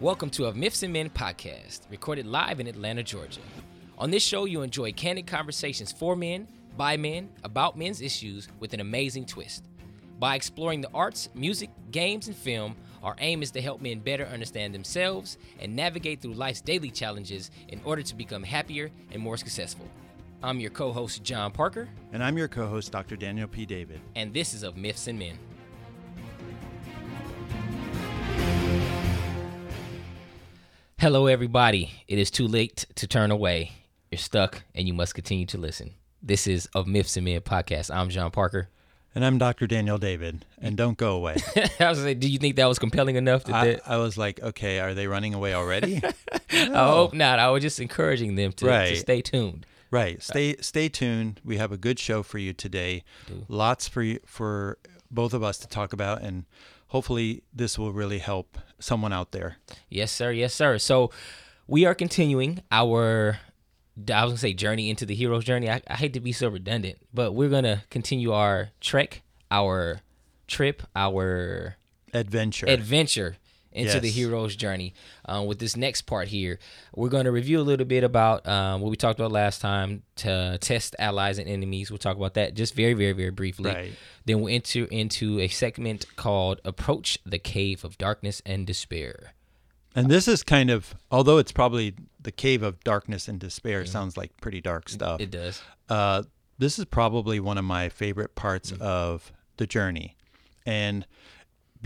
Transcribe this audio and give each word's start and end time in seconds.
Welcome 0.00 0.30
to 0.30 0.46
a 0.46 0.54
Myths 0.54 0.82
and 0.82 0.92
Men 0.92 1.08
podcast, 1.10 1.80
recorded 1.90 2.26
live 2.26 2.60
in 2.60 2.66
Atlanta, 2.66 3.02
Georgia. 3.02 3.40
On 3.98 4.10
this 4.10 4.22
show, 4.22 4.44
you'll 4.44 4.62
enjoy 4.62 4.92
candid 4.92 5.26
conversations 5.26 5.90
for 5.92 6.14
men, 6.14 6.46
by 6.76 6.96
men, 6.96 7.30
about 7.44 7.78
men's 7.78 8.02
issues 8.02 8.48
with 8.60 8.74
an 8.74 8.80
amazing 8.80 9.24
twist. 9.24 9.64
By 10.18 10.34
exploring 10.34 10.80
the 10.82 10.90
arts, 10.92 11.30
music, 11.34 11.70
games, 11.90 12.26
and 12.26 12.36
film, 12.36 12.76
our 13.02 13.16
aim 13.20 13.42
is 13.42 13.50
to 13.52 13.62
help 13.62 13.80
men 13.80 14.00
better 14.00 14.26
understand 14.26 14.74
themselves 14.74 15.38
and 15.60 15.74
navigate 15.74 16.20
through 16.20 16.34
life's 16.34 16.60
daily 16.60 16.90
challenges 16.90 17.50
in 17.68 17.80
order 17.84 18.02
to 18.02 18.14
become 18.14 18.42
happier 18.42 18.90
and 19.12 19.22
more 19.22 19.36
successful. 19.36 19.86
I'm 20.42 20.60
your 20.60 20.70
co 20.70 20.92
host, 20.92 21.22
John 21.22 21.50
Parker, 21.52 21.88
And 22.12 22.22
I'm 22.22 22.36
your 22.36 22.48
co 22.48 22.66
host, 22.66 22.92
Dr. 22.92 23.16
Daniel 23.16 23.48
P. 23.48 23.64
David. 23.64 24.00
and 24.14 24.34
this 24.34 24.52
is 24.52 24.62
of 24.62 24.76
Myths 24.76 25.06
and 25.06 25.18
Men. 25.18 25.38
Hello, 30.98 31.26
everybody. 31.26 31.90
It 32.08 32.18
is 32.18 32.30
too 32.30 32.46
late 32.48 32.86
to 32.94 33.06
turn 33.06 33.30
away. 33.30 33.72
You're 34.10 34.18
stuck, 34.18 34.62
and 34.74 34.86
you 34.88 34.94
must 34.94 35.14
continue 35.14 35.44
to 35.46 35.58
listen. 35.58 35.92
This 36.22 36.46
is 36.46 36.66
of 36.74 36.86
Myths 36.86 37.16
and 37.16 37.24
Men 37.26 37.40
podcast. 37.42 37.94
I'm 37.94 38.08
John 38.08 38.30
Parker. 38.30 38.68
And 39.14 39.24
I'm 39.24 39.36
Dr. 39.38 39.66
Daniel 39.66 39.98
David. 39.98 40.44
And 40.58 40.76
don't 40.76 40.96
go 40.96 41.16
away. 41.16 41.36
I 41.80 41.88
was 41.90 42.02
like, 42.04 42.18
do 42.20 42.28
you 42.30 42.38
think 42.38 42.56
that 42.56 42.66
was 42.66 42.78
compelling 42.78 43.16
enough? 43.16 43.44
That 43.44 43.54
I, 43.54 43.64
that- 43.66 43.80
I 43.90 43.96
was 43.98 44.16
like, 44.16 44.40
okay, 44.42 44.80
are 44.80 44.94
they 44.94 45.06
running 45.06 45.34
away 45.34 45.52
already? 45.54 46.00
I 46.50 46.64
hope 46.88 47.12
not. 47.12 47.38
I 47.38 47.50
was 47.50 47.62
just 47.62 47.78
encouraging 47.80 48.34
them 48.36 48.52
to, 48.52 48.66
to 48.66 48.96
stay 48.96 49.20
tuned. 49.20 49.66
right. 49.90 50.16
Uh, 50.16 50.20
stay 50.22 50.56
stay 50.60 50.88
tuned. 50.88 51.40
We 51.44 51.58
have 51.58 51.72
a 51.72 51.76
good 51.78 51.98
show 51.98 52.22
for 52.22 52.38
you 52.38 52.52
today. 52.54 53.04
Lots 53.48 53.86
for 53.88 54.02
you, 54.02 54.20
for 54.26 54.78
both 55.10 55.34
of 55.34 55.42
us 55.42 55.58
to 55.58 55.68
talk 55.68 55.92
about 55.92 56.22
and 56.22 56.44
hopefully 56.88 57.42
this 57.52 57.78
will 57.78 57.92
really 57.92 58.18
help 58.18 58.58
someone 58.78 59.12
out 59.12 59.32
there. 59.32 59.56
Yes, 59.88 60.12
sir. 60.12 60.30
Yes, 60.32 60.54
sir. 60.54 60.78
So 60.78 61.10
we 61.66 61.84
are 61.84 61.94
continuing 61.94 62.62
our 62.70 63.38
I 64.12 64.24
was 64.24 64.32
gonna 64.32 64.38
say 64.38 64.52
journey 64.52 64.90
into 64.90 65.06
the 65.06 65.14
hero's 65.14 65.44
journey. 65.44 65.70
I, 65.70 65.80
I 65.88 65.94
hate 65.94 66.12
to 66.12 66.20
be 66.20 66.32
so 66.32 66.48
redundant, 66.48 66.98
but 67.14 67.32
we're 67.32 67.48
gonna 67.48 67.84
continue 67.90 68.32
our 68.32 68.68
trek, 68.80 69.22
our 69.50 70.00
trip, 70.46 70.82
our 70.94 71.76
Adventure. 72.12 72.66
adventure 72.66 73.36
into 73.76 74.00
the 74.00 74.10
hero's 74.10 74.56
journey. 74.56 74.94
Um, 75.26 75.46
with 75.46 75.58
this 75.58 75.76
next 75.76 76.02
part 76.02 76.28
here, 76.28 76.58
we're 76.94 77.08
going 77.08 77.24
to 77.26 77.32
review 77.32 77.60
a 77.60 77.62
little 77.62 77.86
bit 77.86 78.02
about 78.04 78.46
um, 78.48 78.80
what 78.80 78.90
we 78.90 78.96
talked 78.96 79.18
about 79.20 79.32
last 79.32 79.60
time 79.60 80.02
to 80.16 80.58
test 80.60 80.96
allies 80.98 81.38
and 81.38 81.48
enemies. 81.48 81.90
We'll 81.90 81.98
talk 81.98 82.16
about 82.16 82.34
that 82.34 82.54
just 82.54 82.74
very, 82.74 82.94
very, 82.94 83.12
very 83.12 83.30
briefly. 83.30 83.70
Right. 83.70 83.92
Then 84.24 84.40
we'll 84.40 84.54
enter 84.54 84.84
into 84.86 85.38
a 85.40 85.48
segment 85.48 86.06
called 86.16 86.60
"Approach 86.64 87.18
the 87.24 87.38
Cave 87.38 87.84
of 87.84 87.96
Darkness 87.98 88.42
and 88.44 88.66
Despair." 88.66 89.32
and 89.94 90.10
this 90.10 90.28
is 90.28 90.42
kind 90.42 90.68
of 90.68 90.94
although 91.10 91.38
it's 91.38 91.52
probably 91.52 91.94
the 92.20 92.30
cave 92.30 92.62
of 92.62 92.82
darkness 92.84 93.28
and 93.28 93.40
despair 93.40 93.86
sounds 93.86 94.14
like 94.16 94.30
pretty 94.42 94.60
dark 94.60 94.90
stuff. 94.90 95.20
It 95.22 95.30
does. 95.30 95.62
uh, 95.88 96.22
this 96.58 96.78
is 96.78 96.84
probably 96.84 97.40
one 97.40 97.56
of 97.56 97.64
my 97.64 97.88
favorite 97.88 98.34
parts 98.34 98.72
Mm. 98.72 98.80
of 98.82 99.32
the 99.56 99.66
journey, 99.66 100.16
and 100.66 101.06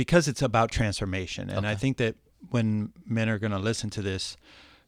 because 0.00 0.28
it's 0.28 0.40
about 0.40 0.70
transformation, 0.70 1.50
and 1.50 1.66
I 1.66 1.74
think 1.74 1.98
that 1.98 2.14
when 2.48 2.90
men 3.04 3.28
are 3.28 3.38
going 3.38 3.52
to 3.52 3.58
listen 3.58 3.90
to 3.90 4.00
this 4.00 4.38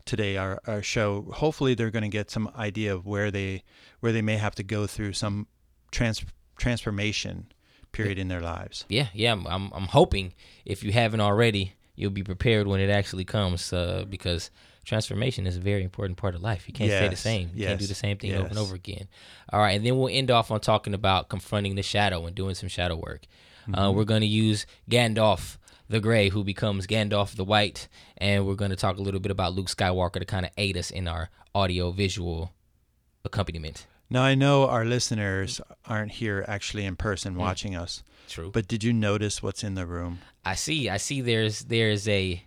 today, 0.07 0.39
our, 0.39 0.59
our 0.67 0.83
show, 0.83 1.27
hopefully 1.35 1.75
they're 1.75 1.91
going 1.91 2.11
to 2.11 2.17
get 2.19 2.31
some 2.31 2.51
idea 2.57 2.95
of 2.95 3.05
where 3.05 3.31
they 3.31 3.63
where 4.01 4.11
they 4.11 4.23
may 4.23 4.39
have 4.39 4.55
to 4.55 4.63
go 4.63 4.87
through 4.87 5.13
some 5.13 5.49
trans 5.91 6.25
transformation 6.57 7.53
period 7.93 8.19
in 8.19 8.29
their 8.29 8.41
lives. 8.41 8.87
Yeah, 8.89 9.09
yeah. 9.13 9.33
I'm, 9.33 9.47
I'm, 9.47 9.71
I'm 9.75 9.89
hoping 9.89 10.33
if 10.65 10.83
you 10.83 10.93
haven't 10.93 11.21
already, 11.21 11.75
you'll 11.95 12.11
be 12.11 12.25
prepared 12.25 12.67
when 12.67 12.81
it 12.81 12.89
actually 12.89 13.27
comes, 13.27 13.71
uh, 13.71 14.07
because 14.09 14.51
transformation 14.83 15.47
is 15.47 15.59
a 15.59 15.61
very 15.61 15.85
important 15.85 16.17
part 16.17 16.35
of 16.35 16.41
life. 16.41 16.67
You 16.67 16.73
can't 16.73 16.91
stay 16.91 17.09
the 17.11 17.17
same. 17.17 17.51
You 17.55 17.67
can't 17.67 17.79
do 17.79 17.87
the 17.87 17.95
same 17.95 18.17
thing 18.17 18.33
over 18.33 18.47
and 18.47 18.57
over 18.57 18.75
again. 18.75 19.09
All 19.53 19.61
right, 19.61 19.77
and 19.77 19.85
then 19.85 19.98
we'll 19.98 20.09
end 20.09 20.31
off 20.31 20.51
on 20.51 20.61
talking 20.61 20.95
about 20.95 21.29
confronting 21.29 21.75
the 21.75 21.83
shadow 21.83 22.25
and 22.25 22.35
doing 22.35 22.55
some 22.55 22.70
shadow 22.70 22.97
work. 22.97 23.27
Mm-hmm. 23.62 23.74
Uh, 23.74 23.90
we're 23.92 24.05
going 24.05 24.20
to 24.23 24.27
use 24.27 24.67
Gandalf 24.90 25.56
the 25.89 26.00
Gray, 26.00 26.30
who 26.30 26.42
becomes 26.45 26.86
Gandalf 26.86 27.34
the 27.36 27.45
White, 27.45 27.89
and 28.17 28.46
we're 28.46 28.55
going 28.55 28.70
to 28.70 28.77
talk 28.77 28.96
a 28.98 29.02
little 29.02 29.20
bit 29.20 29.30
about 29.30 29.52
Luke 29.55 29.67
Skywalker 29.68 30.14
to 30.20 30.24
kind 30.24 30.46
of 30.46 30.52
aid 30.56 30.77
us 30.77 30.90
in 30.90 31.06
our 31.06 31.28
audio 31.55 31.90
visual 31.90 32.52
accompaniment. 33.24 33.86
Now 34.11 34.23
I 34.23 34.34
know 34.34 34.68
our 34.68 34.84
listeners 34.84 35.61
aren't 35.86 36.12
here 36.12 36.45
actually 36.48 36.84
in 36.84 36.95
Mm. 36.95 36.98
person 36.98 37.34
watching 37.36 37.74
us, 37.77 38.02
True. 38.28 38.50
but 38.52 38.68
did 38.68 38.84
you 38.84 38.92
notice 38.92 39.42
what's 39.42 39.64
in 39.64 39.74
the 39.74 39.86
room? 39.86 40.18
I 40.44 40.55
see. 40.55 40.89
I 40.89 40.96
see. 40.98 41.20
There's 41.20 41.61
there's 41.64 42.06
a 42.08 42.42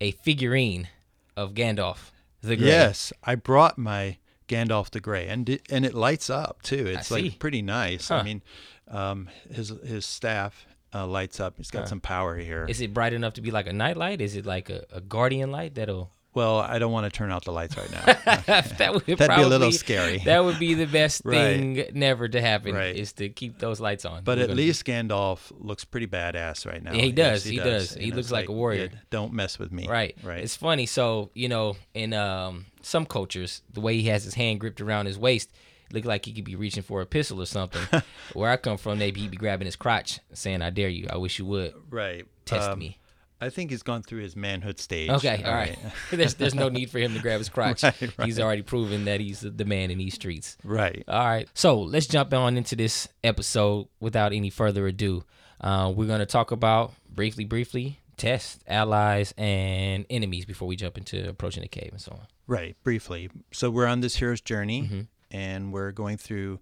a 0.00 0.12
figurine 0.12 0.88
of 1.36 1.54
Gandalf 1.54 2.10
the 2.42 2.56
Grey. 2.56 2.68
Yes, 2.68 3.12
I 3.24 3.34
brought 3.34 3.76
my 3.78 4.18
Gandalf 4.48 4.90
the 4.90 5.00
Grey, 5.00 5.26
and 5.28 5.48
it, 5.48 5.62
and 5.70 5.84
it 5.84 5.94
lights 5.94 6.30
up 6.30 6.62
too. 6.62 6.86
It's 6.86 7.08
see. 7.08 7.14
like 7.22 7.38
pretty 7.38 7.62
nice. 7.62 8.08
Huh. 8.08 8.16
I 8.16 8.22
mean, 8.22 8.42
um, 8.90 9.28
his 9.52 9.68
his 9.84 10.04
staff 10.06 10.66
uh, 10.94 11.06
lights 11.06 11.40
up. 11.40 11.54
He's 11.56 11.70
got 11.70 11.88
some 11.88 12.00
power 12.00 12.36
here. 12.36 12.66
Is 12.68 12.80
it 12.80 12.92
bright 12.92 13.12
enough 13.12 13.34
to 13.34 13.40
be 13.40 13.50
like 13.50 13.66
a 13.66 13.72
nightlight? 13.72 14.20
Is 14.20 14.36
it 14.36 14.44
like 14.46 14.70
a, 14.70 14.84
a 14.92 15.00
guardian 15.00 15.50
light 15.50 15.74
that'll? 15.76 16.10
well, 16.32 16.58
I 16.60 16.78
don't 16.78 16.92
want 16.92 17.12
to 17.12 17.16
turn 17.18 17.32
out 17.32 17.44
the 17.44 17.50
lights 17.50 17.76
right 17.76 17.90
now. 17.90 18.04
that 18.46 18.90
would 18.94 19.04
That'd 19.04 19.36
be 19.36 19.42
a 19.42 19.48
little 19.48 19.72
scary. 19.72 20.18
That 20.18 20.44
would 20.44 20.60
be 20.60 20.74
the 20.74 20.86
best 21.00 21.22
Right. 21.24 21.36
thing 21.56 21.84
never 21.92 22.28
to 22.28 22.40
happen. 22.40 22.72
Right. 22.72 22.94
Is 22.94 23.12
to 23.14 23.28
keep 23.30 23.58
those 23.58 23.80
lights 23.80 24.04
on. 24.04 24.22
but 24.22 24.38
We're 24.38 24.44
at 24.44 24.46
gonna- 24.50 24.56
least 24.56 24.84
Gandalf 24.84 25.50
looks 25.58 25.84
pretty 25.84 26.06
badass 26.06 26.66
right 26.66 26.80
now. 26.80 26.92
Yeah, 26.92 27.02
he 27.02 27.08
Yes, 27.08 27.16
does, 27.16 27.44
he 27.44 27.56
does. 27.56 27.94
He 27.94 28.04
And 28.04 28.14
looks 28.14 28.26
it's 28.26 28.32
like 28.32 28.48
a 28.48 28.52
warrior. 28.52 28.90
yeah, 28.92 28.98
don't 29.10 29.32
mess 29.32 29.58
with 29.58 29.72
me. 29.72 29.88
Right. 29.88 30.16
Right. 30.22 30.38
It's 30.44 30.54
funny. 30.54 30.86
So 30.86 31.30
you 31.34 31.48
know, 31.48 31.74
in 31.94 32.12
um 32.14 32.66
some 32.80 33.06
cultures, 33.06 33.62
the 33.72 33.80
way 33.80 33.96
he 34.00 34.06
has 34.08 34.22
his 34.22 34.34
hand 34.34 34.60
gripped 34.60 34.80
around 34.80 35.06
his 35.06 35.18
waist. 35.18 35.50
Look 35.92 36.04
like 36.04 36.24
he 36.24 36.32
could 36.32 36.44
be 36.44 36.56
reaching 36.56 36.82
for 36.82 37.00
a 37.00 37.06
pistol 37.06 37.40
or 37.42 37.46
something. 37.46 38.02
Where 38.34 38.50
I 38.50 38.56
come 38.56 38.76
from, 38.78 38.98
maybe 38.98 39.20
he'd 39.20 39.30
be 39.30 39.36
grabbing 39.36 39.66
his 39.66 39.76
crotch, 39.76 40.20
saying, 40.32 40.62
"I 40.62 40.70
dare 40.70 40.88
you. 40.88 41.06
I 41.10 41.16
wish 41.16 41.38
you 41.38 41.46
would 41.46 41.74
right. 41.90 42.26
test 42.44 42.70
Um, 42.70 42.78
me." 42.78 42.96
I 43.42 43.48
think 43.48 43.70
he's 43.70 43.82
gone 43.82 44.02
through 44.02 44.20
his 44.20 44.36
manhood 44.36 44.78
stage. 44.78 45.08
Okay, 45.08 45.42
all 45.42 45.54
right. 45.54 45.78
there's 46.10 46.34
there's 46.34 46.54
no 46.54 46.68
need 46.68 46.90
for 46.90 46.98
him 46.98 47.14
to 47.14 47.20
grab 47.20 47.38
his 47.38 47.48
crotch. 47.54 47.82
Right, 47.82 48.12
He's 48.24 48.38
already 48.38 48.60
proven 48.62 49.06
that 49.06 49.20
he's 49.20 49.40
the 49.40 49.64
man 49.64 49.90
in 49.90 49.96
these 49.96 50.12
streets. 50.14 50.58
Right. 50.62 51.02
All 51.08 51.24
right. 51.24 51.48
So 51.54 51.80
let's 51.80 52.06
jump 52.06 52.34
on 52.34 52.58
into 52.58 52.76
this 52.76 53.08
episode 53.24 53.88
without 53.98 54.34
any 54.34 54.50
further 54.50 54.86
ado. 54.86 55.24
Uh, 55.60 55.90
we're 55.96 56.06
gonna 56.06 56.26
talk 56.26 56.50
about 56.50 56.92
briefly, 57.08 57.44
briefly 57.46 57.98
test 58.18 58.62
allies 58.68 59.32
and 59.38 60.04
enemies 60.10 60.44
before 60.44 60.68
we 60.68 60.76
jump 60.76 60.98
into 60.98 61.26
approaching 61.26 61.62
the 61.62 61.68
cave 61.68 61.88
and 61.92 62.00
so 62.02 62.12
on. 62.12 62.26
Right, 62.46 62.76
briefly. 62.84 63.30
So 63.52 63.70
we're 63.70 63.86
on 63.86 64.00
this 64.02 64.16
hero's 64.16 64.42
journey, 64.42 64.82
Mm-hmm. 64.82 65.00
And 65.30 65.72
we're 65.72 65.92
going 65.92 66.16
through 66.16 66.60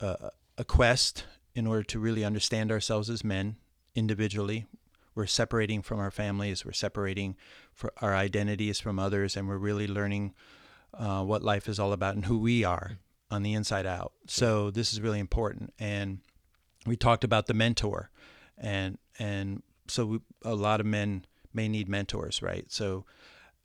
a, 0.00 0.30
a 0.56 0.64
quest 0.64 1.24
in 1.54 1.66
order 1.66 1.82
to 1.82 1.98
really 1.98 2.24
understand 2.24 2.70
ourselves 2.70 3.10
as 3.10 3.24
men 3.24 3.56
individually. 3.94 4.66
We're 5.14 5.26
separating 5.26 5.82
from 5.82 5.98
our 5.98 6.10
families. 6.10 6.64
We're 6.64 6.72
separating 6.72 7.36
for 7.72 7.92
our 8.00 8.14
identities 8.14 8.78
from 8.78 8.98
others, 8.98 9.36
and 9.36 9.48
we're 9.48 9.58
really 9.58 9.88
learning 9.88 10.34
uh, 10.94 11.24
what 11.24 11.42
life 11.42 11.68
is 11.68 11.78
all 11.78 11.92
about 11.92 12.14
and 12.14 12.26
who 12.26 12.38
we 12.38 12.64
are 12.64 12.98
on 13.30 13.42
the 13.42 13.54
inside 13.54 13.86
out. 13.86 14.12
So 14.26 14.70
this 14.70 14.92
is 14.92 15.00
really 15.00 15.18
important. 15.18 15.74
And 15.78 16.20
we 16.86 16.96
talked 16.96 17.24
about 17.24 17.46
the 17.46 17.54
mentor, 17.54 18.10
and 18.56 18.98
and 19.18 19.62
so 19.88 20.06
we, 20.06 20.20
a 20.44 20.54
lot 20.54 20.80
of 20.80 20.86
men 20.86 21.24
may 21.52 21.68
need 21.68 21.88
mentors, 21.88 22.40
right? 22.40 22.70
So 22.70 23.04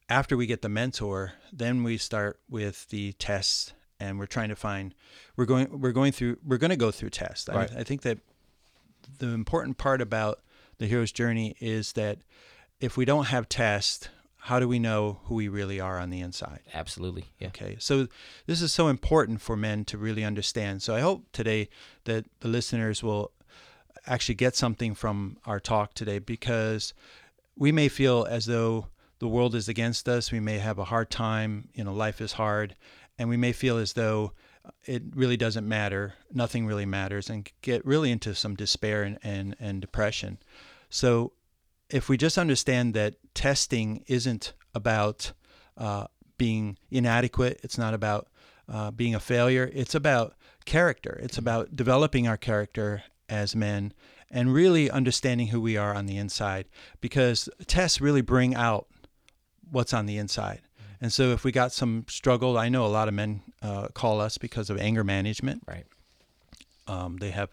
after 0.09 0.35
we 0.35 0.45
get 0.45 0.61
the 0.61 0.69
mentor, 0.69 1.33
then 1.51 1.83
we 1.83 1.97
start 1.97 2.39
with 2.49 2.87
the 2.89 3.13
tests, 3.13 3.73
and 4.03 4.19
we're 4.19 4.25
trying 4.25 4.49
to 4.49 4.55
find. 4.55 4.93
We're 5.35 5.45
going. 5.45 5.81
We're 5.81 5.91
going 5.91 6.11
through. 6.11 6.37
We're 6.45 6.57
going 6.57 6.69
to 6.71 6.77
go 6.77 6.91
through 6.91 7.11
tests. 7.11 7.49
Right. 7.49 7.69
I, 7.75 7.79
I 7.79 7.83
think 7.83 8.01
that 8.01 8.19
the 9.19 9.29
important 9.29 9.77
part 9.77 10.01
about 10.01 10.39
the 10.77 10.87
hero's 10.87 11.11
journey 11.11 11.55
is 11.59 11.93
that 11.93 12.19
if 12.79 12.97
we 12.97 13.05
don't 13.05 13.25
have 13.25 13.47
tests, 13.47 14.09
how 14.37 14.59
do 14.59 14.67
we 14.67 14.79
know 14.79 15.19
who 15.25 15.35
we 15.35 15.47
really 15.47 15.79
are 15.79 15.99
on 15.99 16.09
the 16.09 16.19
inside? 16.19 16.59
Absolutely. 16.73 17.25
Yeah. 17.39 17.47
Okay, 17.47 17.77
so 17.79 18.07
this 18.45 18.61
is 18.61 18.71
so 18.71 18.89
important 18.89 19.41
for 19.41 19.55
men 19.55 19.85
to 19.85 19.97
really 19.97 20.23
understand. 20.23 20.81
So 20.81 20.93
I 20.93 20.99
hope 20.99 21.25
today 21.31 21.69
that 22.03 22.25
the 22.41 22.49
listeners 22.49 23.01
will 23.01 23.31
actually 24.05 24.35
get 24.35 24.55
something 24.55 24.95
from 24.95 25.37
our 25.45 25.59
talk 25.59 25.93
today 25.93 26.19
because 26.19 26.93
we 27.55 27.71
may 27.71 27.87
feel 27.87 28.27
as 28.29 28.45
though 28.45 28.87
the 29.19 29.27
world 29.29 29.55
is 29.55 29.69
against 29.69 30.09
us. 30.09 30.31
We 30.33 30.41
may 30.41 30.57
have 30.57 30.77
a 30.77 30.83
hard 30.83 31.09
time, 31.09 31.69
you 31.73 31.85
know, 31.85 31.93
life 31.93 32.19
is 32.19 32.33
hard, 32.33 32.75
and 33.17 33.29
we 33.29 33.37
may 33.37 33.51
feel 33.51 33.77
as 33.77 33.93
though 33.93 34.33
it 34.85 35.03
really 35.13 35.37
doesn't 35.37 35.67
matter, 35.67 36.13
nothing 36.31 36.65
really 36.65 36.85
matters, 36.85 37.29
and 37.29 37.49
get 37.61 37.85
really 37.85 38.11
into 38.11 38.33
some 38.33 38.55
despair 38.55 39.03
and, 39.03 39.19
and, 39.23 39.55
and 39.59 39.81
depression. 39.81 40.37
So 40.89 41.33
if 41.89 42.09
we 42.09 42.17
just 42.17 42.37
understand 42.37 42.93
that 42.93 43.15
testing 43.33 44.03
isn't 44.07 44.53
about 44.73 45.33
uh, 45.77 46.07
being 46.37 46.77
inadequate, 46.89 47.59
it's 47.63 47.77
not 47.77 47.93
about 47.93 48.29
uh, 48.71 48.91
being 48.91 49.13
a 49.13 49.19
failure, 49.19 49.69
it's 49.73 49.95
about 49.95 50.35
character. 50.65 51.19
It's 51.21 51.37
about 51.37 51.75
developing 51.75 52.27
our 52.27 52.37
character 52.37 53.03
as 53.29 53.55
men 53.55 53.93
and 54.29 54.53
really 54.53 54.89
understanding 54.89 55.47
who 55.47 55.61
we 55.61 55.77
are 55.77 55.93
on 55.93 56.05
the 56.05 56.17
inside 56.17 56.65
because 57.01 57.49
tests 57.67 58.01
really 58.01 58.21
bring 58.21 58.55
out 58.55 58.87
what's 59.69 59.93
on 59.93 60.05
the 60.05 60.17
inside. 60.17 60.61
And 61.03 61.11
so 61.11 61.31
if 61.31 61.43
we 61.43 61.51
got 61.51 61.73
some 61.73 62.05
struggle, 62.07 62.57
I 62.57 62.69
know 62.69 62.85
a 62.85 62.87
lot 62.87 63.09
of 63.09 63.13
men 63.13 63.41
uh, 63.61 63.89
call 63.89 64.21
us 64.21 64.37
because 64.37 64.69
of 64.69 64.77
anger 64.77 65.03
management. 65.03 65.61
Right. 65.67 65.83
Um, 66.87 67.17
they 67.17 67.31
have, 67.31 67.49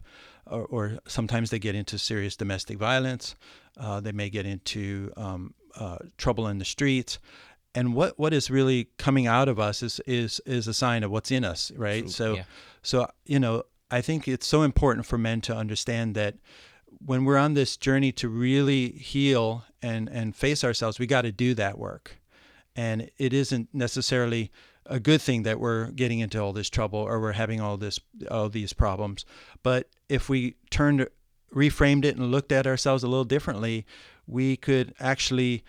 or, 0.46 0.66
or, 0.66 0.98
sometimes 1.08 1.50
they 1.50 1.58
get 1.58 1.74
into 1.74 1.98
serious 1.98 2.36
domestic 2.36 2.78
violence. 2.78 3.34
Uh, 3.76 3.98
they 3.98 4.12
may 4.12 4.30
get 4.30 4.46
into 4.46 5.12
um, 5.16 5.54
uh, 5.74 5.98
trouble 6.16 6.46
in 6.46 6.58
the 6.58 6.64
streets. 6.64 7.18
And 7.74 7.92
what, 7.92 8.16
what 8.20 8.32
is 8.32 8.50
really 8.52 8.86
coming 8.98 9.26
out 9.26 9.48
of 9.48 9.58
us 9.58 9.82
is, 9.82 10.00
is, 10.06 10.40
is 10.46 10.68
a 10.68 10.74
sign 10.74 11.02
of 11.02 11.10
what's 11.10 11.32
in 11.32 11.44
us, 11.44 11.72
right? 11.74 12.02
True. 12.02 12.10
So, 12.10 12.34
Yeah. 12.34 12.44
so, 12.82 13.10
you 13.26 13.40
know, 13.40 13.64
I 13.90 14.00
think 14.00 14.28
it's 14.28 14.46
so 14.46 14.62
important 14.62 15.06
for 15.06 15.18
men 15.18 15.40
to 15.42 15.56
understand 15.56 16.14
that 16.14 16.36
when 17.04 17.24
we're 17.24 17.36
on 17.36 17.54
this 17.54 17.76
journey 17.76 18.12
to 18.12 18.28
really 18.28 18.90
heal 18.90 19.64
and, 19.82 20.08
and 20.08 20.36
face 20.36 20.62
ourselves, 20.62 21.00
we 21.00 21.08
got 21.08 21.22
to 21.22 21.32
do 21.32 21.54
that 21.54 21.78
work. 21.80 22.19
And 22.76 23.10
it 23.18 23.32
isn't 23.32 23.68
necessarily 23.72 24.50
a 24.86 25.00
good 25.00 25.20
thing 25.20 25.42
that 25.44 25.60
we're 25.60 25.90
getting 25.90 26.20
into 26.20 26.40
all 26.40 26.52
this 26.52 26.70
trouble 26.70 26.98
or 26.98 27.20
we're 27.20 27.32
having 27.32 27.60
all 27.60 27.76
this 27.76 28.00
all 28.30 28.48
these 28.48 28.72
problems. 28.72 29.24
But 29.62 29.88
if 30.08 30.28
we 30.28 30.56
turned 30.70 31.06
reframed 31.54 32.04
it 32.04 32.16
and 32.16 32.30
looked 32.30 32.52
at 32.52 32.66
ourselves 32.66 33.02
a 33.02 33.08
little 33.08 33.24
differently, 33.24 33.86
we 34.26 34.56
could 34.56 34.94
actually 35.00 35.64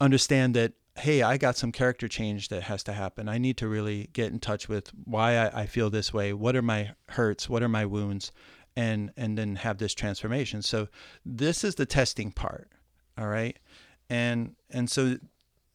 understand 0.00 0.54
that 0.54 0.72
hey, 0.94 1.22
I 1.22 1.38
got 1.38 1.56
some 1.56 1.72
character 1.72 2.06
change 2.06 2.48
that 2.48 2.64
has 2.64 2.82
to 2.84 2.92
happen. 2.92 3.28
I 3.28 3.38
need 3.38 3.56
to 3.58 3.68
really 3.68 4.10
get 4.12 4.30
in 4.30 4.38
touch 4.38 4.68
with 4.68 4.90
why 5.04 5.38
I, 5.38 5.62
I 5.62 5.66
feel 5.66 5.88
this 5.88 6.12
way. 6.12 6.34
What 6.34 6.54
are 6.54 6.62
my 6.62 6.90
hurts? 7.08 7.48
What 7.48 7.62
are 7.62 7.68
my 7.68 7.86
wounds? 7.86 8.30
And 8.76 9.10
and 9.16 9.36
then 9.36 9.56
have 9.56 9.78
this 9.78 9.94
transformation. 9.94 10.62
So 10.62 10.88
this 11.24 11.64
is 11.64 11.74
the 11.74 11.86
testing 11.86 12.30
part. 12.30 12.70
All 13.18 13.26
right. 13.26 13.58
And 14.08 14.54
and 14.70 14.90
so 14.90 15.16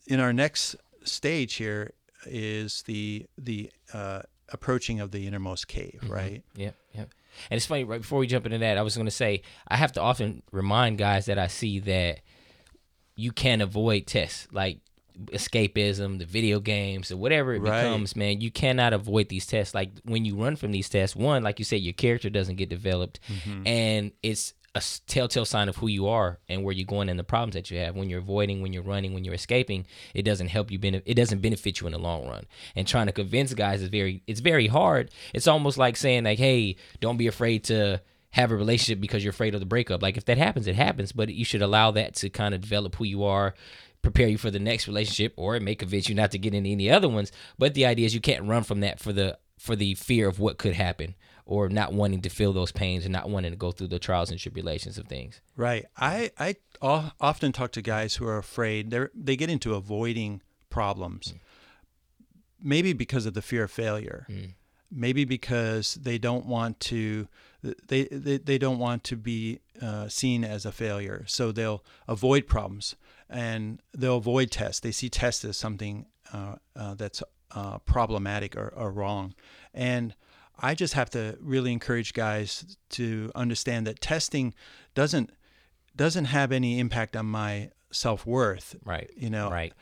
in 0.08 0.20
our 0.20 0.34
next 0.34 0.76
stage 1.04 1.56
here 1.56 1.94
is 2.26 2.82
the 2.84 3.26
the 3.38 3.72
uh, 3.94 4.22
approaching 4.52 5.00
of 5.00 5.12
the 5.12 5.28
innermost 5.28 5.68
cave, 5.68 6.00
right? 6.08 6.44
Yeah, 6.56 6.72
yeah. 6.94 7.06
And 7.52 7.58
it's 7.58 7.66
funny, 7.68 7.84
right 7.84 8.02
before 8.02 8.18
we 8.20 8.28
jump 8.28 8.46
into 8.46 8.58
that, 8.58 8.78
I 8.78 8.82
was 8.82 8.96
going 8.96 9.06
to 9.06 9.12
say, 9.12 9.44
I 9.68 9.76
have 9.78 9.92
to 9.94 10.02
often 10.02 10.42
remind 10.52 10.98
guys 10.98 11.28
that 11.28 11.38
I 11.38 11.48
see 11.48 11.80
that 11.82 12.22
you 13.16 13.32
can't 13.32 13.62
avoid 13.62 14.08
tests. 14.08 14.48
Like 14.52 14.80
escapism, 15.32 16.20
the 16.20 16.26
video 16.26 16.60
games, 16.60 17.12
or 17.12 17.18
whatever 17.18 17.54
it 17.54 17.60
Right. 17.60 17.82
becomes, 17.84 18.16
man, 18.16 18.42
you 18.42 18.52
cannot 18.52 18.94
avoid 18.94 19.30
these 19.30 19.46
tests. 19.46 19.74
Like 19.74 19.92
when 20.04 20.26
you 20.26 20.36
run 20.36 20.56
from 20.56 20.72
these 20.72 20.90
tests, 20.90 21.16
one, 21.16 21.44
like 21.44 21.60
you 21.60 21.66
said, 21.66 21.82
your 21.82 21.94
character 21.94 22.30
doesn't 22.30 22.56
get 22.56 22.70
developed, 22.70 23.20
and 23.66 24.12
it's 24.24 24.54
a 24.78 24.82
telltale 25.08 25.46
sign 25.46 25.70
of 25.70 25.78
who 25.78 25.88
you 25.88 26.08
are 26.08 26.40
and 26.48 26.64
where 26.64 26.74
you're 26.74 26.86
going 26.86 27.10
and 27.10 27.20
the 27.20 27.24
problems 27.24 27.54
that 27.56 27.70
you 27.70 27.78
have. 27.80 27.96
When 27.96 28.10
you're 28.10 28.20
avoiding, 28.20 28.62
when 28.62 28.74
you're 28.74 28.84
running, 28.84 29.14
when 29.14 29.24
you're 29.24 29.34
escaping, 29.34 29.86
it 30.14 30.24
doesn't 30.24 30.48
help 30.48 30.72
you. 30.72 30.80
Benef- 30.80 31.04
it 31.06 31.16
doesn't 31.16 31.42
benefit 31.42 31.80
you 31.80 31.88
in 31.88 31.94
the 31.94 32.00
long 32.00 32.28
run. 32.28 32.46
And 32.76 32.88
trying 32.88 33.08
to 33.08 33.12
convince 33.12 33.54
guys 33.54 33.82
is 33.82 33.90
very, 33.90 34.24
it's 34.28 34.40
very 34.40 34.68
hard. 34.68 35.12
It's 35.34 35.48
almost 35.48 35.78
like 35.78 35.98
saying 35.98 36.24
like, 36.24 36.40
hey, 36.40 36.78
don't 37.00 37.18
be 37.18 37.28
afraid 37.28 37.64
to 37.66 38.02
have 38.32 38.52
a 38.52 38.56
relationship 38.56 39.02
because 39.02 39.24
you're 39.24 39.32
afraid 39.32 39.54
of 39.54 39.60
the 39.60 39.66
breakup. 39.66 40.02
Like 40.02 40.18
if 40.18 40.26
that 40.26 40.38
happens, 40.38 40.68
it 40.68 40.76
happens, 40.76 41.12
but 41.12 41.34
you 41.34 41.46
should 41.46 41.62
allow 41.62 41.92
that 41.92 42.16
to 42.16 42.30
kind 42.30 42.54
of 42.54 42.62
develop 42.62 42.96
who 42.96 43.06
you 43.06 43.24
are, 43.24 43.56
prepare 44.02 44.28
you 44.28 44.38
for 44.38 44.52
the 44.52 44.60
next 44.60 44.88
relationship, 44.88 45.34
or 45.38 45.56
it 45.56 45.62
may 45.62 45.76
convince 45.76 46.08
you 46.08 46.16
not 46.16 46.32
to 46.32 46.38
get 46.38 46.54
into 46.54 46.70
any 46.70 46.90
other 46.90 47.10
ones. 47.10 47.32
But 47.58 47.74
the 47.74 47.86
idea 47.86 48.06
is 48.06 48.14
you 48.14 48.22
can't 48.22 48.46
run 48.46 48.64
from 48.64 48.82
that 48.82 49.00
for 49.00 49.14
the 49.14 49.38
for 49.58 49.76
the 49.76 49.96
fear 49.96 50.28
of 50.28 50.40
what 50.40 50.60
could 50.60 50.76
happen 50.76 51.16
or 51.48 51.70
not 51.70 51.94
wanting 51.94 52.22
to 52.22 52.30
feel 52.30 52.54
those 52.54 52.72
pains 52.72 53.06
and 53.06 53.14
not 53.14 53.30
wanting 53.30 53.52
to 53.52 53.58
go 53.58 53.72
through 53.72 53.88
the 53.88 54.00
trials 54.00 54.30
and 54.30 54.40
tribulations 54.40 54.98
of 54.98 55.08
things. 55.08 55.42
Right. 55.56 55.86
I 55.96 56.30
I 56.38 56.58
often 56.82 57.54
talk 57.54 57.72
to 57.72 57.82
guys 57.82 58.16
who 58.16 58.28
are 58.28 58.38
afraid. 58.38 58.92
They 58.92 59.08
they 59.16 59.36
get 59.36 59.50
into 59.50 59.74
avoiding 59.74 60.42
problems. 60.70 61.34
Maybe 62.62 62.94
because 62.94 63.26
of 63.26 63.34
the 63.34 63.42
fear 63.42 63.64
of 63.64 63.72
failure. 63.72 64.28
Maybe 64.92 65.26
because 65.26 65.96
they 65.96 66.18
don't 66.18 66.46
want 66.46 66.80
to 66.82 67.28
they 67.64 68.04
they, 68.12 68.38
they 68.38 68.58
don't 68.58 68.78
want 68.78 69.04
to 69.06 69.16
be 69.16 69.60
uh, 69.82 70.10
seen 70.10 70.44
as 70.44 70.66
a 70.66 70.72
failure. 70.72 71.24
So 71.28 71.52
they'll 71.52 71.84
avoid 72.08 72.46
problems 72.46 72.96
and 73.30 73.82
they'll 73.98 74.18
avoid 74.18 74.52
tests. 74.52 74.82
They 74.82 74.92
see 74.92 75.10
tests 75.10 75.46
as 75.46 75.56
something 75.58 76.08
uh, 76.34 76.56
uh, 76.76 76.96
that's 76.96 77.24
uh, 77.52 77.78
problematic 77.80 78.58
or, 78.58 78.74
or 78.76 78.92
wrong. 78.92 79.34
And 79.74 80.14
I 80.60 80.76
just 80.76 80.94
have 80.96 81.10
to 81.12 81.38
really 81.42 81.72
encourage 81.72 82.14
guys 82.14 82.78
to 82.92 83.32
understand 83.36 83.88
that 83.88 84.02
testing 84.02 84.54
doesn't 84.96 85.32
doesn't 85.96 86.26
have 86.26 86.52
any 86.52 86.80
impact 86.80 87.16
on 87.16 87.26
my 87.26 87.72
self 87.92 88.26
worth. 88.26 88.76
Right. 88.86 89.10
You 89.18 89.30
know, 89.30 89.50
Right. 89.50 89.74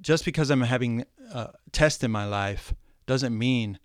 just 0.00 0.24
because 0.24 0.50
I'm 0.50 0.62
having 0.62 1.04
a 1.32 1.50
test 1.72 2.02
in 2.02 2.10
my 2.10 2.24
life 2.26 2.74
doesn't 3.06 3.36
mean 3.36 3.78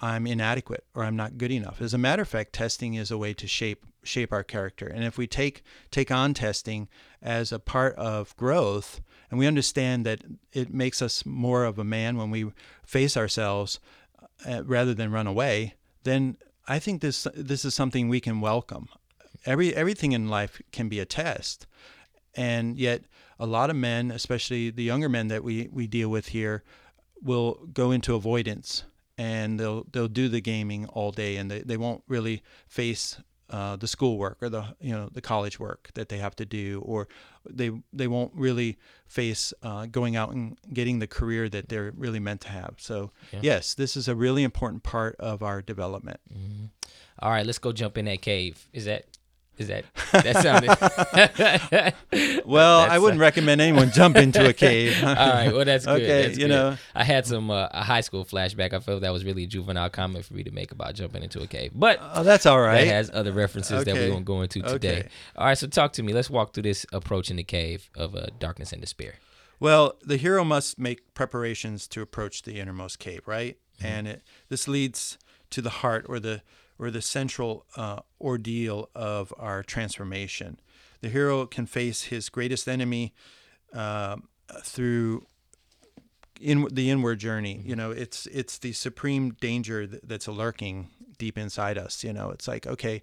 I'm 0.00 0.26
inadequate 0.26 0.84
or 0.94 1.04
I'm 1.04 1.16
not 1.16 1.36
good 1.36 1.50
enough. 1.50 1.80
As 1.82 1.92
a 1.92 1.98
matter 1.98 2.22
of 2.22 2.28
fact, 2.28 2.52
testing 2.52 2.94
is 2.94 3.10
a 3.10 3.18
way 3.18 3.34
to 3.34 3.46
shape 3.46 3.84
shape 4.02 4.32
our 4.32 4.42
character. 4.42 4.86
And 4.86 5.04
if 5.04 5.18
we 5.18 5.26
take 5.26 5.62
take 5.90 6.10
on 6.10 6.32
testing 6.32 6.88
as 7.20 7.52
a 7.52 7.58
part 7.58 7.94
of 7.96 8.34
growth 8.36 9.00
and 9.30 9.38
we 9.38 9.46
understand 9.46 10.06
that 10.06 10.22
it 10.52 10.72
makes 10.72 11.02
us 11.02 11.26
more 11.26 11.64
of 11.64 11.78
a 11.78 11.84
man 11.84 12.16
when 12.16 12.30
we 12.30 12.50
face 12.84 13.16
ourselves 13.16 13.78
uh, 14.46 14.62
rather 14.64 14.94
than 14.94 15.12
run 15.12 15.26
away, 15.26 15.74
then 16.04 16.36
I 16.68 16.78
think 16.78 17.00
this 17.00 17.26
this 17.34 17.64
is 17.64 17.74
something 17.74 18.08
we 18.08 18.20
can 18.20 18.40
welcome. 18.40 18.88
Every 19.46 19.74
everything 19.74 20.12
in 20.12 20.28
life 20.28 20.60
can 20.72 20.88
be 20.88 21.00
a 21.00 21.06
test, 21.06 21.66
and 22.34 22.78
yet 22.78 23.04
a 23.38 23.46
lot 23.46 23.70
of 23.70 23.76
men, 23.76 24.10
especially 24.10 24.70
the 24.70 24.82
younger 24.82 25.08
men 25.08 25.28
that 25.28 25.42
we, 25.42 25.68
we 25.72 25.86
deal 25.86 26.10
with 26.10 26.28
here, 26.28 26.62
will 27.22 27.66
go 27.72 27.90
into 27.90 28.14
avoidance 28.14 28.84
and 29.16 29.58
they'll 29.58 29.84
they'll 29.92 30.08
do 30.08 30.28
the 30.28 30.40
gaming 30.40 30.86
all 30.86 31.10
day 31.10 31.36
and 31.36 31.50
they, 31.50 31.60
they 31.60 31.76
won't 31.76 32.02
really 32.06 32.42
face 32.68 33.18
uh, 33.50 33.76
the 33.76 33.86
schoolwork 33.88 34.38
or 34.40 34.48
the 34.48 34.64
you 34.80 34.92
know 34.92 35.08
the 35.12 35.20
college 35.20 35.58
work 35.58 35.90
that 35.94 36.08
they 36.08 36.18
have 36.18 36.34
to 36.36 36.44
do 36.44 36.80
or 36.84 37.08
they 37.48 37.70
they 37.92 38.06
won't 38.06 38.32
really 38.34 38.78
face 39.06 39.52
uh, 39.62 39.86
going 39.86 40.14
out 40.16 40.30
and 40.32 40.56
getting 40.72 41.00
the 41.00 41.06
career 41.06 41.48
that 41.48 41.68
they're 41.68 41.92
really 41.96 42.20
meant 42.20 42.40
to 42.42 42.48
have. 42.48 42.74
So 42.78 43.10
Yeah. 43.32 43.40
yes, 43.42 43.74
this 43.74 43.96
is 43.96 44.06
a 44.08 44.14
really 44.14 44.44
important 44.44 44.82
part 44.84 45.16
of 45.18 45.42
our 45.42 45.60
development. 45.62 46.20
All 47.18 47.30
right, 47.30 47.44
let's 47.44 47.58
go 47.58 47.72
jump 47.72 47.98
in 47.98 48.04
that 48.06 48.22
cave. 48.22 48.68
Is 48.72 48.84
that 48.86 49.04
is 49.58 49.68
that 49.68 49.84
that 50.12 50.36
sounded 50.42 51.94
Well, 52.46 52.80
I 52.90 52.98
wouldn't 52.98 53.20
recommend 53.20 53.60
anyone 53.60 53.90
jump 53.90 54.16
into 54.16 54.48
a 54.48 54.52
cave. 54.52 54.96
All 55.04 55.14
right, 55.14 55.52
well 55.52 55.64
that's 55.64 55.86
good. 55.86 56.02
Okay, 56.02 56.22
That's 56.26 56.38
you 56.38 56.46
good. 56.46 56.54
know. 56.54 56.76
I 56.94 57.04
had 57.04 57.26
some 57.26 57.50
uh, 57.50 57.68
a 57.70 57.84
high 57.84 58.00
school 58.00 58.24
flashback. 58.24 58.72
I 58.72 58.80
felt 58.80 59.02
that 59.02 59.12
was 59.12 59.24
really 59.24 59.44
a 59.44 59.46
juvenile 59.46 59.90
comment 59.90 60.24
for 60.24 60.34
me 60.34 60.42
to 60.44 60.50
make 60.50 60.72
about 60.72 60.94
jumping 60.94 61.22
into 61.22 61.40
a 61.42 61.46
cave, 61.46 61.72
but 61.74 61.98
Oh, 62.00 62.22
that's 62.22 62.46
all 62.46 62.60
right. 62.60 62.84
that 62.84 62.92
has 62.92 63.10
other 63.12 63.32
references 63.32 63.84
that 63.84 63.94
we 63.94 64.10
won't 64.10 64.24
go 64.24 64.42
into 64.42 64.62
today. 64.62 64.98
Okay. 65.00 65.08
All 65.36 65.46
right, 65.46 65.58
so 65.58 65.66
talk 65.66 65.92
to 65.94 66.02
me. 66.02 66.12
Let's 66.12 66.30
walk 66.30 66.54
through 66.54 66.64
this 66.64 66.86
approach 66.92 67.30
in 67.30 67.36
the 67.36 67.44
cave 67.44 67.90
of 67.96 68.14
uh, 68.14 68.26
darkness 68.38 68.72
and 68.72 68.80
despair. 68.80 69.14
Well, 69.58 69.96
the 70.02 70.16
hero 70.16 70.42
must 70.42 70.78
make 70.78 71.12
preparations 71.12 71.86
to 71.88 72.00
approach 72.00 72.42
the 72.42 72.58
innermost 72.58 72.98
cave, 72.98 73.22
right? 73.26 73.58
And 73.82 74.06
it, 74.08 74.22
this 74.48 74.68
leads 74.68 75.18
to 75.50 75.62
the 75.62 75.70
heart 75.70 76.04
or 76.08 76.18
the 76.20 76.42
or 76.80 76.90
the 76.90 77.02
central 77.02 77.66
uh, 77.76 78.00
ordeal 78.20 78.88
of 78.94 79.32
our 79.38 79.62
transformation. 79.62 80.58
The 81.02 81.10
hero 81.10 81.46
can 81.46 81.66
face 81.66 82.04
his 82.04 82.28
greatest 82.28 82.66
enemy 82.68 83.14
um 83.72 84.28
through 84.62 85.24
in 86.40 86.66
the 86.72 86.90
inward 86.90 87.20
journey. 87.20 87.62
You 87.64 87.76
know, 87.76 87.90
it's 87.90 88.26
it's 88.26 88.58
the 88.58 88.72
supreme 88.72 89.32
danger 89.40 89.86
that's 89.86 90.26
lurking 90.26 90.88
deep 91.18 91.38
inside 91.38 91.78
us. 91.78 92.02
You 92.02 92.12
know, 92.12 92.30
it's 92.30 92.48
like 92.48 92.66
okay, 92.66 93.02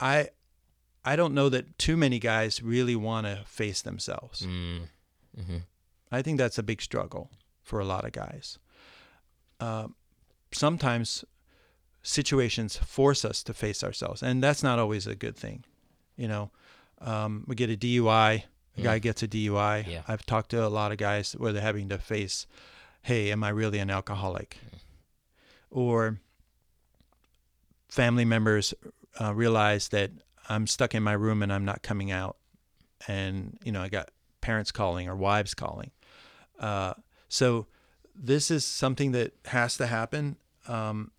I 0.00 0.28
I 1.04 1.16
don't 1.16 1.34
know 1.34 1.48
that 1.50 1.78
too 1.78 1.96
many 1.96 2.18
guys 2.18 2.62
really 2.62 2.96
want 2.96 3.26
to 3.26 3.42
face 3.46 3.82
themselves. 3.82 4.42
Mm. 4.46 4.88
hmm 5.36 5.56
I 6.12 6.22
think 6.22 6.38
that's 6.38 6.58
a 6.58 6.62
big 6.62 6.80
struggle 6.80 7.30
for 7.62 7.80
a 7.80 7.84
lot 7.84 8.04
of 8.04 8.12
guys. 8.12 8.58
Uh, 9.58 9.88
sometimes 10.52 11.24
situations 12.04 12.76
force 12.76 13.24
us 13.24 13.42
to 13.42 13.52
face 13.52 13.82
ourselves, 13.82 14.22
and 14.22 14.40
that's 14.40 14.62
not 14.62 14.78
always 14.78 15.08
a 15.08 15.16
good 15.16 15.36
thing. 15.36 15.64
You 16.16 16.28
know, 16.28 16.50
um, 17.00 17.44
we 17.48 17.56
get 17.56 17.70
a 17.70 17.76
DUI, 17.76 18.44
a 18.76 18.80
guy 18.80 18.98
gets 18.98 19.22
a 19.22 19.28
DUI. 19.28 19.86
Yeah. 19.86 20.02
I've 20.08 20.26
talked 20.26 20.50
to 20.50 20.64
a 20.64 20.68
lot 20.68 20.92
of 20.92 20.98
guys 20.98 21.32
where 21.32 21.52
they're 21.52 21.62
having 21.62 21.88
to 21.90 21.98
face, 21.98 22.46
hey, 23.02 23.30
am 23.30 23.44
I 23.44 23.50
really 23.50 23.78
an 23.78 23.90
alcoholic? 23.90 24.58
Or 25.70 26.18
family 27.88 28.24
members 28.24 28.74
uh, 29.20 29.34
realize 29.34 29.88
that 29.88 30.10
I'm 30.48 30.66
stuck 30.66 30.94
in 30.94 31.02
my 31.02 31.12
room 31.12 31.42
and 31.42 31.52
I'm 31.52 31.64
not 31.64 31.82
coming 31.82 32.10
out. 32.10 32.36
And, 33.06 33.58
you 33.64 33.72
know, 33.72 33.82
I 33.82 33.88
got 33.88 34.10
parents 34.40 34.72
calling 34.72 35.08
or 35.08 35.14
wives 35.14 35.54
calling. 35.54 35.90
Uh, 36.58 36.94
so 37.28 37.66
this 38.14 38.50
is 38.50 38.64
something 38.64 39.12
that 39.12 39.34
has 39.46 39.76
to 39.76 39.86
happen. 39.86 40.36
Um, 40.66 41.10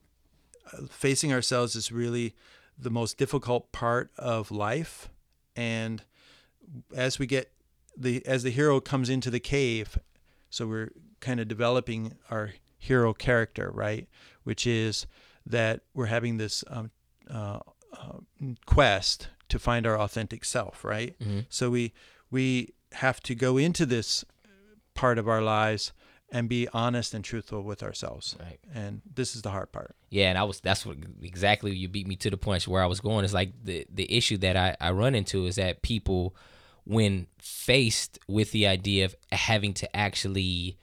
facing 0.89 1.33
ourselves 1.33 1.75
is 1.75 1.91
really 1.91 2.33
the 2.77 2.89
most 2.89 3.17
difficult 3.17 3.71
part 3.71 4.11
of 4.17 4.51
life. 4.51 5.09
And 5.55 6.03
as 6.95 7.19
we 7.19 7.25
get 7.25 7.51
the 7.97 8.25
as 8.25 8.43
the 8.43 8.49
hero 8.49 8.79
comes 8.79 9.09
into 9.09 9.29
the 9.29 9.39
cave, 9.39 9.97
so 10.49 10.67
we're 10.67 10.91
kind 11.19 11.39
of 11.39 11.47
developing 11.47 12.13
our 12.29 12.53
hero 12.77 13.13
character, 13.13 13.71
right? 13.73 14.07
Which 14.43 14.67
is 14.67 15.07
that 15.45 15.81
we're 15.93 16.07
having 16.07 16.37
this 16.37 16.63
um, 16.67 16.91
uh, 17.29 17.59
uh, 17.93 18.19
quest 18.65 19.29
to 19.49 19.59
find 19.59 19.85
our 19.87 19.97
authentic 19.99 20.43
self, 20.43 20.83
right? 20.83 21.17
Mm-hmm. 21.19 21.41
So 21.49 21.69
we 21.69 21.93
we 22.31 22.73
have 22.93 23.19
to 23.21 23.35
go 23.35 23.57
into 23.57 23.85
this 23.85 24.25
part 24.93 25.17
of 25.17 25.27
our 25.27 25.41
lives 25.41 25.93
and 26.35 26.49
be 26.49 26.67
honest 26.73 27.13
and 27.13 27.23
truthful 27.23 27.61
with 27.61 27.81
ourselves. 27.81 28.35
Right. 28.37 28.59
And 28.73 29.01
this 29.15 29.37
is 29.37 29.41
the 29.41 29.51
hard 29.51 29.71
part. 29.71 29.95
Yeah, 30.09 30.27
and 30.27 30.37
I 30.37 30.43
was 30.43 30.59
that's 30.59 30.85
what 30.85 30.97
exactly 31.21 31.73
you 31.73 31.87
beat 31.87 32.07
me 32.07 32.17
to 32.17 32.29
the 32.29 32.37
punch 32.37 32.67
where 32.67 32.83
I 32.83 32.87
was 32.87 32.99
going. 32.99 33.23
Is 33.23 33.33
like 33.33 33.53
the 33.63 33.87
the 33.89 34.11
issue 34.13 34.37
that 34.39 34.57
I, 34.57 34.75
I 34.81 34.91
run 34.91 35.15
into 35.15 35.45
is 35.45 35.55
that 35.55 35.81
people 35.81 36.35
when 36.83 37.27
faced 37.39 38.19
with 38.27 38.51
the 38.51 38.67
idea 38.67 39.05
of 39.05 39.15
having 39.31 39.73
to 39.75 39.95
actually 39.95 40.77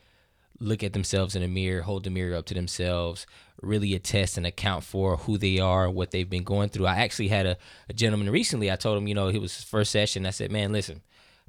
look 0.58 0.82
at 0.82 0.94
themselves 0.94 1.36
in 1.36 1.42
a 1.42 1.48
mirror, 1.48 1.82
hold 1.82 2.04
the 2.04 2.10
mirror 2.10 2.34
up 2.34 2.46
to 2.46 2.54
themselves, 2.54 3.26
really 3.60 3.94
attest 3.94 4.36
and 4.36 4.46
account 4.46 4.84
for 4.84 5.18
who 5.18 5.36
they 5.36 5.58
are, 5.58 5.90
what 5.90 6.12
they've 6.12 6.30
been 6.30 6.44
going 6.44 6.70
through. 6.70 6.86
I 6.86 6.96
actually 6.96 7.28
had 7.28 7.46
a, 7.46 7.56
a 7.88 7.92
gentleman 7.92 8.30
recently, 8.30 8.70
I 8.70 8.76
told 8.76 8.96
him, 8.96 9.06
you 9.06 9.14
know, 9.14 9.28
it 9.28 9.38
was 9.38 9.54
his 9.54 9.64
first 9.64 9.90
session. 9.90 10.24
I 10.24 10.30
said, 10.30 10.50
man, 10.50 10.72
listen, 10.72 11.02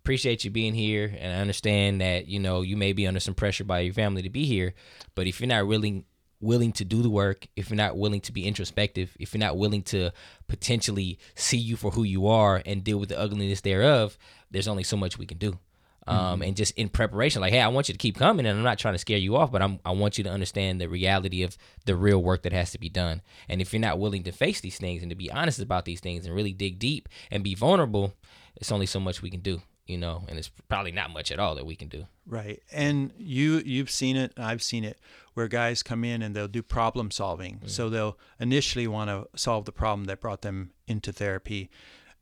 appreciate 0.03 0.43
you 0.43 0.51
being 0.51 0.73
here. 0.73 1.15
And 1.17 1.33
I 1.33 1.37
understand 1.37 2.01
that, 2.01 2.27
you 2.27 2.39
know, 2.39 2.61
you 2.61 2.77
may 2.77 2.93
be 2.93 3.07
under 3.07 3.19
some 3.19 3.33
pressure 3.33 3.63
by 3.63 3.79
your 3.79 3.93
family 3.93 4.21
to 4.21 4.29
be 4.29 4.45
here. 4.45 4.73
But 5.15 5.27
if 5.27 5.39
you're 5.39 5.47
not 5.47 5.67
really 5.67 6.05
willing 6.39 6.73
to 6.73 6.85
do 6.85 7.01
the 7.01 7.09
work, 7.09 7.47
if 7.55 7.69
you're 7.69 7.77
not 7.77 7.97
willing 7.97 8.21
to 8.21 8.33
be 8.33 8.45
introspective, 8.45 9.15
if 9.19 9.33
you're 9.33 9.39
not 9.39 9.57
willing 9.57 9.81
to 9.83 10.11
potentially 10.47 11.17
see 11.35 11.57
you 11.57 11.77
for 11.77 11.91
who 11.91 12.03
you 12.03 12.27
are 12.27 12.61
and 12.65 12.83
deal 12.83 12.97
with 12.97 13.09
the 13.09 13.19
ugliness 13.19 13.61
thereof, 13.61 14.17
there's 14.51 14.67
only 14.67 14.83
so 14.83 14.97
much 14.97 15.17
we 15.17 15.25
can 15.25 15.37
do 15.37 15.57
um, 16.05 16.41
and 16.41 16.55
just 16.55 16.77
in 16.77 16.89
preparation, 16.89 17.41
like, 17.41 17.53
hey, 17.53 17.61
I 17.61 17.67
want 17.69 17.87
you 17.87 17.93
to 17.93 17.97
keep 17.97 18.17
coming, 18.17 18.45
and 18.45 18.57
I'm 18.57 18.63
not 18.63 18.77
trying 18.77 18.93
to 18.93 18.99
scare 18.99 19.17
you 19.17 19.37
off, 19.37 19.51
but 19.51 19.61
I'm 19.61 19.79
I 19.85 19.91
want 19.91 20.17
you 20.17 20.23
to 20.25 20.29
understand 20.29 20.81
the 20.81 20.89
reality 20.89 21.43
of 21.43 21.57
the 21.85 21.95
real 21.95 22.21
work 22.21 22.43
that 22.43 22.51
has 22.51 22.71
to 22.71 22.79
be 22.79 22.89
done. 22.89 23.21
And 23.47 23.61
if 23.61 23.71
you're 23.71 23.79
not 23.79 23.99
willing 23.99 24.23
to 24.23 24.31
face 24.31 24.59
these 24.59 24.77
things 24.77 25.01
and 25.01 25.09
to 25.09 25.15
be 25.15 25.31
honest 25.31 25.59
about 25.59 25.85
these 25.85 26.01
things 26.01 26.25
and 26.25 26.35
really 26.35 26.53
dig 26.53 26.77
deep 26.77 27.07
and 27.31 27.43
be 27.43 27.55
vulnerable, 27.55 28.13
it's 28.55 28.71
only 28.71 28.85
so 28.85 28.99
much 28.99 29.21
we 29.21 29.29
can 29.29 29.39
do, 29.39 29.61
you 29.85 29.97
know, 29.97 30.23
and 30.27 30.37
it's 30.37 30.49
probably 30.69 30.91
not 30.91 31.11
much 31.11 31.31
at 31.31 31.39
all 31.39 31.55
that 31.55 31.65
we 31.65 31.75
can 31.75 31.89
do. 31.89 32.05
Right. 32.25 32.61
And 32.71 33.11
you 33.17 33.61
you've 33.65 33.91
seen 33.91 34.15
it, 34.15 34.33
I've 34.37 34.63
seen 34.63 34.83
it 34.83 34.97
where 35.33 35.47
guys 35.47 35.83
come 35.83 36.03
in 36.03 36.21
and 36.21 36.35
they'll 36.35 36.47
do 36.47 36.63
problem 36.63 37.11
solving. 37.11 37.59
Mm. 37.59 37.69
So 37.69 37.89
they'll 37.89 38.17
initially 38.39 38.87
want 38.87 39.09
to 39.09 39.27
solve 39.37 39.65
the 39.65 39.71
problem 39.71 40.05
that 40.05 40.21
brought 40.21 40.41
them 40.41 40.71
into 40.87 41.11
therapy. 41.11 41.69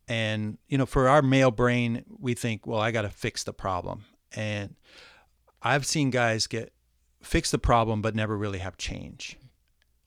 And 0.08 0.58
you 0.68 0.78
know, 0.78 0.86
for 0.86 1.08
our 1.08 1.22
male 1.22 1.52
brain, 1.52 2.04
we 2.20 2.34
think, 2.34 2.66
well, 2.66 2.80
I 2.80 2.92
got 2.92 3.04
to 3.04 3.10
fix 3.10 3.44
the 3.44 3.54
problem. 3.54 4.06
And 4.36 4.76
I've 5.62 5.86
seen 5.86 6.10
guys 6.10 6.48
get 6.48 6.74
fix 7.22 7.52
the 7.52 7.60
problem 7.60 8.02
but 8.02 8.16
never 8.16 8.36
really 8.36 8.60
have 8.60 8.78
change. 8.78 9.38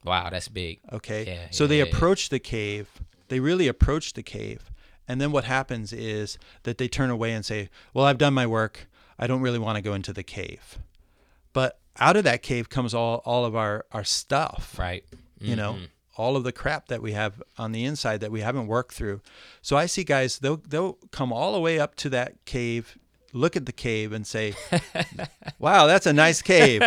Wow, 0.04 0.28
that's 0.30 0.48
big. 0.48 0.80
Okay. 0.92 1.24
Yeah, 1.24 1.46
so 1.50 1.64
yeah, 1.64 1.68
they 1.68 1.78
yeah. 1.78 1.84
approach 1.84 2.28
the 2.28 2.40
cave. 2.40 2.90
They 3.28 3.40
really 3.40 3.68
approach 3.68 4.12
the 4.12 4.22
cave. 4.22 4.70
And 5.06 5.20
then 5.20 5.32
what 5.32 5.44
happens 5.44 5.92
is 5.92 6.38
that 6.62 6.78
they 6.78 6.88
turn 6.88 7.10
away 7.10 7.32
and 7.32 7.44
say, 7.44 7.68
Well, 7.92 8.04
I've 8.06 8.18
done 8.18 8.34
my 8.34 8.46
work. 8.46 8.88
I 9.18 9.26
don't 9.26 9.42
really 9.42 9.58
want 9.58 9.76
to 9.76 9.82
go 9.82 9.94
into 9.94 10.12
the 10.12 10.22
cave. 10.22 10.78
But 11.52 11.78
out 12.00 12.16
of 12.16 12.24
that 12.24 12.42
cave 12.42 12.68
comes 12.68 12.94
all, 12.94 13.22
all 13.24 13.44
of 13.44 13.54
our, 13.54 13.84
our 13.92 14.02
stuff, 14.04 14.76
Right. 14.78 15.04
you 15.38 15.54
know, 15.54 15.74
Mhm. 15.74 15.88
all 16.16 16.36
of 16.36 16.42
the 16.44 16.52
crap 16.52 16.88
that 16.88 17.00
we 17.02 17.12
have 17.12 17.42
on 17.58 17.70
the 17.72 17.84
inside 17.84 18.20
that 18.20 18.32
we 18.32 18.40
haven't 18.40 18.66
worked 18.66 18.94
through. 18.94 19.20
So 19.62 19.76
I 19.76 19.86
see 19.86 20.02
guys, 20.04 20.38
they'll, 20.38 20.56
they'll 20.68 20.94
come 21.12 21.32
all 21.32 21.52
the 21.52 21.60
way 21.60 21.78
up 21.78 21.94
to 21.96 22.08
that 22.10 22.44
cave, 22.44 22.98
look 23.32 23.56
at 23.56 23.66
the 23.66 23.72
cave 23.72 24.12
and 24.12 24.26
say, 24.26 24.54
Wow, 25.58 25.86
that's 25.86 26.06
a 26.06 26.12
nice 26.12 26.42
cave. 26.42 26.82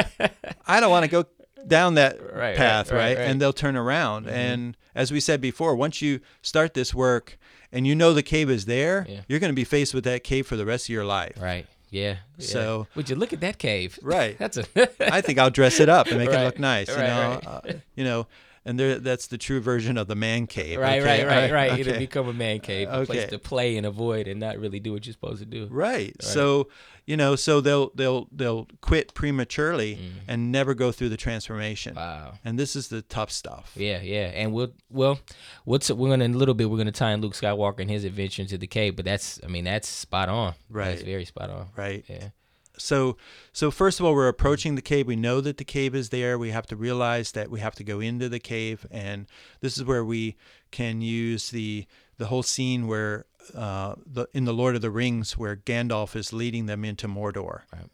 I 0.68 0.80
don't 0.80 0.92
want 0.92 1.04
to 1.06 1.10
go 1.12 1.26
down 1.66 1.96
that 1.96 2.18
Right, 2.34 2.56
path, 2.56 2.92
right, 2.92 2.98
right, 2.98 3.04
right. 3.06 3.18
Mm-hmm. 3.18 3.32
And 3.32 3.42
they'll 3.42 3.54
turn 3.54 3.76
around. 3.76 4.28
And 4.28 4.76
as 4.96 5.12
we 5.12 5.20
said 5.20 5.42
before, 5.42 5.76
once 5.76 6.02
you 6.02 6.20
start 6.42 6.74
this 6.74 6.94
work 6.94 7.38
and 7.72 7.86
you 7.88 7.96
know 7.96 8.14
the 8.14 8.24
cave 8.24 8.50
is 8.50 8.66
there, 8.66 9.06
Yeah. 9.10 9.22
you're 9.28 9.40
going 9.40 9.52
to 9.52 9.56
be 9.56 9.64
faced 9.64 9.94
with 9.94 10.04
that 10.06 10.24
cave 10.24 10.48
for 10.48 10.56
the 10.56 10.66
rest 10.66 10.86
of 10.86 10.90
your 10.90 11.06
life. 11.06 11.36
Right. 11.40 11.66
Yeah. 11.90 12.18
yeah. 12.38 12.46
So- 12.46 12.88
would 12.96 13.10
you 13.10 13.16
look 13.16 13.32
at 13.34 13.40
that 13.42 13.58
cave? 13.58 13.98
Right. 14.02 14.38
That's 14.40 14.58
a. 14.58 14.66
I 15.14 15.22
think 15.22 15.40
I'll 15.40 15.50
dress 15.50 15.80
it 15.80 15.90
up 15.90 16.08
and 16.08 16.18
make 16.18 16.30
it 16.30 16.44
look 16.44 16.60
nice. 16.60 16.88
You 16.90 16.96
right, 16.96 17.08
know, 17.08 17.30
right. 17.30 17.48
Uh, 17.48 17.74
you 17.96 18.04
know, 18.04 18.28
and 18.68 18.78
there, 18.78 19.00
that's 19.00 19.28
the 19.28 19.38
true 19.38 19.62
version 19.62 19.98
of 19.98 20.08
the 20.08 20.16
man 20.16 20.46
cave. 20.46 20.78
Right, 20.78 21.00
okay? 21.02 21.26
right, 21.26 21.52
right, 21.52 21.70
right. 21.72 21.80
It'll 21.80 21.98
become 21.98 22.28
a 22.28 22.34
man 22.34 22.60
cave, 22.60 22.90
a 22.92 23.06
place 23.06 23.30
to 23.30 23.40
play 23.40 23.78
and 23.78 23.86
avoid, 23.86 24.28
and 24.28 24.40
not 24.42 24.58
really 24.60 24.82
do 24.82 24.92
what 24.92 25.06
you're 25.06 25.14
supposed 25.14 25.40
to 25.40 25.46
do. 25.46 25.68
Right. 25.72 26.22
So, 26.22 26.68
you 27.06 27.16
know, 27.16 27.38
so 27.38 27.62
they'll 27.62 27.92
they'll 27.96 28.28
they'll 28.32 28.68
quit 28.82 29.14
prematurely 29.14 29.96
Mm-hmm. 29.96 30.20
and 30.28 30.52
never 30.52 30.74
go 30.74 30.92
through 30.92 31.10
the 31.10 31.18
transformation. 31.18 31.96
Wow. 31.96 32.34
And 32.44 32.60
this 32.60 32.76
is 32.76 32.90
the 32.90 33.02
tough 33.04 33.32
stuff. 33.32 33.72
Yeah, 33.76 34.02
yeah, 34.02 34.32
and 34.36 34.52
we'll 34.52 34.74
well, 34.90 35.20
what's 35.64 35.90
we're 35.90 36.10
gonna 36.10 36.26
in 36.26 36.34
a 36.36 36.38
little 36.38 36.54
bit 36.54 36.70
we're 36.70 36.78
gonna 36.78 36.92
tie 36.92 37.14
in 37.14 37.22
Luke 37.22 37.34
Skywalker 37.36 37.80
and 37.80 37.90
his 37.90 38.04
adventure 38.04 38.42
into 38.42 38.58
the 38.58 38.68
cave, 38.68 38.98
but 38.98 39.06
that's 39.06 39.40
I 39.44 39.48
mean 39.48 39.64
that's 39.64 39.88
spot 39.88 40.28
on. 40.28 40.56
Right. 40.70 40.90
That's 40.90 41.04
very 41.04 41.24
spot 41.24 41.50
on. 41.50 41.70
Right. 41.78 42.04
Yeah. 42.10 42.30
So, 42.78 43.18
so 43.54 43.72
first 43.72 44.00
of 44.00 44.06
all, 44.06 44.14
we're 44.14 44.28
approaching 44.28 44.76
the 44.76 44.82
cave. 44.82 45.08
We 45.08 45.16
know 45.16 45.42
that 45.42 45.58
the 45.58 45.64
cave 45.66 45.96
is 45.96 46.10
there. 46.10 46.38
We 46.38 46.52
have 46.52 46.68
to 46.68 46.76
realize 46.76 47.32
that 47.34 47.50
we 47.50 47.60
have 47.60 47.76
to 47.76 47.84
go 47.84 48.00
into 48.00 48.30
the 48.30 48.40
cave, 48.40 48.86
and 48.92 49.28
this 49.62 49.78
is 49.78 49.84
where 49.84 50.06
we 50.06 50.36
can 50.72 51.02
use 51.02 51.50
the 51.50 51.86
the 52.18 52.28
whole 52.28 52.44
scene 52.44 52.88
where 52.88 53.26
uh, 53.56 53.96
the 54.06 54.28
in 54.34 54.46
the 54.46 54.54
Lord 54.54 54.76
of 54.76 54.82
the 54.82 54.90
Rings, 54.92 55.38
where 55.38 55.56
Gandalf 55.56 56.16
is 56.16 56.34
leading 56.34 56.66
them 56.66 56.84
into 56.86 57.08
Mordor, 57.08 57.62
Right. 57.72 57.90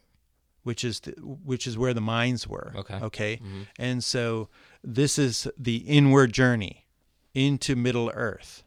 which 0.62 0.82
is 0.84 1.00
the, 1.00 1.12
which 1.20 1.66
is 1.66 1.76
where 1.78 1.94
the 1.94 2.00
mines 2.00 2.46
were. 2.48 2.72
Okay. 2.76 2.98
Okay. 3.02 3.36
Mhm. 3.36 3.66
And 3.78 4.02
so 4.04 4.48
this 4.82 5.18
is 5.18 5.46
the 5.58 5.76
inward 5.78 6.32
journey 6.32 6.86
into 7.34 7.76
Middle 7.76 8.10
Earth. 8.14 8.62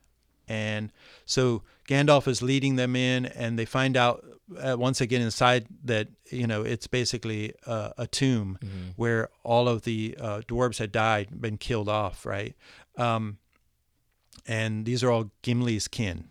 And 0.47 0.91
so 1.25 1.63
Gandalf 1.89 2.27
is 2.27 2.41
leading 2.41 2.75
them 2.77 2.95
in, 2.95 3.25
and 3.25 3.57
they 3.59 3.65
find 3.65 3.97
out 3.97 4.23
uh, 4.57 4.75
once 4.77 5.01
get 5.01 5.21
inside 5.21 5.67
that 5.83 6.07
you 6.31 6.47
know 6.47 6.61
it's 6.61 6.87
basically 6.87 7.53
uh, 7.65 7.91
a 7.97 8.07
tomb 8.07 8.57
Mhm. 8.63 8.93
where 8.95 9.29
all 9.43 9.67
of 9.67 9.81
the 9.83 10.15
uh, 10.19 10.41
dwarves 10.47 10.77
had 10.79 10.91
died, 10.91 11.41
been 11.41 11.57
killed 11.57 11.89
off, 11.89 12.25
right? 12.25 12.55
Um, 12.97 13.37
and 14.45 14.85
these 14.85 15.03
are 15.03 15.11
all 15.11 15.31
Gimli's 15.43 15.87
kin. 15.87 16.29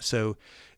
So 0.00 0.36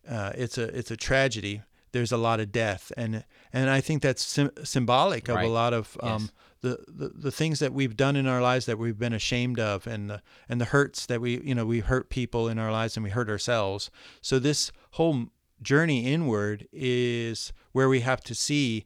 uh, 0.08 0.32
it's 0.34 0.56
a 0.58 0.64
it's 0.76 0.90
a 0.90 0.96
tragedy. 0.96 1.62
There's 1.92 2.12
a 2.12 2.16
lot 2.16 2.40
of 2.40 2.52
death, 2.52 2.92
and 2.96 3.24
and 3.52 3.68
I 3.68 3.80
think 3.80 4.00
that's 4.02 4.24
sim- 4.24 4.52
symbolic 4.64 5.28
of 5.28 5.36
Right. 5.36 5.46
a 5.46 5.50
lot 5.50 5.74
of 5.74 5.96
um, 6.00 6.22
Yes. 6.22 6.30
the, 6.62 6.84
the 6.88 7.08
the 7.14 7.30
things 7.32 7.58
that 7.58 7.72
we've 7.72 7.96
done 7.96 8.16
in 8.16 8.26
our 8.26 8.40
lives 8.40 8.66
that 8.66 8.78
we've 8.78 8.98
been 8.98 9.12
ashamed 9.12 9.58
of, 9.58 9.86
and 9.86 10.08
the 10.08 10.22
and 10.48 10.60
the 10.60 10.66
hurts 10.66 11.06
that 11.06 11.20
we 11.20 11.40
you 11.42 11.54
know 11.54 11.66
we 11.66 11.80
hurt 11.80 12.08
people 12.08 12.48
in 12.48 12.58
our 12.58 12.70
lives 12.72 12.96
and 12.96 13.04
we 13.04 13.10
hurt 13.10 13.28
ourselves. 13.28 13.90
So 14.22 14.38
this 14.38 14.70
whole 14.92 15.26
journey 15.62 16.12
inward 16.12 16.66
is 16.72 17.52
where 17.72 17.88
we 17.88 18.00
have 18.00 18.20
to 18.22 18.34
see 18.34 18.84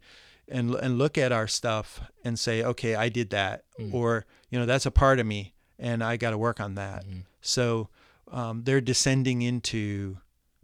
and 0.49 0.75
and 0.75 0.99
look 0.99 1.17
at 1.17 1.33
our 1.33 1.47
stuff 1.47 2.01
and 2.25 2.39
say, 2.39 2.63
okay, 2.63 2.95
I 2.95 3.09
did 3.09 3.31
that, 3.31 3.65
or 3.93 4.27
you 4.51 4.59
know 4.59 4.67
that's 4.67 4.87
a 4.87 4.91
part 4.91 5.19
of 5.19 5.27
me, 5.27 5.55
and 5.79 6.03
I 6.05 6.17
got 6.17 6.31
to 6.31 6.39
work 6.39 6.61
on 6.61 6.75
that. 6.75 7.05
So 7.41 7.89
um, 8.31 8.63
they're 8.65 8.81
descending 8.81 9.43
into 9.43 10.19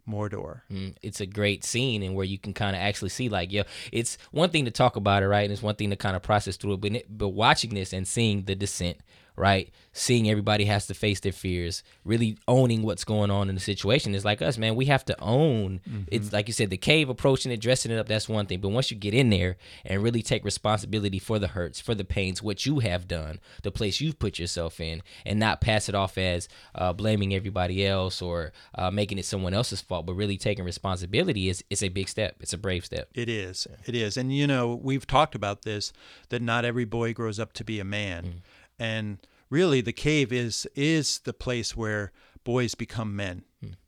Mordor. 0.07 0.61
Mm, 0.71 0.95
it's 1.01 1.21
a 1.21 1.25
great 1.25 1.63
scene 1.63 2.03
and 2.03 2.15
where 2.15 2.25
you 2.25 2.37
can 2.37 2.53
kind 2.53 2.75
of 2.75 2.81
actually 2.81 3.09
see 3.09 3.29
like 3.29 3.51
yo 3.51 3.63
it's 3.91 4.17
one 4.31 4.49
thing 4.49 4.65
to 4.65 4.71
talk 4.71 4.95
about 4.95 5.23
it 5.23 5.27
right 5.27 5.43
and 5.43 5.53
it's 5.53 5.61
one 5.61 5.75
thing 5.75 5.89
to 5.91 5.95
kind 5.95 6.15
of 6.15 6.21
process 6.21 6.57
through 6.57 6.73
it 6.73 6.81
but, 6.81 6.91
but 7.07 7.29
watching 7.29 7.73
this 7.73 7.93
and 7.93 8.07
seeing 8.07 8.43
the 8.43 8.55
descent 8.55 8.97
right? 9.35 9.69
Seeing 9.93 10.29
everybody 10.29 10.65
has 10.65 10.87
to 10.87 10.93
face 10.93 11.19
their 11.19 11.31
fears 11.31 11.83
really 12.05 12.37
owning 12.47 12.83
what's 12.83 13.03
going 13.03 13.31
on 13.31 13.49
in 13.49 13.55
the 13.55 13.61
situation. 13.61 14.15
Is 14.15 14.25
like 14.25 14.41
us 14.41 14.57
man 14.57 14.75
we 14.75 14.85
have 14.85 15.05
to 15.05 15.19
own. 15.21 15.81
It's 16.07 16.31
like 16.31 16.47
you 16.47 16.53
said 16.53 16.69
the 16.69 16.77
cave 16.77 17.09
approaching 17.09 17.51
it 17.51 17.57
dressing 17.57 17.91
it 17.91 17.97
up 17.97 18.07
that's 18.07 18.29
one 18.29 18.45
thing. 18.45 18.59
But 18.59 18.69
once 18.69 18.91
you 18.91 18.97
get 18.97 19.13
in 19.13 19.29
there 19.29 19.57
and 19.85 20.03
really 20.03 20.21
take 20.21 20.45
responsibility 20.45 21.19
for 21.19 21.39
the 21.39 21.47
hurts 21.47 21.79
for 21.79 21.95
the 21.95 22.05
pains 22.05 22.41
what 22.41 22.65
you 22.65 22.79
have 22.79 23.07
done 23.07 23.39
the 23.63 23.71
place 23.71 24.01
you've 24.01 24.19
put 24.19 24.39
yourself 24.39 24.79
in 24.79 25.01
and 25.25 25.39
not 25.39 25.61
pass 25.61 25.89
it 25.89 25.95
off 25.95 26.17
as 26.17 26.47
uh, 26.75 26.93
blaming 26.93 27.33
everybody 27.33 27.85
else 27.85 28.21
or 28.21 28.51
uh, 28.75 28.91
making 28.91 29.17
it 29.17 29.25
someone 29.25 29.53
else's 29.53 29.81
fault 29.81 30.05
but 30.05 30.13
really 30.13 30.37
taking 30.37 30.65
responsibility 30.65 31.49
is 31.49 31.63
it's 31.69 31.83
a 31.83 31.89
big 31.89 32.09
step. 32.09 32.35
It's 32.39 32.53
a 32.53 32.57
brave 32.57 32.85
step. 32.85 33.09
It 33.13 33.29
is. 33.29 33.67
It 33.85 33.95
is. 33.95 34.17
And 34.17 34.35
you 34.35 34.47
know, 34.47 34.79
we've 34.81 35.07
talked 35.07 35.35
about 35.35 35.63
this 35.63 35.93
that 36.29 36.41
not 36.41 36.65
every 36.65 36.85
boy 36.85 37.13
grows 37.13 37.39
up 37.39 37.53
to 37.53 37.63
be 37.63 37.79
a 37.79 37.85
man. 37.85 38.41
And 38.81 39.19
really 39.49 39.81
the 39.81 39.93
cave 39.93 40.33
is 40.33 40.67
is 40.75 41.19
the 41.19 41.33
place 41.33 41.77
where 41.77 42.11
boys 42.43 42.73
become 42.75 43.15
men. 43.15 43.43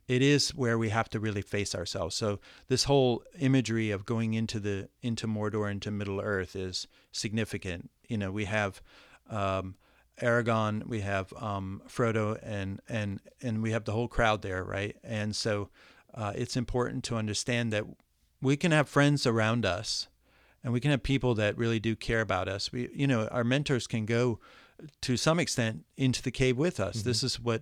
It 0.07 0.21
is 0.21 0.53
where 0.53 0.77
we 0.77 0.89
have 0.89 1.09
to 1.11 1.19
really 1.19 1.41
face 1.41 1.73
ourselves. 1.73 2.15
So 2.15 2.39
this 2.67 2.83
whole 2.83 3.23
imagery 3.39 3.89
of 3.89 4.05
going 4.05 4.35
into 4.35 4.59
the 4.59 4.89
into 5.01 5.27
Mordor 5.27 5.71
into 5.71 5.89
Middle 5.89 6.21
Earth 6.21 6.55
is 6.55 6.87
significant. 7.11 7.89
You 8.07 8.17
know, 8.17 8.31
we 8.31 8.45
have 8.45 8.81
um 9.29 9.75
Aragorn, 10.21 10.85
we 10.87 11.01
have 11.01 11.33
um, 11.37 11.81
Frodo, 11.87 12.37
and 12.43 12.79
and 12.87 13.19
and 13.41 13.63
we 13.63 13.71
have 13.71 13.85
the 13.85 13.93
whole 13.93 14.07
crowd 14.07 14.41
there, 14.41 14.63
right? 14.63 14.95
And 15.03 15.35
so 15.35 15.69
uh, 16.13 16.33
it's 16.35 16.55
important 16.55 17.03
to 17.05 17.15
understand 17.15 17.73
that 17.73 17.85
we 18.41 18.55
can 18.55 18.71
have 18.71 18.87
friends 18.87 19.25
around 19.25 19.65
us, 19.65 20.07
and 20.63 20.71
we 20.71 20.79
can 20.79 20.91
have 20.91 21.01
people 21.01 21.33
that 21.35 21.57
really 21.57 21.79
do 21.79 21.95
care 21.95 22.21
about 22.21 22.47
us. 22.47 22.71
We, 22.71 22.89
you 22.93 23.07
know, 23.07 23.27
our 23.27 23.43
mentors 23.43 23.87
can 23.87 24.05
go 24.05 24.39
to 25.01 25.17
some 25.17 25.39
extent 25.39 25.85
into 25.97 26.21
the 26.21 26.31
cave 26.31 26.57
with 26.57 26.79
us. 26.79 26.97
Mm-hmm. 26.97 27.09
This 27.09 27.23
is 27.23 27.39
what 27.39 27.61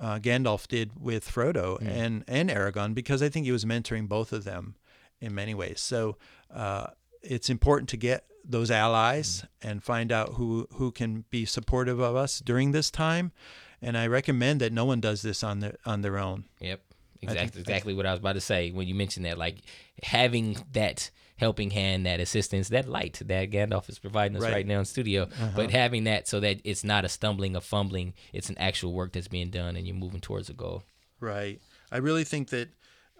uh, 0.00 0.18
Gandalf 0.18 0.68
did 0.68 0.92
with 1.00 1.30
Frodo 1.30 1.80
mm. 1.80 1.88
and 1.88 2.24
and 2.28 2.50
Aragorn 2.50 2.94
because 2.94 3.22
I 3.22 3.28
think 3.28 3.46
he 3.46 3.52
was 3.52 3.64
mentoring 3.64 4.08
both 4.08 4.32
of 4.32 4.44
them 4.44 4.76
in 5.20 5.34
many 5.34 5.54
ways. 5.54 5.80
So 5.80 6.16
uh, 6.54 6.88
it's 7.22 7.50
important 7.50 7.88
to 7.90 7.96
get 7.96 8.24
those 8.44 8.70
allies 8.70 9.42
mm. 9.42 9.70
and 9.70 9.82
find 9.82 10.12
out 10.12 10.34
who 10.34 10.68
who 10.74 10.92
can 10.92 11.24
be 11.30 11.44
supportive 11.44 11.98
of 11.98 12.16
us 12.16 12.40
during 12.40 12.72
this 12.72 12.90
time. 12.90 13.32
And 13.80 13.96
I 13.96 14.08
recommend 14.08 14.60
that 14.60 14.72
no 14.72 14.84
one 14.84 15.00
does 15.00 15.22
this 15.22 15.44
on 15.44 15.60
their 15.60 15.76
on 15.84 16.02
their 16.02 16.18
own. 16.18 16.44
Yep, 16.60 16.80
exactly, 17.22 17.60
exactly 17.60 17.94
what 17.94 18.06
I 18.06 18.12
was 18.12 18.20
about 18.20 18.34
to 18.34 18.40
say 18.40 18.70
when 18.70 18.88
you 18.88 18.94
mentioned 18.94 19.26
that. 19.26 19.38
Like 19.38 19.58
having 20.02 20.56
that 20.72 21.10
helping 21.38 21.70
hand, 21.70 22.04
that 22.06 22.20
assistance, 22.20 22.68
that 22.68 22.88
light 22.88 23.20
that 23.24 23.50
Gandalf 23.50 23.88
is 23.88 23.98
providing 23.98 24.36
us 24.36 24.42
right, 24.42 24.52
right 24.52 24.66
now 24.66 24.80
in 24.80 24.84
studio. 24.84 25.22
Uh-huh. 25.22 25.50
But 25.54 25.70
having 25.70 26.04
that 26.04 26.28
so 26.28 26.40
that 26.40 26.60
it's 26.64 26.84
not 26.84 27.04
a 27.04 27.08
stumbling, 27.08 27.56
a 27.56 27.60
fumbling, 27.60 28.14
it's 28.32 28.50
an 28.50 28.58
actual 28.58 28.92
work 28.92 29.12
that's 29.12 29.28
being 29.28 29.50
done 29.50 29.76
and 29.76 29.86
you're 29.86 29.96
moving 29.96 30.20
towards 30.20 30.50
a 30.50 30.54
goal. 30.54 30.82
Right. 31.20 31.60
I 31.90 31.98
really 31.98 32.24
think 32.24 32.50
that 32.50 32.68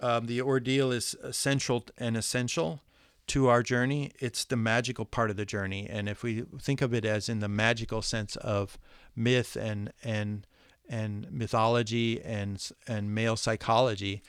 um, 0.01 0.27
the 0.27 0.41
ordeal 0.41 0.93
is 0.93 1.15
essential 1.23 1.85
and 1.97 2.17
essential 2.17 2.81
to 3.29 3.49
our 3.49 3.63
journey. 3.63 4.13
It's 4.21 4.45
the 4.45 4.57
magical 4.57 5.05
part 5.05 5.31
of 5.31 5.37
the 5.37 5.45
journey, 5.45 5.87
and 5.89 6.09
if 6.09 6.23
we 6.23 6.45
think 6.61 6.83
of 6.83 6.95
it 6.95 7.05
as 7.05 7.29
in 7.29 7.41
the 7.41 7.49
magical 7.49 8.01
sense 8.03 8.37
of 8.37 8.79
myth 9.15 9.57
and 9.57 9.93
and 10.03 10.47
and 10.89 11.31
mythology 11.31 12.23
and 12.23 12.71
and 12.87 13.15
male 13.15 13.37
psychology, 13.37 14.23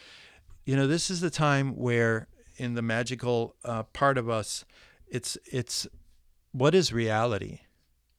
you 0.65 0.75
know, 0.75 0.88
this 0.88 1.10
is 1.10 1.22
the 1.22 1.29
time 1.29 1.75
where 1.75 2.27
in 2.60 2.74
the 2.75 2.82
magical 2.82 3.56
uh, 3.63 3.84
part 3.84 4.18
of 4.18 4.30
us, 4.30 4.66
it's 5.08 5.38
it's 5.51 5.88
what 6.51 6.75
is 6.75 6.92
reality? 6.92 7.60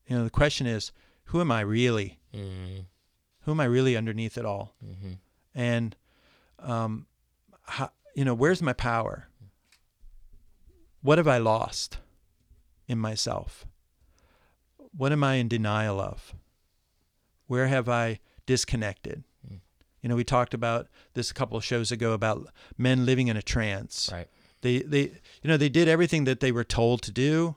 You 0.06 0.18
know, 0.18 0.24
the 0.24 0.30
question 0.30 0.66
is, 0.66 0.92
who 1.24 1.40
am 1.40 1.52
I 1.52 1.60
really? 1.60 2.18
Mm-hmm. 2.34 2.80
Who 3.42 3.50
am 3.52 3.60
I 3.60 3.64
really 3.64 3.96
underneath 3.96 4.36
it 4.36 4.44
all? 4.44 4.74
Mm-hmm. 4.84 5.12
And 5.54 5.96
um, 6.58 7.06
how, 7.62 7.90
you 8.14 8.24
know, 8.24 8.34
where's 8.34 8.62
my 8.62 8.72
power? 8.72 9.28
What 11.02 11.18
have 11.18 11.28
I 11.28 11.38
lost 11.38 11.98
in 12.88 12.98
myself? 12.98 13.64
What 14.96 15.12
am 15.12 15.24
I 15.24 15.34
in 15.34 15.48
denial 15.48 16.00
of? 16.00 16.34
Where 17.46 17.68
have 17.68 17.88
I 17.88 18.20
disconnected? 18.46 19.24
You 20.02 20.08
know, 20.08 20.16
we 20.16 20.24
talked 20.24 20.54
about 20.54 20.88
this 21.14 21.30
a 21.30 21.34
couple 21.34 21.56
of 21.56 21.64
shows 21.64 21.92
ago 21.92 22.12
about 22.12 22.48
men 22.78 23.04
living 23.04 23.28
in 23.28 23.36
a 23.36 23.42
trance. 23.42 24.08
Right. 24.12 24.28
They 24.62 24.78
they 24.78 25.02
you 25.42 25.48
know, 25.48 25.56
they 25.56 25.68
did 25.68 25.88
everything 25.88 26.24
that 26.24 26.40
they 26.40 26.52
were 26.52 26.64
told 26.64 27.02
to 27.02 27.12
do 27.12 27.56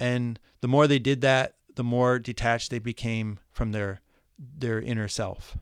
and 0.00 0.40
the 0.62 0.68
more 0.68 0.86
they 0.86 0.98
did 0.98 1.20
that, 1.20 1.54
the 1.76 1.84
more 1.84 2.18
detached 2.18 2.70
they 2.70 2.78
became 2.78 3.38
from 3.52 3.72
their 3.72 4.00
their 4.38 4.80
inner 4.80 5.06
self. 5.06 5.58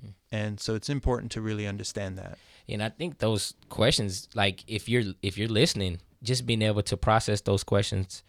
Hmm. 0.00 0.10
And 0.30 0.60
so 0.60 0.74
it's 0.74 0.88
important 0.88 1.32
to 1.32 1.40
really 1.40 1.66
understand 1.66 2.16
that. 2.18 2.38
And 2.68 2.82
I 2.82 2.88
think 2.88 3.18
those 3.18 3.54
questions 3.68 4.28
like 4.34 4.64
if 4.68 4.88
you're 4.88 5.12
if 5.22 5.36
you're 5.36 5.48
listening, 5.48 5.98
just 6.22 6.46
being 6.46 6.62
able 6.62 6.82
to 6.82 6.96
process 6.96 7.40
those 7.40 7.64
questions 7.64 8.22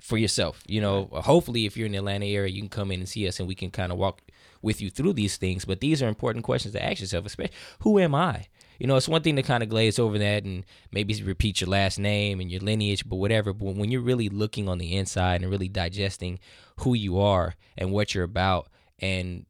for 0.00 0.18
yourself. 0.18 0.62
You 0.66 0.80
know, 0.80 1.08
hopefully 1.12 1.66
if 1.66 1.76
you're 1.76 1.86
in 1.86 1.92
the 1.92 1.98
Atlanta 1.98 2.26
area, 2.26 2.52
you 2.52 2.60
can 2.60 2.68
come 2.68 2.92
in 2.92 3.00
and 3.00 3.08
see 3.08 3.26
us 3.26 3.40
and 3.40 3.48
we 3.48 3.54
can 3.54 3.70
kind 3.70 3.90
of 3.90 3.98
walk 3.98 4.20
with 4.62 4.80
you 4.80 4.90
through 4.90 5.14
these 5.14 5.36
things. 5.36 5.64
But 5.64 5.80
these 5.80 6.02
are 6.02 6.08
important 6.08 6.44
questions 6.44 6.74
to 6.74 6.84
ask 6.84 7.00
yourself, 7.00 7.26
especially 7.26 7.54
who 7.80 7.98
am 7.98 8.14
I? 8.14 8.46
You 8.78 8.86
know, 8.86 8.96
it's 8.96 9.08
one 9.08 9.22
thing 9.22 9.36
to 9.36 9.42
kind 9.42 9.62
of 9.62 9.68
glaze 9.68 9.98
over 9.98 10.18
that 10.18 10.44
and 10.44 10.64
maybe 10.92 11.20
repeat 11.22 11.60
your 11.60 11.70
last 11.70 11.98
name 11.98 12.40
and 12.40 12.50
your 12.50 12.60
lineage, 12.60 13.08
but 13.08 13.16
whatever. 13.16 13.52
But 13.52 13.74
when 13.74 13.90
you're 13.90 14.00
really 14.00 14.28
looking 14.28 14.68
on 14.68 14.78
the 14.78 14.96
inside 14.96 15.42
and 15.42 15.50
really 15.50 15.68
digesting 15.68 16.38
who 16.78 16.94
you 16.94 17.18
are 17.18 17.56
and 17.76 17.90
what 17.90 18.14
you're 18.14 18.24
about 18.24 18.68
and 19.00 19.46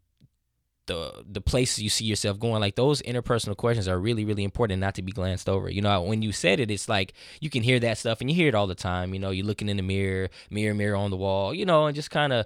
the 0.88 1.22
the 1.30 1.40
places 1.40 1.80
you 1.80 1.88
see 1.88 2.04
yourself 2.04 2.40
going 2.40 2.60
like 2.60 2.74
those 2.74 3.00
interpersonal 3.02 3.56
questions 3.56 3.86
are 3.86 3.98
really 3.98 4.24
really 4.24 4.42
important 4.42 4.80
not 4.80 4.94
to 4.94 5.02
be 5.02 5.12
glanced 5.12 5.48
over 5.48 5.70
you 5.70 5.80
know 5.80 6.02
when 6.02 6.22
you 6.22 6.32
said 6.32 6.58
it 6.58 6.70
it's 6.70 6.88
like 6.88 7.12
you 7.40 7.48
can 7.48 7.62
hear 7.62 7.78
that 7.78 7.96
stuff 7.96 8.20
and 8.20 8.28
you 8.28 8.34
hear 8.34 8.48
it 8.48 8.54
all 8.54 8.66
the 8.66 8.74
time 8.74 9.14
you 9.14 9.20
know 9.20 9.30
you're 9.30 9.46
looking 9.46 9.68
in 9.68 9.76
the 9.76 9.82
mirror 9.82 10.28
mirror 10.50 10.74
mirror 10.74 10.96
on 10.96 11.10
the 11.10 11.16
wall 11.16 11.54
you 11.54 11.64
know 11.64 11.86
and 11.86 11.94
just 11.94 12.10
kind 12.10 12.32
of 12.32 12.44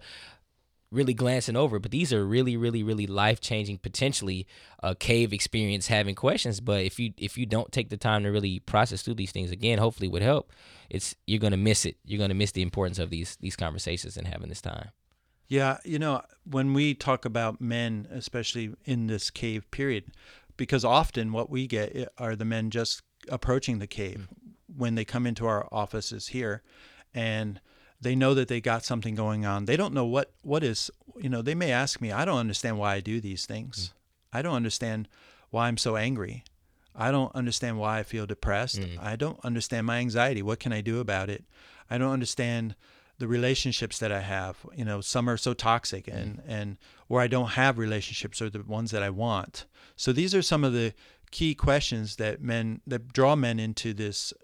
really 0.93 1.15
glancing 1.15 1.57
over 1.57 1.79
but 1.79 1.91
these 1.91 2.13
are 2.13 2.25
really 2.25 2.57
really 2.57 2.83
really 2.83 3.07
life 3.07 3.41
changing 3.41 3.79
potentially 3.79 4.47
a 4.83 4.95
cave 4.95 5.33
experience 5.33 5.87
having 5.87 6.15
questions. 6.15 6.61
But 6.61 6.85
if 6.85 6.99
you 6.99 7.13
if 7.17 7.39
you 7.39 7.47
don't 7.47 7.73
take 7.73 7.89
the 7.89 7.97
time 7.97 8.23
to 8.25 8.31
really 8.31 8.61
process 8.61 9.03
through 9.03 9.15
these 9.15 9.33
things 9.33 9.51
again 9.51 9.79
hopefully 9.79 10.09
would 10.09 10.23
help 10.23 10.53
it's 10.91 11.15
you're 11.27 11.41
gonna 11.41 11.57
miss 11.57 11.85
it. 11.85 11.97
You're 12.05 12.19
gonna 12.19 12.35
miss 12.35 12.53
the 12.53 12.63
importance 12.63 12.99
of 12.99 13.11
these 13.11 13.37
these 13.41 13.57
conversations 13.57 14.17
and 14.17 14.27
having 14.27 14.49
this 14.49 14.61
time. 14.61 14.91
Yeah 15.49 15.79
you 15.85 15.99
know 15.99 16.23
when 16.45 16.75
we 16.75 16.95
talk 16.95 17.25
about 17.25 17.61
men 17.61 18.07
especially 18.11 18.75
in 18.85 19.07
this 19.07 19.31
cave 19.31 19.71
period 19.71 20.05
because 20.57 20.85
often 20.85 21.33
what 21.33 21.51
we 21.51 21.67
get 21.67 21.95
eh, 21.97 22.05
are 22.19 22.37
the 22.37 22.45
men 22.45 22.71
just 22.71 23.03
approaching 23.29 23.79
the 23.79 23.87
cave 23.87 24.29
mm-hmm. 24.33 24.79
when 24.79 24.95
they 24.95 25.05
come 25.05 25.27
into 25.27 25.47
our 25.47 25.69
offices 25.73 26.29
here. 26.29 26.63
And 27.15 27.61
they 28.03 28.17
know 28.17 28.35
that 28.35 28.49
they 28.49 28.61
got 28.61 28.85
something 28.85 29.15
going 29.15 29.47
on. 29.47 29.65
They 29.65 29.77
don't 29.77 29.95
know 29.95 30.05
what 30.05 30.33
what 30.43 30.63
is, 30.65 30.91
you 31.17 31.29
know, 31.29 31.41
they 31.41 31.55
may 31.55 31.71
ask 31.73 32.01
me, 32.01 32.11
I 32.13 32.25
don't 32.25 32.39
understand 32.39 32.79
why 32.79 32.95
I 32.95 33.01
do 33.01 33.21
these 33.21 33.47
things. 33.47 33.89
Mm. 33.89 34.39
I 34.39 34.43
don't 34.43 34.55
understand 34.57 35.09
why 35.51 35.69
I'm 35.69 35.77
so 35.77 35.97
angry. 35.97 36.45
I 36.95 37.11
don't 37.11 37.35
understand 37.35 37.79
why 37.79 38.01
I 38.01 38.03
feel 38.03 38.27
depressed. 38.27 38.81
Mm. 38.81 38.99
I 39.01 39.17
don't 39.17 39.43
understand 39.45 39.87
my 39.87 39.99
anxiety. 39.99 40.43
What 40.43 40.61
can 40.61 40.73
I 40.73 40.81
do 40.81 41.01
about 41.01 41.31
it? 41.31 41.45
I 41.89 41.97
don't 41.97 42.13
understand 42.13 42.75
the 43.19 43.29
relationships 43.29 43.99
that 44.01 44.11
I 44.11 44.21
have. 44.21 44.59
You 44.75 44.85
know, 44.85 45.01
some 45.01 45.31
are 45.31 45.37
so 45.37 45.55
toxic 45.55 46.09
and 46.09 46.39
mm. 46.39 46.43
and 46.49 46.79
where 47.07 47.23
I 47.23 47.29
don't 47.29 47.51
have 47.51 47.79
relationships 47.79 48.43
are 48.43 48.51
the 48.51 48.63
ones 48.63 48.91
that 48.91 49.03
I 49.03 49.11
want. 49.11 49.67
So 49.95 50.13
these 50.13 50.35
are 50.35 50.43
some 50.43 50.65
of 50.65 50.73
the 50.73 50.93
key 51.31 51.55
questions 51.55 52.17
that 52.17 52.43
men 52.43 52.81
that 52.87 53.13
draw 53.13 53.37
men 53.37 53.61
into 53.61 53.95
this 53.95 54.35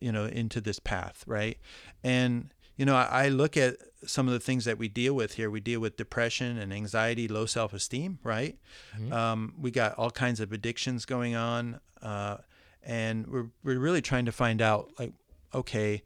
you 0.00 0.12
know 0.12 0.26
into 0.26 0.60
this 0.60 0.78
path 0.78 1.24
right 1.26 1.58
and 2.04 2.53
you 2.76 2.84
know, 2.84 2.96
I, 2.96 3.24
I 3.24 3.28
look 3.28 3.56
at 3.56 3.76
some 4.06 4.26
of 4.26 4.32
the 4.34 4.40
things 4.40 4.64
that 4.64 4.78
we 4.78 4.88
deal 4.88 5.14
with 5.14 5.34
here. 5.34 5.50
We 5.50 5.60
deal 5.60 5.80
with 5.80 5.96
depression 5.96 6.58
and 6.58 6.72
anxiety, 6.72 7.28
low 7.28 7.46
self 7.46 7.72
esteem, 7.72 8.18
right? 8.22 8.58
Mm-hmm. 8.96 9.12
Um, 9.12 9.54
we 9.58 9.70
got 9.70 9.94
all 9.94 10.10
kinds 10.10 10.40
of 10.40 10.52
addictions 10.52 11.04
going 11.04 11.34
on. 11.34 11.80
Uh, 12.02 12.38
and 12.82 13.26
we're, 13.26 13.46
we're 13.62 13.78
really 13.78 14.02
trying 14.02 14.26
to 14.26 14.32
find 14.32 14.60
out 14.60 14.90
like, 14.98 15.12
okay, 15.54 16.02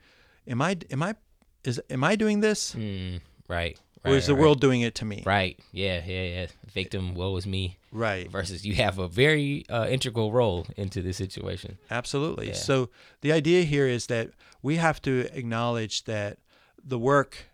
am 0.46 0.62
I, 0.62 0.76
am 0.90 1.02
I, 1.02 1.14
is, 1.64 1.80
am 1.90 2.04
I 2.04 2.16
doing 2.16 2.40
this? 2.40 2.74
Mm, 2.74 3.20
right. 3.48 3.78
Right, 4.04 4.12
or 4.12 4.16
is 4.16 4.28
the 4.28 4.34
right. 4.34 4.40
world 4.40 4.60
doing 4.60 4.82
it 4.82 4.94
to 4.96 5.04
me? 5.04 5.24
Right. 5.26 5.58
Yeah. 5.72 6.00
Yeah. 6.06 6.22
Yeah. 6.22 6.46
Victim. 6.72 7.14
Woe 7.14 7.36
is 7.36 7.48
me. 7.48 7.78
Right. 7.90 8.30
Versus 8.30 8.64
you 8.64 8.74
have 8.74 8.98
a 8.98 9.08
very 9.08 9.64
uh, 9.68 9.88
integral 9.90 10.30
role 10.30 10.66
into 10.76 11.02
this 11.02 11.16
situation. 11.16 11.78
Absolutely. 11.90 12.48
Yeah. 12.48 12.54
So 12.54 12.90
the 13.22 13.32
idea 13.32 13.64
here 13.64 13.88
is 13.88 14.06
that 14.06 14.30
we 14.62 14.76
have 14.76 15.02
to 15.02 15.28
acknowledge 15.32 16.04
that 16.04 16.38
the 16.88 16.98
work 16.98 17.50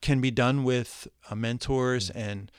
can 0.00 0.20
be 0.20 0.30
done 0.30 0.64
with 0.64 1.08
uh, 1.30 1.34
mentors 1.34 2.10
mm-hmm. 2.10 2.18
and 2.18 2.52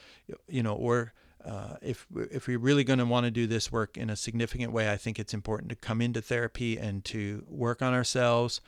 you 0.47 0.63
know 0.63 0.73
or 0.73 1.13
uh, 1.45 1.75
if 1.81 2.07
if 2.31 2.47
we're 2.47 2.57
really 2.57 2.83
going 2.83 2.99
to 2.99 3.05
want 3.05 3.25
to 3.25 3.31
do 3.31 3.45
this 3.45 3.71
work 3.71 3.97
in 3.97 4.09
a 4.09 4.15
significant 4.15 4.71
way, 4.71 4.91
I 4.91 4.97
think 4.97 5.19
it's 5.19 5.33
important 5.33 5.69
to 5.69 5.75
come 5.75 6.01
into 6.01 6.21
therapy 6.21 6.77
and 6.77 7.05
to 7.05 7.45
work 7.47 7.83
on 7.83 7.93
ourselves. 7.93 8.61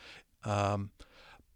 Um, 0.44 0.92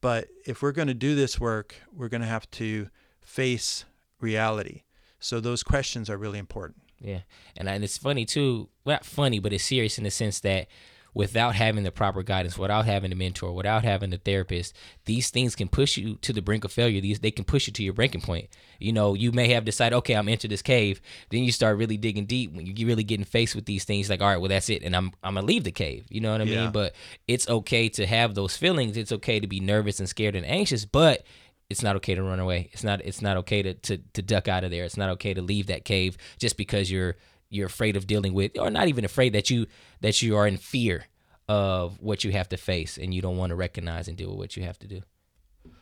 but 0.02 0.30
if 0.48 0.64
we're 0.64 0.72
going 0.72 0.88
to 0.88 0.96
do 0.96 1.14
this 1.14 1.40
work, 1.40 1.76
we're 1.96 2.10
going 2.10 2.22
to 2.22 2.28
have 2.28 2.50
to 2.52 2.90
face 3.22 3.86
reality. 4.20 4.82
So 5.20 5.40
those 5.40 5.62
questions 5.62 6.10
are 6.10 6.18
really 6.18 6.40
important. 6.40 6.82
Yeah, 7.00 7.22
and 7.56 7.70
and 7.70 7.84
it's 7.84 8.00
funny 8.00 8.26
too. 8.26 8.70
Well, 8.84 8.96
not 8.96 9.06
funny, 9.06 9.38
but 9.38 9.54
it's 9.54 9.64
serious 9.64 10.00
in 10.00 10.04
the 10.04 10.12
sense 10.12 10.40
that 10.40 10.68
without 11.14 11.56
having 11.56 11.84
the 11.84 11.92
proper 11.92 12.24
guidance, 12.24 12.58
without 12.58 12.86
having 12.86 13.12
a 13.12 13.16
mentor, 13.16 13.52
without 13.52 13.84
having 13.84 14.14
a 14.14 14.18
therapist, 14.18 14.76
these 15.06 15.30
things 15.30 15.56
can 15.56 15.68
push 15.68 15.98
you 15.98 16.16
to 16.16 16.32
the 16.32 16.42
brink 16.42 16.64
of 16.64 16.72
failure. 16.72 17.02
These 17.02 17.20
they 17.20 17.32
can 17.32 17.46
push 17.46 17.68
you 17.68 17.74
to 17.74 17.84
your 17.84 17.94
breaking 17.94 18.22
point. 18.22 18.48
You 18.80 18.94
know, 18.94 19.14
you 19.14 19.32
may 19.32 19.50
have 19.50 19.66
decided, 19.66 19.96
okay, 19.98 20.14
I'm 20.14 20.30
into 20.30 20.48
this 20.48 20.62
cave. 20.62 21.02
Then 21.30 21.44
you 21.44 21.52
start 21.52 21.78
really 21.78 21.98
digging 21.98 22.26
deep 22.26 22.54
when 22.54 22.66
you 22.66 22.88
really 22.88 23.04
getting 23.04 23.26
faced 23.26 23.56
with 23.56 23.66
these 23.66 23.84
things. 23.84 24.10
Like, 24.10 24.22
all 24.22 24.28
right, 24.28 24.38
well, 24.38 24.50
that's 24.50 24.70
it, 24.70 24.84
and 24.84 24.96
I'm 24.96 25.12
I'm 25.24 25.36
gonna 25.36 25.46
leave 25.46 25.64
the 25.64 25.72
cave. 25.72 26.06
You 26.10 26.22
know 26.22 26.32
what 26.32 26.42
I 26.42 26.46
yeah. 26.46 26.64
mean? 26.64 26.72
But 26.72 26.96
it's 27.28 27.50
okay 27.50 27.90
to 27.90 28.06
have 28.06 28.36
those 28.36 28.56
feelings. 28.56 28.98
It's 28.98 29.12
okay 29.12 29.40
to 29.40 29.48
be 29.48 29.60
nervous 29.60 30.00
and 30.00 30.08
scared 30.08 30.36
and 30.36 30.46
anxious, 30.46 30.86
but 30.86 31.26
it's 31.72 31.82
not 31.82 31.96
okay 31.96 32.16
to 32.16 32.22
run 32.22 32.40
away. 32.40 32.70
It's 32.74 32.84
not 32.84 33.02
it's 33.02 33.22
not 33.22 33.38
okay 33.38 33.62
to, 33.64 33.74
to 33.74 33.98
to 33.98 34.22
duck 34.22 34.48
out 34.48 34.64
of 34.64 34.72
there. 34.72 34.84
It's 34.84 34.98
not 34.98 35.10
okay 35.12 35.34
to 35.34 35.42
leave 35.42 35.68
that 35.68 35.86
cave 35.86 36.18
just 36.38 36.58
because 36.58 36.92
you're 36.92 37.16
you're 37.52 37.68
afraid 37.68 37.96
of 37.96 38.08
dealing 38.08 38.34
with 38.34 38.58
or 38.58 38.70
not 38.70 38.88
even 38.88 39.06
afraid 39.06 39.34
that 39.34 39.50
you 39.50 39.68
that 40.02 40.22
you 40.22 40.36
are 40.36 40.48
in 40.48 40.58
fear 40.58 41.06
of 41.48 42.02
what 42.02 42.24
you 42.24 42.32
have 42.32 42.50
to 42.50 42.58
face 42.58 42.98
and 42.98 43.14
you 43.14 43.22
don't 43.22 43.38
want 43.38 43.52
to 43.52 43.56
recognize 43.56 44.08
and 44.08 44.18
deal 44.18 44.30
with 44.30 44.38
what 44.38 44.58
you 44.58 44.64
have 44.64 44.80
to 44.80 44.88
do. 44.88 45.02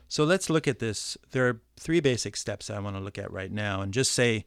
So 0.08 0.24
let's 0.24 0.50
look 0.50 0.68
at 0.68 0.80
this. 0.80 1.18
There 1.32 1.48
are 1.48 1.62
three 1.80 2.00
basic 2.00 2.36
steps 2.36 2.70
I 2.70 2.80
want 2.80 2.96
to 2.96 3.02
look 3.02 3.20
at 3.20 3.32
right 3.32 3.52
now 3.52 3.82
and 3.82 3.94
just 3.94 4.12
say 4.12 4.46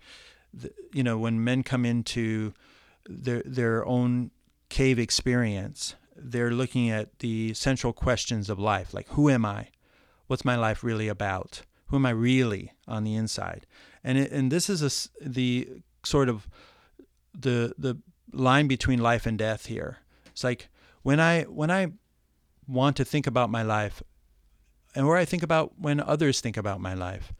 you 0.92 1.02
know 1.02 1.16
when 1.16 1.42
men 1.42 1.62
come 1.62 1.87
into 1.87 2.52
their 3.08 3.42
their 3.46 3.87
own 3.87 4.30
cave 4.68 4.98
experience 4.98 5.94
they're 6.16 6.50
looking 6.50 6.90
at 6.90 7.18
the 7.18 7.54
central 7.54 7.92
questions 7.92 8.50
of 8.50 8.58
life, 8.58 8.94
like 8.94 9.08
who 9.08 9.28
am 9.28 9.44
I? 9.44 9.68
What's 10.26 10.44
my 10.44 10.56
life 10.56 10.85
really 10.85 11.08
about? 11.08 11.62
Who 11.87 11.96
am 11.96 12.06
I 12.06 12.11
really 12.11 12.72
on 12.87 13.04
the 13.04 13.14
inside? 13.14 13.66
And 14.04 14.18
it, 14.18 14.32
and 14.32 14.50
this 14.50 14.70
is 14.70 14.82
a, 14.82 15.28
the 15.28 15.68
sort 16.04 16.28
of 16.28 16.48
the 17.34 17.74
the 17.78 17.98
line 18.32 18.68
between 18.68 19.00
life 19.00 19.26
and 19.26 19.38
death 19.38 19.66
here. 19.66 19.98
It's 20.26 20.44
like 20.44 20.68
when 21.02 21.20
I 21.20 21.42
when 21.42 21.70
I 21.70 21.88
want 22.66 22.96
to 22.96 23.04
think 23.04 23.26
about 23.26 23.50
my 23.50 23.62
life, 23.62 24.02
and 24.94 25.06
where 25.06 25.16
I 25.16 25.24
think 25.24 25.42
about 25.42 25.78
when 25.78 26.00
others 26.00 26.40
think 26.40 26.56
about 26.56 26.80
my 26.80 26.94
life, 26.94 27.32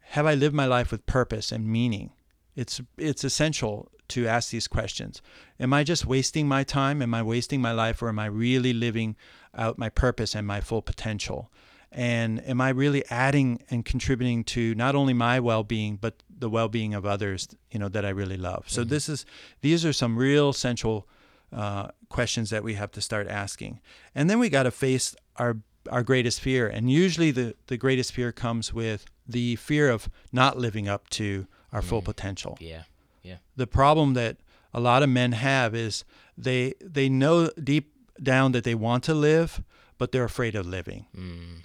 have 0.00 0.26
I 0.26 0.34
lived 0.34 0.54
my 0.54 0.66
life 0.66 0.90
with 0.90 1.06
purpose 1.06 1.52
and 1.52 1.66
meaning? 1.66 2.12
It's 2.54 2.80
it's 2.96 3.24
essential 3.24 3.90
to 4.08 4.26
ask 4.26 4.50
these 4.50 4.68
questions. 4.68 5.20
Am 5.60 5.72
I 5.72 5.84
just 5.84 6.06
wasting 6.06 6.48
my 6.48 6.64
time? 6.64 7.02
Am 7.02 7.14
I 7.14 7.22
wasting 7.22 7.60
my 7.60 7.72
life, 7.72 8.02
or 8.02 8.08
am 8.08 8.18
I 8.18 8.26
really 8.26 8.72
living 8.72 9.16
out 9.54 9.78
my 9.78 9.90
purpose 9.90 10.34
and 10.34 10.46
my 10.46 10.60
full 10.60 10.82
potential? 10.82 11.50
And 11.90 12.46
am 12.46 12.60
I 12.60 12.68
really 12.68 13.04
adding 13.10 13.62
and 13.70 13.84
contributing 13.84 14.44
to 14.44 14.74
not 14.74 14.94
only 14.94 15.14
my 15.14 15.40
well-being 15.40 15.96
but 15.96 16.22
the 16.38 16.48
well-being 16.50 16.94
of 16.94 17.04
others? 17.04 17.48
You 17.70 17.78
know 17.78 17.88
that 17.88 18.04
I 18.04 18.10
really 18.10 18.36
love. 18.36 18.64
So 18.66 18.82
mm-hmm. 18.82 18.90
this 18.90 19.08
is 19.08 19.26
these 19.60 19.84
are 19.84 19.92
some 19.92 20.16
real 20.16 20.52
central 20.52 21.06
uh, 21.52 21.88
questions 22.08 22.50
that 22.50 22.62
we 22.62 22.74
have 22.74 22.90
to 22.92 23.00
start 23.00 23.28
asking, 23.28 23.80
and 24.14 24.28
then 24.28 24.38
we 24.38 24.48
got 24.48 24.64
to 24.64 24.70
face 24.70 25.16
our 25.36 25.56
our 25.90 26.02
greatest 26.02 26.40
fear. 26.40 26.68
And 26.68 26.90
usually 26.90 27.30
the 27.30 27.54
the 27.66 27.76
greatest 27.76 28.12
fear 28.12 28.32
comes 28.32 28.72
with 28.72 29.06
the 29.26 29.56
fear 29.56 29.90
of 29.90 30.08
not 30.32 30.58
living 30.58 30.88
up 30.88 31.08
to 31.10 31.46
our 31.72 31.80
mm-hmm. 31.80 31.88
full 31.88 32.02
potential. 32.02 32.56
Yeah. 32.60 32.82
Yeah. 33.22 33.36
The 33.56 33.66
problem 33.66 34.14
that 34.14 34.38
a 34.72 34.80
lot 34.80 35.02
of 35.02 35.08
men 35.08 35.32
have 35.32 35.74
is 35.74 36.04
they 36.36 36.74
they 36.80 37.08
know 37.08 37.50
deep 37.62 37.92
down 38.22 38.52
that 38.52 38.64
they 38.64 38.74
want 38.74 39.04
to 39.04 39.14
live, 39.14 39.62
but 39.98 40.12
they're 40.12 40.24
afraid 40.24 40.54
of 40.54 40.66
living. 40.66 41.06
Mm. 41.16 41.62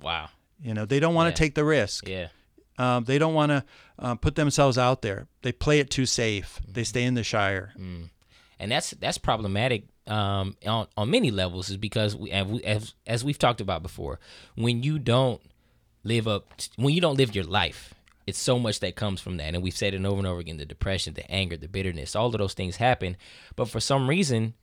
Wow. 0.00 0.28
You 0.62 0.74
know, 0.74 0.84
they 0.84 1.00
don't 1.00 1.14
want 1.14 1.28
yeah. 1.28 1.34
to 1.34 1.38
take 1.38 1.54
the 1.54 1.64
risk. 1.64 2.08
Yeah. 2.08 2.28
Um, 2.78 3.04
they 3.04 3.18
don't 3.18 3.34
want 3.34 3.50
to 3.50 3.64
uh, 3.98 4.14
put 4.16 4.34
themselves 4.34 4.76
out 4.76 5.02
there. 5.02 5.26
They 5.42 5.52
play 5.52 5.80
it 5.80 5.90
too 5.90 6.06
safe. 6.06 6.60
Mm-hmm. 6.62 6.72
They 6.72 6.84
stay 6.84 7.04
in 7.04 7.14
the 7.14 7.24
shire. 7.24 7.72
Mm. 7.78 8.10
And 8.58 8.72
that's 8.72 8.90
that's 8.92 9.18
problematic 9.18 9.84
um, 10.06 10.56
on 10.66 10.86
on 10.96 11.10
many 11.10 11.30
levels, 11.30 11.68
is 11.68 11.76
because 11.76 12.16
we, 12.16 12.30
as 12.30 12.94
as 13.06 13.24
we've 13.24 13.38
talked 13.38 13.60
about 13.60 13.82
before, 13.82 14.18
when 14.54 14.82
you 14.82 14.98
don't 14.98 15.42
live 16.04 16.26
up, 16.26 16.56
to, 16.56 16.70
when 16.76 16.94
you 16.94 17.00
don't 17.00 17.18
live 17.18 17.34
your 17.34 17.44
life, 17.44 17.92
it's 18.26 18.38
so 18.38 18.58
much 18.58 18.80
that 18.80 18.96
comes 18.96 19.20
from 19.20 19.36
that. 19.36 19.54
And 19.54 19.62
we've 19.62 19.76
said 19.76 19.92
it 19.92 20.04
over 20.04 20.18
and 20.18 20.26
over 20.26 20.40
again: 20.40 20.56
the 20.56 20.64
depression, 20.64 21.14
the 21.14 21.30
anger, 21.30 21.56
the 21.58 21.68
bitterness, 21.68 22.16
all 22.16 22.26
of 22.26 22.38
those 22.38 22.54
things 22.54 22.76
happen. 22.76 23.16
But 23.56 23.68
for 23.68 23.80
some 23.80 24.08
reason, 24.08 24.54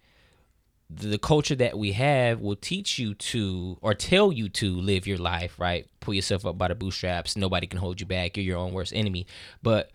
the 0.95 1.17
culture 1.17 1.55
that 1.55 1.77
we 1.77 1.93
have 1.93 2.39
will 2.39 2.55
teach 2.55 2.99
you 2.99 3.13
to 3.15 3.77
or 3.81 3.93
tell 3.93 4.31
you 4.31 4.49
to 4.49 4.75
live 4.79 5.07
your 5.07 5.17
life 5.17 5.59
right? 5.59 5.87
Pull 5.99 6.13
yourself 6.13 6.45
up 6.45 6.57
by 6.57 6.67
the 6.67 6.75
bootstraps. 6.75 7.35
Nobody 7.35 7.67
can 7.67 7.79
hold 7.79 7.99
you 7.99 8.05
back. 8.05 8.37
You're 8.37 8.45
your 8.45 8.57
own 8.57 8.73
worst 8.73 8.93
enemy. 8.93 9.25
But 9.61 9.91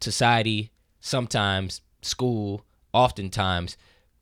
society 0.00 0.70
sometimes 1.00 1.80
school 2.02 2.64
oftentimes 2.92 3.76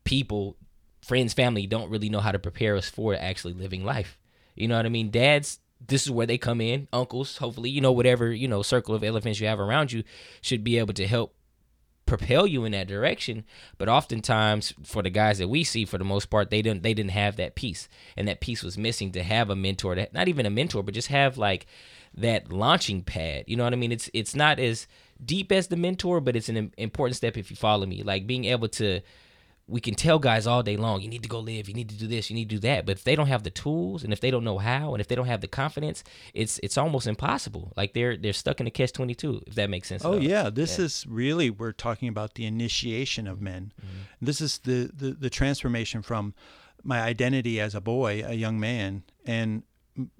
people 0.04 0.56
friends 1.00 1.32
family 1.32 1.66
don't 1.66 1.90
really 1.90 2.08
know 2.08 2.20
how 2.20 2.32
to 2.32 2.38
prepare 2.38 2.76
us 2.76 2.88
for 2.88 3.14
actually 3.14 3.54
living 3.54 3.84
life. 3.84 4.18
You 4.54 4.68
know 4.68 4.76
what 4.76 4.86
i 4.86 4.90
mean? 4.90 5.10
Dads 5.10 5.60
this 5.86 6.04
is 6.04 6.10
where 6.10 6.26
they 6.26 6.38
come 6.38 6.60
in. 6.60 6.88
Uncles 6.92 7.36
hopefully 7.36 7.70
you 7.70 7.80
know 7.80 7.92
whatever 7.92 8.32
you 8.32 8.48
know 8.48 8.62
circle 8.62 8.94
of 8.94 9.04
elephants 9.04 9.40
you 9.40 9.46
have 9.46 9.60
around 9.60 9.92
you 9.92 10.02
should 10.40 10.64
be 10.64 10.78
able 10.78 10.94
to 10.94 11.06
help 11.06 11.35
propel 12.06 12.46
you 12.46 12.64
in 12.64 12.72
that 12.72 12.86
direction 12.86 13.44
but 13.78 13.88
oftentimes 13.88 14.72
for 14.84 15.02
the 15.02 15.10
guys 15.10 15.38
that 15.38 15.48
we 15.48 15.64
see 15.64 15.84
for 15.84 15.98
the 15.98 16.04
most 16.04 16.30
part 16.30 16.50
they 16.50 16.62
didn't 16.62 16.82
they 16.82 16.94
didn't 16.94 17.10
have 17.10 17.36
that 17.36 17.54
piece. 17.54 17.88
And 18.16 18.28
that 18.28 18.40
piece 18.40 18.62
was 18.62 18.78
missing 18.78 19.12
to 19.12 19.22
have 19.22 19.50
a 19.50 19.56
mentor 19.56 19.94
that 19.96 20.14
not 20.14 20.28
even 20.28 20.46
a 20.46 20.50
mentor 20.50 20.82
but 20.82 20.94
just 20.94 21.08
have 21.08 21.36
like 21.36 21.66
that 22.16 22.50
launching 22.50 23.02
pad. 23.02 23.44
You 23.46 23.56
know 23.56 23.64
what 23.64 23.72
i 23.72 23.76
mean? 23.76 23.92
It's 23.92 24.08
it's 24.14 24.34
not 24.34 24.58
as 24.58 24.86
deep 25.24 25.50
as 25.50 25.66
the 25.66 25.76
mentor 25.76 26.20
but 26.20 26.36
it's 26.36 26.48
an 26.48 26.72
important 26.76 27.16
step 27.16 27.36
if 27.36 27.50
you 27.50 27.56
follow 27.56 27.86
me. 27.86 28.02
Like 28.02 28.26
being 28.26 28.44
able 28.44 28.68
to 28.68 29.00
we 29.68 29.80
can 29.80 29.94
tell 29.94 30.20
guys 30.20 30.46
all 30.46 30.62
day 30.62 30.76
long, 30.76 31.00
you 31.00 31.08
need 31.08 31.24
to 31.24 31.28
go 31.28 31.40
live, 31.40 31.68
you 31.68 31.74
need 31.74 31.88
to 31.88 31.96
do 31.96 32.06
this, 32.06 32.30
you 32.30 32.36
need 32.36 32.48
to 32.48 32.56
do 32.56 32.60
that. 32.60 32.86
But 32.86 32.98
if 32.98 33.04
they 33.04 33.16
don't 33.16 33.26
have 33.26 33.42
the 33.42 33.50
tools 33.50 34.04
and 34.04 34.12
if 34.12 34.20
they 34.20 34.30
don't 34.30 34.44
know 34.44 34.58
how 34.58 34.94
and 34.94 35.00
if 35.00 35.08
they 35.08 35.16
don't 35.16 35.26
have 35.26 35.40
the 35.40 35.48
confidence, 35.48 36.04
it's 36.34 36.60
it's 36.62 36.78
almost 36.78 37.06
impossible. 37.06 37.72
Like 37.76 37.92
they're 37.92 38.16
they're 38.16 38.32
stuck 38.32 38.60
in 38.60 38.66
a 38.66 38.70
catch 38.70 38.92
twenty 38.92 39.14
two, 39.14 39.42
if 39.46 39.56
that 39.56 39.68
makes 39.68 39.88
sense. 39.88 40.04
Oh 40.04 40.18
yeah. 40.18 40.50
This 40.50 40.78
yeah. 40.78 40.84
is 40.84 41.04
really 41.08 41.50
we're 41.50 41.72
talking 41.72 42.08
about 42.08 42.34
the 42.34 42.46
initiation 42.46 43.26
of 43.26 43.40
men. 43.40 43.72
Mm-hmm. 43.80 44.24
This 44.24 44.40
is 44.40 44.58
the, 44.58 44.90
the 44.94 45.10
the 45.12 45.30
transformation 45.30 46.00
from 46.00 46.34
my 46.84 47.00
identity 47.00 47.60
as 47.60 47.74
a 47.74 47.80
boy, 47.80 48.22
a 48.24 48.34
young 48.34 48.60
man, 48.60 49.02
and 49.24 49.64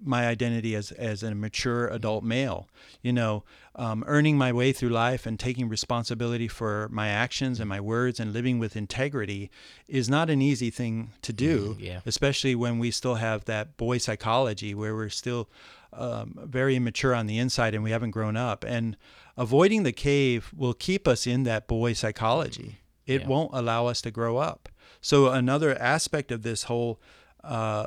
my 0.02 0.26
identity 0.26 0.74
as 0.74 0.92
as 0.92 1.22
a 1.22 1.34
mature 1.34 1.88
adult 1.88 2.24
male. 2.24 2.68
You 3.02 3.12
know, 3.12 3.44
um, 3.74 4.04
earning 4.06 4.38
my 4.38 4.52
way 4.52 4.72
through 4.72 4.88
life 4.88 5.26
and 5.26 5.38
taking 5.38 5.68
responsibility 5.68 6.48
for 6.48 6.88
my 6.90 7.08
actions 7.08 7.60
and 7.60 7.68
my 7.68 7.80
words 7.80 8.18
and 8.18 8.32
living 8.32 8.58
with 8.58 8.76
integrity 8.76 9.50
is 9.86 10.08
not 10.08 10.30
an 10.30 10.40
easy 10.40 10.70
thing 10.70 11.12
to 11.22 11.32
do. 11.32 11.74
Mm-hmm, 11.74 11.80
yeah. 11.80 12.00
Especially 12.06 12.54
when 12.54 12.78
we 12.78 12.90
still 12.90 13.16
have 13.16 13.44
that 13.44 13.76
boy 13.76 13.98
psychology 13.98 14.74
where 14.74 14.94
we're 14.94 15.08
still 15.08 15.48
um, 15.92 16.38
very 16.44 16.76
immature 16.76 17.14
on 17.14 17.26
the 17.26 17.38
inside 17.38 17.74
and 17.74 17.84
we 17.84 17.90
haven't 17.90 18.10
grown 18.10 18.36
up. 18.36 18.64
And 18.64 18.96
avoiding 19.36 19.82
the 19.82 19.92
cave 19.92 20.52
will 20.56 20.74
keep 20.74 21.06
us 21.06 21.26
in 21.26 21.42
that 21.44 21.66
boy 21.66 21.92
psychology. 21.92 22.78
It 23.06 23.22
yeah. 23.22 23.28
won't 23.28 23.50
allow 23.52 23.86
us 23.86 24.00
to 24.02 24.10
grow 24.10 24.38
up. 24.38 24.68
So 25.00 25.28
another 25.28 25.76
aspect 25.80 26.32
of 26.32 26.42
this 26.42 26.64
whole 26.64 27.00
uh, 27.46 27.86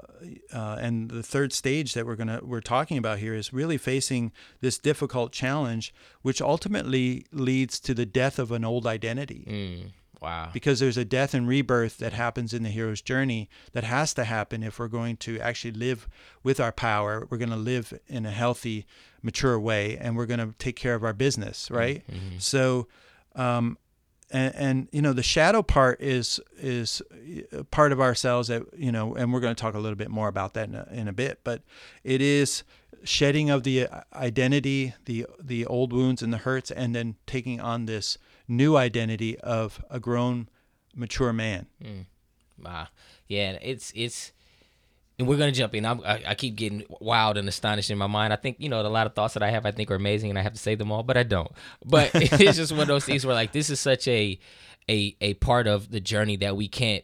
uh, 0.54 0.78
and 0.80 1.10
the 1.10 1.24
third 1.24 1.52
stage 1.52 1.93
that 1.93 2.06
we're 2.06 2.15
gonna 2.15 2.39
we're 2.41 2.62
talking 2.62 2.98
about 2.98 3.19
here 3.19 3.34
is 3.34 3.52
really 3.52 3.78
facing 3.78 4.32
this 4.62 4.78
difficult 4.78 5.32
challenge, 5.32 5.93
which 6.22 6.41
ultimately 6.41 7.26
leads 7.32 7.80
to 7.82 7.93
the 7.93 8.06
death 8.06 8.39
of 8.39 8.52
an 8.52 8.63
old 8.63 8.88
identity. 8.88 9.45
Mm, 9.50 10.22
wow! 10.22 10.50
Because 10.54 10.80
there's 10.80 10.98
a 10.98 11.04
death 11.04 11.34
and 11.34 11.48
rebirth 11.48 11.98
that 11.98 12.13
happens 12.13 12.54
in 12.54 12.63
the 12.63 12.69
hero's 12.69 13.02
journey 13.02 13.50
that 13.74 13.84
has 13.84 14.13
to 14.13 14.24
happen 14.24 14.63
if 14.63 14.80
we're 14.80 14.88
going 14.88 15.17
to 15.17 15.39
actually 15.41 15.74
live 15.74 16.08
with 16.41 16.62
our 16.62 16.72
power. 16.72 17.28
We're 17.30 17.38
going 17.38 17.50
to 17.50 17.58
live 17.58 17.93
in 18.08 18.26
a 18.26 18.32
healthy, 18.32 18.86
mature 19.22 19.60
way, 19.60 19.98
and 19.98 20.15
we're 20.15 20.26
going 20.26 20.39
to 20.39 20.54
take 20.58 20.78
care 20.78 20.95
of 20.95 21.04
our 21.04 21.13
business, 21.13 21.69
right? 21.69 22.04
Mm-hmm. 22.10 22.39
So. 22.39 22.88
Um, 23.36 23.78
and, 24.32 24.56
and, 24.56 24.89
you 24.92 25.02
know 25.02 25.13
the 25.13 25.24
shadow 25.24 25.62
part 25.62 26.02
is 26.02 26.39
is 26.58 27.02
part 27.72 27.92
of 27.92 28.00
ourselves 28.00 28.48
that 28.48 28.63
you 28.78 28.92
know 28.92 29.15
and 29.15 29.34
we're 29.34 29.39
going 29.39 29.56
to 29.56 29.62
talk 29.62 29.74
a 29.74 29.80
little 29.80 29.96
bit 29.96 30.10
more 30.10 30.28
about 30.28 30.54
that 30.54 30.70
in 30.70 30.76
a, 30.76 30.88
in 30.92 31.08
a 31.08 31.13
bit 31.13 31.39
but 31.44 31.63
it 32.04 32.22
is 32.22 32.63
shedding 33.04 33.50
of 33.50 33.63
the 33.63 33.88
identity 34.13 34.94
the 35.06 35.26
the 35.42 35.65
old 35.65 35.94
wounds 35.94 36.22
and 36.22 36.34
the 36.34 36.38
hurts 36.38 36.72
and 36.72 36.96
then 36.96 37.15
taking 37.26 37.60
on 37.60 37.86
this 37.86 38.18
new 38.48 38.76
identity 38.76 39.38
of 39.39 39.84
a 39.89 40.00
grown 40.00 40.50
mature 40.96 41.34
man 41.34 41.68
mm. 41.84 42.06
yeah 43.28 43.58
it's 43.62 43.92
it's 43.96 44.32
and 45.19 45.27
we're 45.27 45.38
gonna 45.38 45.51
jump 45.51 45.75
in. 45.75 45.86
I'm, 45.86 46.01
I, 46.03 46.23
I 46.29 46.36
keep 46.36 46.55
getting 46.55 46.86
wild 47.01 47.38
and 47.38 47.47
astonished 47.47 47.91
in 47.91 47.97
my 47.97 48.08
mind. 48.08 48.32
I 48.32 48.38
think 48.38 48.55
you 48.60 48.69
know 48.69 48.82
a 48.82 48.88
lot 48.88 49.05
of 49.05 49.13
thoughts 49.13 49.34
that 49.34 49.43
I 49.43 49.51
have. 49.51 49.65
I 49.65 49.71
think 49.71 49.91
are 49.91 49.95
amazing, 49.95 50.29
and 50.29 50.39
I 50.39 50.41
have 50.41 50.53
to 50.53 50.60
say 50.60 50.75
them 50.75 50.91
all, 50.91 51.03
but 51.03 51.17
I 51.17 51.23
don't. 51.23 51.51
But 51.86 52.12
it's 52.15 52.58
just 52.58 52.71
one 52.71 52.82
of 52.82 52.88
those 52.88 53.03
things 53.05 53.25
where 53.25 53.36
like 53.36 53.51
this 53.51 53.69
is 53.69 53.82
such 53.82 54.08
a 54.08 54.39
a 54.89 55.15
a 55.19 55.34
part 55.36 55.67
of 55.67 55.91
the 55.91 55.99
journey 55.99 56.38
that 56.38 56.55
we 56.55 56.69
can't 56.69 57.03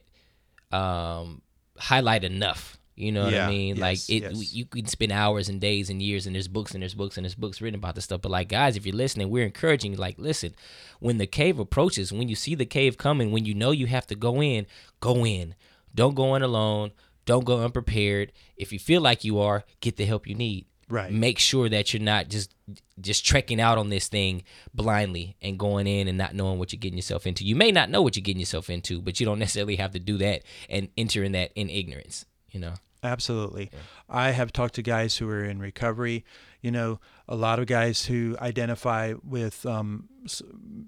um, 0.72 1.42
highlight 1.78 2.24
enough. 2.24 2.80
You 2.96 3.12
know 3.12 3.26
what 3.26 3.34
yeah, 3.34 3.48
I 3.48 3.50
mean? 3.50 3.76
Yes, 3.76 3.82
like 3.82 4.10
it, 4.10 4.24
yes. 4.24 4.54
you 4.54 4.66
can 4.66 4.86
spend 4.86 5.12
hours 5.12 5.50
and 5.50 5.60
days 5.60 5.90
and 5.90 6.02
years, 6.02 6.26
and 6.26 6.34
there's 6.34 6.48
books 6.48 6.72
and 6.74 6.82
there's 6.82 6.94
books 6.94 7.18
and 7.18 7.26
there's 7.26 7.36
books 7.36 7.60
written 7.60 7.78
about 7.78 7.96
this 7.96 8.06
stuff. 8.06 8.22
But 8.22 8.32
like 8.32 8.48
guys, 8.48 8.78
if 8.78 8.86
you're 8.86 8.96
listening, 8.96 9.30
we're 9.30 9.44
encouraging 9.44 9.92
you. 9.92 9.98
Like, 9.98 10.18
listen, 10.18 10.56
when 11.02 11.18
the 11.18 11.28
cave 11.28 11.60
approaches, 11.60 12.14
when 12.14 12.30
you 12.30 12.36
see 12.36 12.56
the 12.56 12.66
cave 12.66 12.98
coming, 12.98 13.34
when 13.34 13.44
you 13.44 13.54
know 13.54 13.72
you 13.72 13.88
have 13.88 14.08
to 14.08 14.16
go 14.16 14.42
in, 14.42 14.66
go 15.02 15.26
in. 15.26 15.56
Don't 15.94 16.16
go 16.16 16.36
in 16.36 16.42
alone. 16.42 16.92
Don't 17.26 17.46
go 17.46 17.64
unprepared. 17.64 18.32
If 18.56 18.72
you 18.72 18.80
feel 18.80 19.02
like 19.02 19.24
you 19.24 19.40
are, 19.40 19.64
get 19.82 19.98
the 19.98 20.06
help 20.06 20.28
you 20.28 20.36
need. 20.36 20.66
Right. 20.88 21.12
Make 21.12 21.40
sure 21.40 21.68
that 21.70 21.94
you're 21.94 22.04
not 22.04 22.30
just 22.30 22.54
just 23.02 23.26
trekking 23.26 23.60
out 23.60 23.78
on 23.78 23.90
this 23.90 24.08
thing 24.08 24.44
blindly 24.74 25.36
and 25.42 25.58
going 25.58 25.88
in 25.88 26.08
and 26.08 26.18
not 26.18 26.36
knowing 26.36 26.60
what 26.60 26.72
you're 26.72 26.80
getting 26.80 26.98
yourself 26.98 27.26
into. 27.26 27.44
You 27.44 27.56
may 27.56 27.72
not 27.72 27.90
know 27.90 28.02
what 28.02 28.16
you're 28.16 28.24
getting 28.24 28.40
yourself 28.40 28.70
into, 28.70 29.02
but 29.02 29.20
you 29.20 29.26
don't 29.26 29.40
necessarily 29.40 29.76
have 29.78 29.92
to 29.92 30.00
do 30.00 30.18
that 30.20 30.44
and 30.70 30.90
enter 30.96 31.24
in 31.24 31.32
that 31.32 31.52
in 31.56 31.70
ignorance, 31.70 32.26
you 32.52 32.60
know. 32.60 32.74
Absolutely. 33.04 33.70
Yeah. 33.72 33.80
I 34.10 34.32
have 34.32 34.52
talked 34.52 34.76
to 34.76 34.82
guys 34.82 35.18
who 35.18 35.30
are 35.30 35.44
in 35.44 35.60
recovery, 35.60 36.26
you 36.62 36.72
know, 36.72 37.00
a 37.28 37.36
lot 37.36 37.60
of 37.60 37.68
guys 37.68 38.06
who 38.06 38.36
identify 38.40 39.14
with 39.24 39.66
um, 39.66 40.10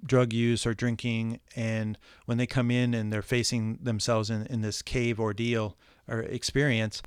drug 0.05 0.33
use 0.33 0.65
or 0.65 0.73
drinking. 0.73 1.39
And 1.55 1.97
when 2.25 2.37
they 2.37 2.47
come 2.47 2.71
in 2.71 2.93
and 2.93 3.13
they're 3.13 3.21
facing 3.21 3.79
themselves 3.81 4.29
in, 4.29 4.47
in 4.47 4.61
this 4.61 4.81
cave 4.81 5.19
ordeal, 5.19 5.77
or 6.07 6.21
experience, 6.21 7.01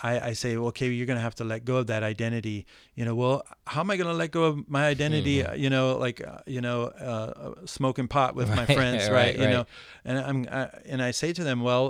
I, 0.00 0.20
I 0.28 0.32
say, 0.34 0.56
well, 0.56 0.68
okay, 0.68 0.88
you're 0.88 1.06
going 1.06 1.16
to 1.16 1.22
have 1.22 1.34
to 1.36 1.44
let 1.44 1.64
go 1.64 1.76
of 1.78 1.88
that 1.88 2.04
identity. 2.04 2.66
You 2.94 3.04
know, 3.04 3.16
well, 3.16 3.42
how 3.66 3.80
am 3.80 3.90
I 3.90 3.96
going 3.96 4.06
to 4.08 4.14
let 4.14 4.30
go 4.30 4.44
of 4.44 4.68
my 4.68 4.86
identity? 4.86 5.42
Mm-hmm. 5.42 5.60
You 5.60 5.70
know, 5.70 5.96
like, 5.98 6.24
uh, 6.24 6.38
you 6.46 6.60
know, 6.60 6.84
uh, 6.84 7.54
smoking 7.66 8.06
pot 8.06 8.36
with 8.36 8.48
right, 8.50 8.56
my 8.56 8.66
friends, 8.66 9.04
right, 9.08 9.12
right? 9.12 9.38
You 9.38 9.48
know, 9.48 9.66
and 10.04 10.18
I'm, 10.18 10.48
I, 10.52 10.70
and 10.86 11.02
I 11.02 11.10
say 11.10 11.32
to 11.32 11.42
them, 11.42 11.62
well, 11.62 11.88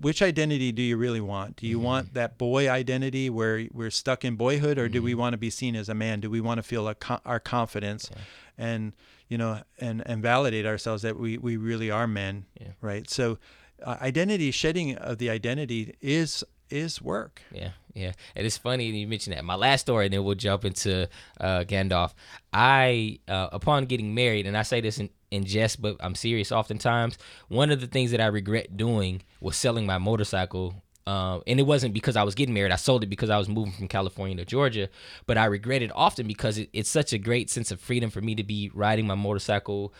which 0.00 0.22
identity 0.22 0.72
do 0.72 0.80
you 0.80 0.96
really 0.96 1.20
want? 1.20 1.56
Do 1.56 1.66
you 1.66 1.76
Mm-hmm. 1.76 1.84
want 1.84 2.14
that 2.14 2.38
boy 2.38 2.70
identity 2.70 3.28
where 3.28 3.66
we're 3.70 3.90
stuck 3.90 4.24
in 4.24 4.36
boyhood, 4.36 4.78
or 4.78 4.88
do 4.88 4.98
Mm-hmm. 4.98 5.04
we 5.04 5.14
want 5.14 5.34
to 5.34 5.38
be 5.38 5.50
seen 5.50 5.76
as 5.76 5.90
a 5.90 5.94
man? 5.94 6.20
Do 6.20 6.30
we 6.30 6.40
want 6.40 6.56
to 6.56 6.62
feel 6.62 6.88
a 6.88 6.94
co- 6.94 7.20
our 7.26 7.38
confidence, 7.38 8.10
and 8.56 8.94
you 9.28 9.36
know, 9.36 9.60
and 9.78 10.02
and 10.06 10.22
validate 10.22 10.64
ourselves 10.64 11.02
that 11.02 11.18
we 11.18 11.36
we 11.36 11.58
really 11.58 11.90
are 11.90 12.06
men, 12.06 12.46
Yeah. 12.58 12.68
right? 12.80 13.10
So, 13.10 13.36
uh, 13.84 13.96
identity 14.00 14.50
shedding 14.50 14.96
of 14.96 15.18
the 15.18 15.30
identity 15.30 15.94
is 16.00 16.44
is 16.70 17.02
work. 17.02 17.42
Yeah, 17.52 17.70
yeah. 17.94 18.12
And 18.36 18.46
it's 18.46 18.56
funny 18.56 18.86
you 18.86 19.06
mentioned 19.06 19.36
that. 19.36 19.44
My 19.44 19.56
last 19.56 19.82
story, 19.82 20.06
and 20.06 20.14
then 20.14 20.24
we'll 20.24 20.36
jump 20.36 20.64
into 20.64 21.08
uh, 21.40 21.64
Gandalf. 21.64 22.14
I, 22.52 23.18
uh, 23.28 23.48
upon 23.52 23.86
getting 23.86 24.14
married, 24.14 24.46
and 24.46 24.56
I 24.56 24.62
say 24.62 24.80
this 24.80 24.98
in, 24.98 25.10
in 25.30 25.44
jest, 25.44 25.82
but 25.82 25.96
I'm 26.00 26.14
serious 26.14 26.52
oftentimes, 26.52 27.18
one 27.48 27.70
of 27.70 27.80
the 27.80 27.86
things 27.86 28.12
that 28.12 28.20
I 28.20 28.26
regret 28.26 28.76
doing 28.76 29.22
was 29.40 29.56
selling 29.56 29.86
my 29.86 29.98
motorcycle. 29.98 30.74
Um, 31.06 31.42
and 31.46 31.58
it 31.58 31.64
wasn't 31.64 31.94
because 31.94 32.14
I 32.14 32.22
was 32.22 32.34
getting 32.34 32.54
married. 32.54 32.72
I 32.72 32.76
sold 32.76 33.02
it 33.02 33.08
because 33.08 33.30
I 33.30 33.38
was 33.38 33.48
moving 33.48 33.72
from 33.72 33.88
California 33.88 34.36
to 34.36 34.44
Georgia. 34.44 34.88
But 35.26 35.38
I 35.38 35.46
regret 35.46 35.82
it 35.82 35.90
often 35.94 36.26
because 36.26 36.58
it, 36.58 36.68
it's 36.72 36.90
such 36.90 37.12
a 37.12 37.18
great 37.18 37.50
sense 37.50 37.70
of 37.70 37.80
freedom 37.80 38.10
for 38.10 38.20
me 38.20 38.34
to 38.34 38.44
be 38.44 38.70
riding 38.74 39.06
my 39.06 39.14
motorcycle. 39.14 39.94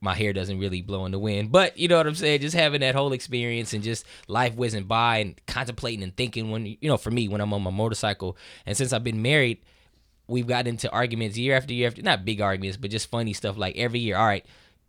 My 0.00 0.14
hair 0.14 0.32
doesn't 0.32 0.58
really 0.58 0.82
blow 0.82 1.06
in 1.06 1.12
the 1.12 1.18
wind, 1.18 1.52
but 1.52 1.78
you 1.78 1.88
know 1.88 1.96
what 1.96 2.06
I'm 2.06 2.14
saying? 2.14 2.40
Just 2.40 2.56
having 2.56 2.80
that 2.80 2.94
whole 2.94 3.12
experience 3.12 3.72
and 3.72 3.82
just 3.82 4.04
life 4.28 4.54
whizzing 4.54 4.84
by 4.84 5.18
and 5.18 5.40
contemplating 5.46 6.02
and 6.02 6.14
thinking 6.14 6.50
when, 6.50 6.66
you 6.66 6.76
know, 6.82 6.98
for 6.98 7.10
me, 7.10 7.28
when 7.28 7.40
I'm 7.40 7.54
on 7.54 7.62
my 7.62 7.70
motorcycle. 7.70 8.36
And 8.66 8.76
since 8.76 8.92
I've 8.92 9.04
been 9.04 9.22
married, 9.22 9.64
we've 10.28 10.46
gotten 10.46 10.66
into 10.66 10.90
arguments 10.90 11.38
year 11.38 11.56
after 11.56 11.72
year 11.72 11.86
after 11.86 12.02
not 12.02 12.24
big 12.24 12.40
arguments, 12.40 12.76
but 12.76 12.90
just 12.90 13.10
funny 13.10 13.32
stuff 13.32 13.56
like 13.56 13.76
every 13.76 14.00
year. 14.00 14.16
All 14.16 14.26
right, 14.26 14.44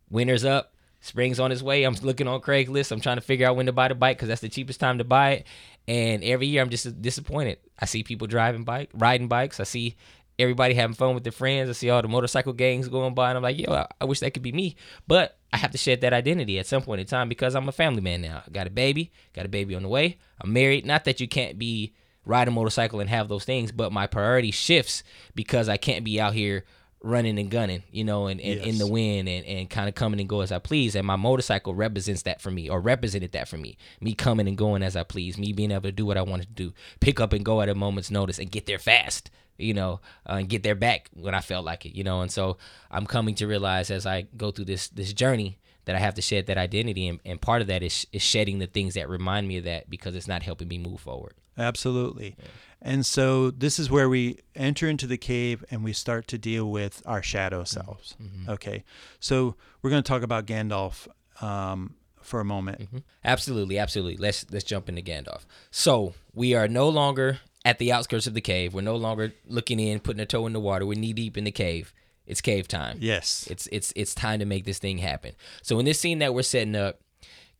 winter's 0.09 0.43
up, 0.43 0.73
spring's 1.01 1.39
on 1.39 1.51
its 1.51 1.61
way. 1.61 1.83
I'm 1.83 1.95
looking 2.01 2.27
on 2.27 2.41
Craigslist. 2.41 2.91
I'm 2.91 3.01
trying 3.01 3.17
to 3.17 3.21
figure 3.21 3.47
out 3.47 3.55
when 3.55 3.65
to 3.67 3.71
buy 3.71 3.87
the 3.87 3.95
bike 3.95 4.17
because 4.17 4.29
that's 4.29 4.41
the 4.41 4.49
cheapest 4.49 4.79
time 4.79 4.97
to 4.97 5.03
buy 5.03 5.31
it. 5.31 5.47
And 5.87 6.23
every 6.23 6.47
year 6.47 6.61
I'm 6.61 6.69
just 6.69 7.01
disappointed. 7.01 7.59
I 7.79 7.85
see 7.85 8.03
people 8.03 8.27
driving 8.27 8.63
bike, 8.63 8.89
riding 8.93 9.27
bikes. 9.27 9.59
I 9.59 9.63
see 9.63 9.95
everybody 10.39 10.73
having 10.73 10.95
fun 10.95 11.13
with 11.13 11.23
their 11.23 11.31
friends. 11.31 11.69
I 11.69 11.73
see 11.73 11.89
all 11.89 12.01
the 12.01 12.07
motorcycle 12.07 12.53
gangs 12.53 12.87
going 12.87 13.13
by, 13.13 13.29
and 13.29 13.37
I'm 13.37 13.43
like, 13.43 13.57
yo, 13.57 13.85
I, 13.99 14.05
wish 14.05 14.19
that 14.19 14.33
could 14.33 14.43
be 14.43 14.51
me. 14.51 14.75
But 15.07 15.37
I 15.51 15.57
have 15.57 15.71
to 15.71 15.77
shed 15.77 16.01
that 16.01 16.13
identity 16.13 16.59
at 16.59 16.67
some 16.67 16.81
point 16.81 17.01
in 17.01 17.07
time 17.07 17.29
because 17.29 17.55
I'm 17.55 17.69
a 17.69 17.71
family 17.71 18.01
man 18.01 18.21
now. 18.21 18.43
I 18.45 18.51
got 18.51 18.67
a 18.67 18.71
baby, 18.71 19.11
got 19.33 19.45
a 19.45 19.49
baby 19.49 19.75
on 19.75 19.83
the 19.83 19.89
way. 19.89 20.17
I'm 20.41 20.53
married. 20.53 20.85
Not 20.85 21.05
that 21.05 21.19
you 21.19 21.27
can't 21.27 21.57
be 21.57 21.93
ride 22.25 22.47
a 22.47 22.51
motorcycle 22.51 22.99
and 22.99 23.09
have 23.09 23.29
those 23.29 23.45
things, 23.45 23.71
but 23.71 23.91
my 23.91 24.05
priority 24.05 24.51
shifts 24.51 25.03
because 25.33 25.69
I 25.69 25.77
can't 25.77 26.03
be 26.03 26.19
out 26.19 26.33
here 26.33 26.65
running 27.07 27.39
and 27.39 27.49
gunning, 27.49 27.83
you 27.91 28.03
know, 28.03 28.27
and, 28.27 28.39
and 28.41 28.61
in 28.61 28.77
the 28.77 28.87
wind 28.87 29.27
and, 29.27 29.45
and 29.45 29.69
kind 29.69 29.89
of 29.89 29.95
coming 29.95 30.19
and 30.19 30.29
go 30.29 30.41
as 30.41 30.51
I 30.51 30.59
please. 30.59 30.95
And 30.95 31.07
my 31.07 31.15
motorcycle 31.15 31.73
represents 31.73 32.23
that 32.23 32.41
for 32.41 32.51
me 32.51 32.69
or 32.69 32.79
represented 32.79 33.31
that 33.31 33.47
for 33.47 33.57
me. 33.57 33.77
Me 34.01 34.13
coming 34.13 34.47
and 34.47 34.57
going 34.57 34.83
as 34.83 34.95
I 34.95 35.03
please, 35.03 35.37
me 35.37 35.53
being 35.53 35.71
able 35.71 35.83
to 35.83 35.91
do 35.91 36.05
what 36.05 36.17
I 36.17 36.21
wanted 36.21 36.47
to 36.47 36.53
do, 36.53 36.73
pick 36.99 37.19
up 37.19 37.33
and 37.33 37.45
go 37.45 37.61
at 37.61 37.69
a 37.69 37.75
moment's 37.75 38.11
notice 38.11 38.39
and 38.39 38.51
get 38.51 38.65
there 38.65 38.79
fast, 38.79 39.31
you 39.57 39.73
know, 39.73 40.01
uh, 40.29 40.33
and 40.33 40.49
get 40.49 40.63
there 40.63 40.75
back 40.75 41.09
when 41.13 41.33
I 41.33 41.41
felt 41.41 41.65
like 41.65 41.85
it, 41.85 41.95
you 41.95 42.03
know. 42.03 42.21
And 42.21 42.31
so 42.31 42.57
I'm 42.91 43.05
coming 43.05 43.35
to 43.35 43.47
realize 43.47 43.89
as 43.89 44.05
I 44.05 44.27
go 44.35 44.51
through 44.51 44.65
this 44.65 44.89
this 44.89 45.13
journey 45.13 45.57
that 45.87 45.95
I 45.95 45.99
have 45.99 46.15
to 46.15 46.21
shed 46.21 46.47
that 46.47 46.57
identity. 46.57 47.07
And, 47.07 47.19
and 47.25 47.41
part 47.41 47.61
of 47.61 47.67
that 47.67 47.81
is, 47.81 48.05
is 48.11 48.21
shedding 48.21 48.59
the 48.59 48.67
things 48.67 48.93
that 48.95 49.09
remind 49.09 49.47
me 49.47 49.57
of 49.57 49.63
that 49.63 49.89
because 49.89 50.15
it's 50.15 50.27
not 50.27 50.43
helping 50.43 50.67
me 50.67 50.77
move 50.77 50.99
forward. 50.99 51.33
Absolutely. 51.57 52.35
And 52.81 53.05
so 53.05 53.49
this 53.49 53.79
is 53.79 53.89
where 53.89 54.07
we 54.07 54.39
enter 54.55 54.87
into 54.87 55.07
the 55.07 55.17
cave 55.17 55.65
and 55.71 55.83
we 55.83 55.93
start 55.93 56.27
to 56.27 56.37
deal 56.37 56.69
with 56.69 57.01
our 57.05 57.23
shadow 57.23 57.63
mm-hmm. 57.63 57.81
selves. 57.81 58.15
Mm-hmm. 58.21 58.51
Okay. 58.51 58.83
So 59.19 59.55
we're 59.81 59.89
going 59.89 60.03
to 60.03 60.07
talk 60.07 60.21
about 60.21 60.45
Gandalf 60.45 61.07
um, 61.41 61.95
for 62.21 62.39
a 62.39 62.45
moment. 62.45 62.81
Mm-hmm. 62.81 62.97
Absolutely, 63.23 63.77
absolutely. 63.79 64.17
Let's 64.17 64.45
let's 64.51 64.65
jump 64.65 64.89
into 64.89 65.01
Gandalf. 65.01 65.45
So 65.71 66.13
we 66.33 66.53
are 66.53 66.67
no 66.67 66.89
longer 66.89 67.39
at 67.65 67.79
the 67.79 67.91
outskirts 67.91 68.27
of 68.27 68.33
the 68.33 68.41
cave. 68.41 68.73
We're 68.73 68.81
no 68.81 68.95
longer 68.95 69.33
looking 69.47 69.79
in, 69.79 69.99
putting 69.99 70.21
a 70.21 70.25
toe 70.25 70.45
in 70.45 70.53
the 70.53 70.59
water. 70.59 70.85
We're 70.85 70.99
knee 70.99 71.13
deep 71.13 71.37
in 71.37 71.43
the 71.43 71.51
cave. 71.51 71.93
It's 72.25 72.41
cave 72.41 72.67
time. 72.67 72.97
Yes. 72.99 73.47
It's 73.49 73.67
it's 73.71 73.93
it's 73.95 74.13
time 74.13 74.39
to 74.39 74.45
make 74.45 74.65
this 74.65 74.79
thing 74.79 74.99
happen. 74.99 75.33
So 75.61 75.79
in 75.79 75.85
this 75.85 75.99
scene 75.99 76.19
that 76.19 76.33
we're 76.33 76.43
setting 76.43 76.75
up, 76.75 76.99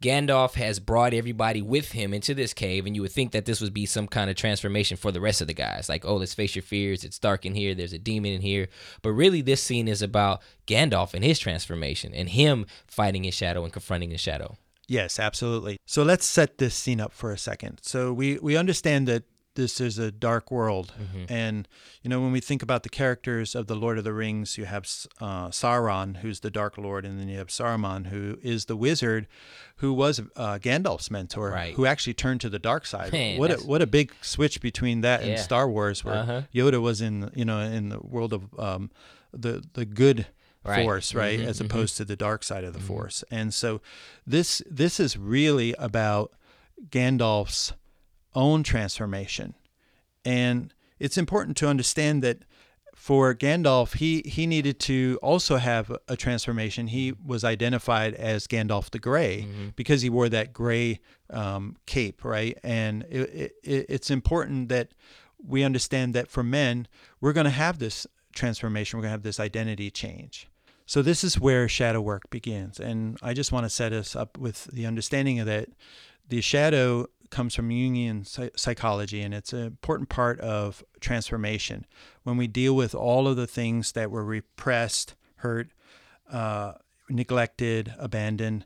Gandalf 0.02 0.54
has 0.54 0.80
brought 0.80 1.14
everybody 1.14 1.62
with 1.62 1.92
him 1.92 2.14
into 2.14 2.36
this 2.36 2.54
cave, 2.54 2.86
and 2.86 2.96
you 2.96 3.02
would 3.02 3.12
think 3.12 3.32
that 3.32 3.46
this 3.46 3.62
would 3.62 3.74
be 3.74 3.86
some 3.86 4.08
kind 4.08 4.30
of 4.30 4.36
transformation 4.36 4.96
for 4.96 5.12
the 5.12 5.22
rest 5.22 5.42
of 5.42 5.48
the 5.48 5.54
guys. 5.54 5.90
Like, 5.90 6.06
oh, 6.06 6.18
let's 6.18 6.36
face 6.36 6.56
your 6.56 6.64
fears. 6.64 7.04
It's 7.04 7.18
dark 7.18 7.46
in 7.46 7.56
here. 7.56 7.74
There's 7.74 7.94
a 7.94 8.00
demon 8.00 8.32
in 8.32 8.42
here. 8.42 8.68
But 9.02 9.12
really, 9.12 9.42
this 9.42 9.62
scene 9.62 9.88
is 9.88 10.04
about 10.04 10.42
Gandalf 10.68 11.14
and 11.14 11.24
his 11.24 11.40
transformation 11.40 12.14
and 12.14 12.30
him 12.30 12.68
fighting 12.86 13.24
his 13.24 13.34
shadow 13.34 13.64
and 13.64 13.74
confronting 13.74 14.12
his 14.12 14.22
shadow. 14.22 14.58
Yes, 14.88 15.20
absolutely. 15.20 15.78
So 15.86 16.04
let's 16.04 16.26
set 16.26 16.60
this 16.60 16.76
scene 16.76 17.02
up 17.02 17.12
for 17.12 17.32
a 17.32 17.38
second. 17.38 17.80
So 17.82 18.14
we 18.14 18.38
we 18.38 18.56
understand 18.56 19.08
that 19.08 19.24
this 19.58 19.82
is 19.82 19.98
a 20.00 20.12
dark 20.12 20.50
world, 20.52 20.94
and 21.28 21.68
you 22.04 22.10
know 22.10 22.22
when 22.22 22.32
we 22.32 22.40
think 22.40 22.62
about 22.64 22.84
the 22.84 22.90
characters 22.90 23.56
of 23.56 23.68
the 23.68 23.76
Lord 23.76 23.98
of 23.98 24.04
the 24.06 24.14
Rings, 24.14 24.58
you 24.58 24.64
have 24.66 24.84
uh, 25.20 25.50
Sauron, 25.50 26.18
who's 26.18 26.40
the 26.40 26.50
Dark 26.52 26.78
Lord, 26.78 27.04
and 27.06 27.20
then 27.20 27.28
you 27.28 27.38
have 27.40 27.48
Saruman, 27.50 28.08
who 28.08 28.38
is 28.42 28.66
the 28.66 28.76
wizard, 28.78 29.28
who 29.78 29.92
was 29.94 30.22
uh, 30.36 30.60
Gandalf's 30.60 31.10
mentor, 31.12 31.50
Right. 31.52 31.74
who 31.74 31.86
actually 31.86 32.14
turned 32.14 32.40
to 32.42 32.50
the 32.50 32.60
dark 32.60 32.86
side. 32.86 33.12
Man, 33.12 33.38
what 33.40 33.52
a, 33.52 33.56
what 33.72 33.82
a 33.82 33.88
big 33.88 34.14
switch 34.22 34.62
between 34.62 35.02
that 35.02 35.24
and 35.24 35.38
Star 35.40 35.68
Wars, 35.70 36.06
where 36.06 36.16
Uh-huh. 36.16 36.42
Yoda 36.54 36.80
was 36.82 37.02
in 37.02 37.30
you 37.36 37.44
know 37.46 37.60
in 37.60 37.90
the 37.90 38.00
world 38.00 38.32
of 38.34 38.42
um, 38.60 38.90
the 39.34 39.64
the 39.74 39.86
good 39.86 40.28
Right. 40.64 40.84
force, 40.84 41.14
right, 41.16 41.40
Mhm, 41.40 41.46
as 41.48 41.60
mhm. 41.62 41.66
opposed 41.66 41.96
to 41.98 42.04
the 42.06 42.18
dark 42.18 42.44
side 42.44 42.66
of 42.66 42.74
the 42.74 42.82
force. 42.82 43.24
And 43.32 43.54
so 43.54 43.80
this 44.34 44.62
this 44.70 45.00
is 45.00 45.16
really 45.18 45.74
about 45.80 46.34
Gandalf's 46.90 47.74
own 48.38 48.64
transformation. 48.64 49.56
And 50.24 50.74
it's 51.00 51.18
important 51.18 51.58
to 51.58 51.68
understand 51.68 52.24
that 52.24 52.44
for 52.96 53.36
Gandalf, 53.36 53.96
he 53.96 54.24
he 54.26 54.48
needed 54.48 54.80
to 54.82 55.20
also 55.22 55.58
have 55.58 55.96
a 56.08 56.16
transformation. 56.16 56.88
He 56.88 57.14
was 57.24 57.44
identified 57.44 58.14
as 58.16 58.48
Gandalf 58.48 58.90
the 58.90 59.00
Gray 59.00 59.46
because 59.76 60.02
he 60.02 60.10
wore 60.10 60.30
that 60.30 60.52
gray 60.52 61.00
um, 61.30 61.76
cape, 61.86 62.24
right? 62.26 62.58
And 62.64 63.04
it, 63.10 63.54
it, 63.64 63.86
it's 63.90 64.10
important 64.10 64.70
that 64.70 64.90
we 65.46 65.64
understand 65.64 66.16
that 66.16 66.28
for 66.28 66.44
men, 66.44 66.88
we're 67.22 67.34
going 67.34 67.46
to 67.46 67.52
have 67.52 67.78
this 67.78 68.08
transformation. 68.34 68.98
We're 68.98 69.04
going 69.04 69.12
to 69.12 69.18
have 69.18 69.24
this 69.24 69.40
identity 69.40 69.92
change. 69.92 70.48
So 70.88 71.02
this 71.02 71.24
is 71.24 71.40
where 71.40 71.70
shadow 71.70 72.02
work 72.02 72.30
begins, 72.30 72.80
and 72.80 73.20
I 73.22 73.34
just 73.34 73.52
want 73.52 73.66
to 73.66 73.70
set 73.70 73.94
us 73.94 74.16
up 74.16 74.38
with 74.38 74.66
the 74.74 74.86
understanding 74.88 75.40
of 75.40 75.46
that 75.46 75.70
the 76.30 76.42
shadow 76.42 77.08
comes 77.30 77.56
from 77.56 77.70
psy- 78.24 78.50
psychology, 78.56 79.22
and 79.22 79.34
it's 79.34 79.54
an 79.54 79.64
important 79.64 80.10
part 80.10 80.40
of 80.40 80.84
transformation. 81.00 81.86
When 82.24 82.38
we 82.38 82.48
deal 82.48 82.76
with 82.76 82.94
all 82.96 83.28
of 83.28 83.36
the 83.36 83.48
things 83.48 83.92
that 83.94 84.12
were 84.12 84.24
repressed, 84.24 85.16
hurt, 85.38 85.70
uh, 86.32 86.74
neglected, 87.10 87.94
abandoned, 87.98 88.66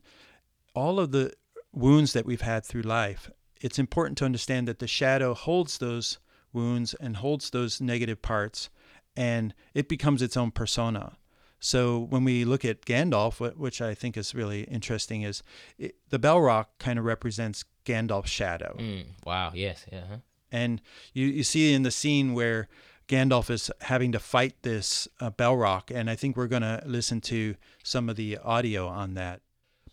all 0.74 1.00
of 1.00 1.12
the 1.12 1.34
wounds 1.72 2.14
that 2.14 2.26
we've 2.26 2.42
had 2.42 2.66
through 2.66 2.82
life, 2.82 3.30
it's 3.62 3.80
important 3.80 4.18
to 4.18 4.26
understand 4.26 4.68
that 4.68 4.80
the 4.80 4.88
shadow 4.88 5.34
holds 5.34 5.78
those 5.78 6.20
wounds 6.54 6.94
and 6.96 7.18
holds 7.18 7.50
those 7.50 7.80
negative 7.80 8.22
parts, 8.22 8.70
and 9.16 9.54
it 9.74 9.88
becomes 9.88 10.22
its 10.22 10.36
own 10.36 10.52
persona. 10.52 11.18
So 11.64 12.00
when 12.00 12.24
we 12.24 12.44
look 12.44 12.66
at 12.66 12.86
Gandalf, 12.86 13.56
which 13.56 13.82
I 13.82 13.94
think 13.94 14.18
is 14.18 14.34
really 14.34 14.64
interesting, 14.64 15.22
is 15.22 15.44
it, 15.78 15.96
the 16.10 16.18
Balrog 16.20 16.66
kind 16.80 16.98
of 16.98 17.06
represents 17.06 17.66
Gandalf's 17.86 18.30
shadow. 18.30 18.76
Mm, 18.80 19.06
wow. 19.26 19.52
Yes. 19.54 19.86
Yeah. 19.92 20.04
huh? 20.10 20.18
And 20.52 20.82
you, 21.14 21.28
you 21.28 21.44
see 21.44 21.74
in 21.74 21.84
the 21.84 21.92
scene 21.92 22.34
where 22.34 22.68
Gandalf 23.08 23.50
is 23.50 23.72
having 23.82 24.12
to 24.14 24.20
fight 24.20 24.56
this 24.62 25.08
uh, 25.20 25.32
Balrog, 25.32 25.92
and 25.94 26.10
I 26.10 26.16
think 26.16 26.38
we're 26.38 26.48
going 26.48 26.62
to 26.62 26.82
listen 26.86 27.22
to 27.22 27.56
some 27.84 28.10
of 28.10 28.16
the 28.16 28.38
audio 28.38 28.88
on 28.88 29.16
that. 29.16 29.42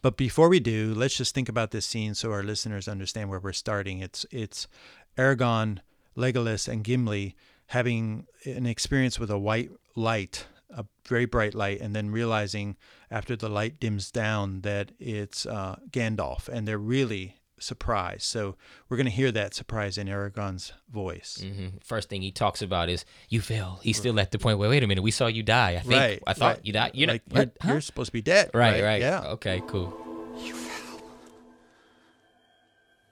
But 0.03 0.17
before 0.17 0.49
we 0.49 0.61
do, 0.61 0.95
let's 0.95 1.17
just 1.17 1.35
think 1.35 1.49
about 1.49 1.73
this 1.73 1.85
scene 1.87 2.15
so 2.15 2.31
our 2.31 2.45
listeners 2.45 2.87
understand 2.87 3.31
where 3.31 3.41
we're 3.41 3.53
starting. 3.53 3.99
It's 3.99 4.25
it's 4.31 4.69
Aragorn, 5.17 5.81
Legolas, 6.17 6.69
and 6.69 6.85
Gimli 6.85 7.35
having 7.67 8.27
an 8.45 8.67
experience 8.67 9.19
with 9.19 9.31
a 9.31 9.39
white 9.39 9.71
light, 9.97 10.47
a 10.71 10.85
very 11.07 11.25
bright 11.25 11.55
light, 11.55 11.81
and 11.81 11.97
then 11.97 12.11
realizing 12.11 12.77
after 13.11 13.35
the 13.35 13.49
light 13.49 13.81
dims 13.81 14.13
down 14.13 14.61
that 14.61 14.93
it's 15.01 15.45
uh, 15.45 15.77
Gandalf, 15.91 16.49
and 16.49 16.69
they're 16.69 16.79
really 16.79 17.38
surprised. 17.61 18.23
So 18.23 18.57
we're 18.89 18.97
going 18.97 19.07
to 19.07 19.13
hear 19.13 19.31
that 19.33 19.55
surprise 19.55 19.99
in 19.99 20.07
Aragorn's 20.09 20.73
voice. 20.91 21.43
hmm 21.47 21.69
First 21.83 22.09
thing 22.09 22.23
he 22.23 22.31
talks 22.33 22.63
about 22.63 22.89
is 22.89 23.05
you 23.29 23.41
fell. 23.41 23.81
He's 23.83 23.97
still 23.97 24.19
at 24.21 24.31
the 24.31 24.39
point 24.39 24.59
where 24.59 24.69
wait 24.69 24.83
a 24.83 24.87
minute, 24.87 25.03
we 25.03 25.11
saw 25.11 25.27
you 25.27 25.43
die. 25.43 25.73
I 25.77 25.81
think 25.81 25.93
Right, 25.93 26.23
I 26.27 26.33
thought 26.35 26.57
right. 26.57 26.67
you 26.67 26.73
died. 26.73 26.91
You're 26.95 27.09
like 27.09 27.23
not, 27.33 27.37
you're, 27.47 27.53
Huh? 27.61 27.73
you're 27.73 27.81
supposed 27.81 28.09
to 28.09 28.13
be 28.13 28.23
dead. 28.23 28.51
right, 28.55 28.83
right. 28.83 29.01
Yeah. 29.01 29.25
Okay. 29.35 29.63
Cool. 29.67 29.93
You 30.41 30.55
fell 30.55 31.01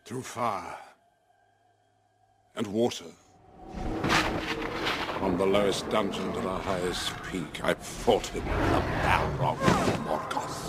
through 0.04 0.22
fire 0.22 0.76
and 2.54 2.66
water. 2.68 3.04
From 5.18 5.38
the 5.38 5.46
lowest 5.46 5.88
dungeon 5.90 6.32
to 6.34 6.40
the 6.40 6.48
highest 6.58 7.12
peak, 7.30 7.60
I 7.64 7.74
fought 7.74 8.26
him, 8.28 8.44
the 8.44 8.82
Balrog 9.02 9.58
of 9.60 9.98
Morgoth. 10.06 10.62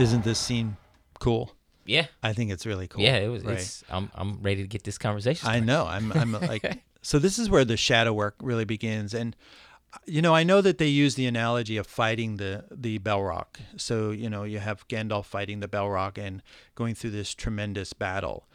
Isn't 0.00 0.24
this 0.24 0.38
scene 0.38 0.76
cool? 1.18 1.54
Yeah. 1.84 2.06
I 2.22 2.32
think 2.32 2.50
it's 2.50 2.66
really 2.66 2.88
cool. 2.88 3.02
Yeah, 3.02 3.16
it 3.16 3.28
was. 3.28 3.44
Right. 3.44 3.58
It's, 3.58 3.84
I'm 3.90 4.10
I'm 4.14 4.40
ready 4.42 4.62
to 4.62 4.68
get 4.68 4.84
this 4.84 4.98
conversation. 4.98 5.48
I 5.48 5.52
started. 5.52 5.66
know. 5.66 5.86
I'm 5.86 6.12
I'm 6.12 6.32
like 6.40 6.82
so 7.02 7.18
this 7.18 7.38
is 7.38 7.50
where 7.50 7.64
the 7.64 7.76
shadow 7.76 8.12
work 8.12 8.36
really 8.40 8.64
begins 8.64 9.14
and 9.14 9.36
uh, 9.92 9.98
you 10.06 10.22
know, 10.22 10.34
I 10.34 10.44
know 10.44 10.60
that 10.60 10.78
they 10.78 10.86
use 10.86 11.16
the 11.16 11.26
analogy 11.26 11.76
of 11.76 11.86
fighting 11.86 12.36
the 12.36 12.64
the 12.70 12.98
Balrog. 13.00 13.46
So, 13.76 14.10
you 14.10 14.30
know, 14.30 14.44
you 14.44 14.58
have 14.58 14.86
Gandalf 14.88 15.24
fighting 15.26 15.60
the 15.60 15.68
Balrog 15.68 16.16
and 16.16 16.42
going 16.74 16.94
through 16.94 17.10
this 17.10 17.34
tremendous 17.34 17.92
battle. 17.92 18.48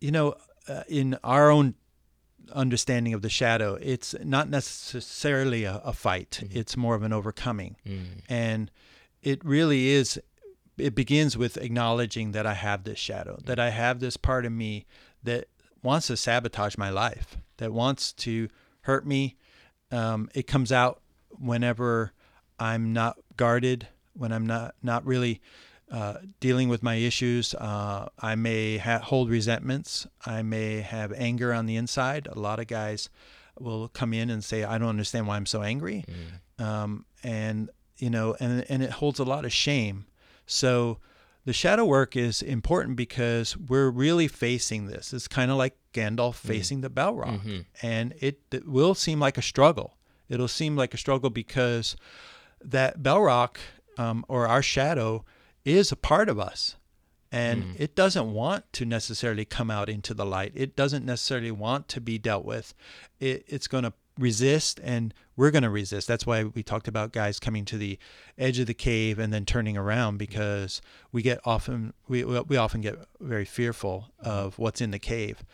You 0.00 0.10
know, 0.10 0.34
uh, 0.68 0.82
in 0.88 1.16
our 1.24 1.50
own 1.50 1.74
understanding 2.52 3.14
of 3.14 3.22
the 3.22 3.28
shadow, 3.28 3.78
it's 3.80 4.14
not 4.22 4.48
necessarily 4.48 5.64
a, 5.64 5.80
a 5.84 5.92
fight. 5.92 6.40
Mm-hmm. 6.42 6.58
It's 6.58 6.76
more 6.76 6.94
of 6.94 7.02
an 7.02 7.12
overcoming. 7.12 7.76
Mm. 7.86 8.04
And 8.28 8.70
it 9.22 9.44
really 9.44 9.88
is 9.88 10.20
it 10.78 10.94
begins 10.94 11.36
with 11.36 11.56
acknowledging 11.56 12.32
that 12.32 12.46
I 12.46 12.54
have 12.54 12.84
this 12.84 12.98
shadow, 12.98 13.38
that 13.44 13.58
I 13.58 13.70
have 13.70 14.00
this 14.00 14.16
part 14.16 14.46
of 14.46 14.52
me 14.52 14.86
that 15.22 15.46
wants 15.82 16.08
to 16.08 16.16
sabotage 16.16 16.76
my 16.76 16.90
life, 16.90 17.36
that 17.58 17.72
wants 17.72 18.12
to 18.14 18.48
hurt 18.82 19.06
me. 19.06 19.36
Um, 19.90 20.28
it 20.34 20.46
comes 20.46 20.72
out 20.72 21.00
whenever 21.30 22.12
I'm 22.58 22.92
not 22.92 23.18
guarded, 23.36 23.88
when 24.14 24.32
I'm 24.32 24.46
not 24.46 24.74
not 24.82 25.04
really 25.06 25.40
uh, 25.90 26.18
dealing 26.40 26.68
with 26.68 26.82
my 26.82 26.96
issues. 26.96 27.54
Uh, 27.54 28.08
I 28.18 28.34
may 28.34 28.78
ha- 28.78 28.98
hold 28.98 29.30
resentments. 29.30 30.06
I 30.26 30.42
may 30.42 30.80
have 30.80 31.12
anger 31.12 31.52
on 31.52 31.66
the 31.66 31.76
inside. 31.76 32.26
A 32.30 32.38
lot 32.38 32.58
of 32.60 32.66
guys 32.66 33.08
will 33.58 33.88
come 33.88 34.12
in 34.12 34.28
and 34.30 34.44
say, 34.44 34.64
"I 34.64 34.78
don't 34.78 34.88
understand 34.88 35.26
why 35.26 35.36
I'm 35.36 35.46
so 35.46 35.62
angry," 35.62 36.04
um, 36.58 37.04
and 37.22 37.70
you 37.96 38.10
know, 38.10 38.36
and 38.40 38.64
and 38.68 38.82
it 38.82 38.90
holds 38.90 39.18
a 39.18 39.24
lot 39.24 39.44
of 39.44 39.52
shame. 39.52 40.06
So 40.48 40.98
the 41.44 41.52
shadow 41.52 41.84
work 41.84 42.16
is 42.16 42.42
important 42.42 42.96
because 42.96 43.56
we're 43.56 43.90
really 43.90 44.26
facing 44.26 44.86
this. 44.86 45.12
It's 45.12 45.28
kind 45.28 45.50
of 45.50 45.56
like 45.56 45.76
Gandalf 45.92 46.36
mm-hmm. 46.38 46.48
facing 46.48 46.80
the 46.80 46.90
Balrog, 46.90 47.40
mm-hmm. 47.40 47.58
and 47.80 48.14
it, 48.18 48.40
it 48.50 48.66
will 48.66 48.94
seem 48.94 49.20
like 49.20 49.38
a 49.38 49.42
struggle. 49.42 49.94
It'll 50.28 50.48
seem 50.48 50.74
like 50.74 50.94
a 50.94 50.98
struggle 50.98 51.30
because 51.30 51.96
that 52.62 53.02
Balrog 53.02 53.56
um, 53.96 54.24
or 54.28 54.48
our 54.48 54.62
shadow 54.62 55.24
is 55.64 55.92
a 55.92 55.96
part 55.96 56.28
of 56.28 56.38
us. 56.38 56.76
And 57.30 57.64
mm. 57.64 57.74
it 57.78 57.94
doesn't 57.94 58.32
want 58.32 58.72
to 58.72 58.86
necessarily 58.86 59.44
come 59.44 59.70
out 59.70 59.90
into 59.90 60.14
the 60.14 60.24
light. 60.24 60.52
It 60.54 60.74
doesn't 60.74 61.04
necessarily 61.04 61.50
want 61.50 61.86
to 61.88 62.00
be 62.00 62.16
dealt 62.16 62.46
with. 62.46 62.72
It, 63.20 63.44
it's 63.46 63.68
going 63.68 63.84
to 63.84 63.92
resist, 64.18 64.80
and 64.82 65.14
we're 65.36 65.50
going 65.50 65.62
to 65.62 65.70
resist. 65.70 66.08
That's 66.08 66.26
why 66.26 66.44
we 66.44 66.62
talked 66.62 66.88
about 66.88 67.12
guys 67.12 67.38
coming 67.38 67.64
to 67.66 67.78
the 67.78 67.98
edge 68.36 68.58
of 68.58 68.66
the 68.66 68.74
cave 68.74 69.18
and 69.18 69.32
then 69.32 69.44
turning 69.44 69.76
around 69.76 70.18
because 70.18 70.82
we 71.12 71.22
get 71.22 71.40
often 71.44 71.94
we 72.08 72.24
we 72.24 72.56
often 72.56 72.80
get 72.80 72.96
very 73.20 73.44
fearful 73.44 74.10
of 74.18 74.58
what's 74.58 74.80
in 74.80 74.90
the 74.90 74.98
cave. 74.98 75.44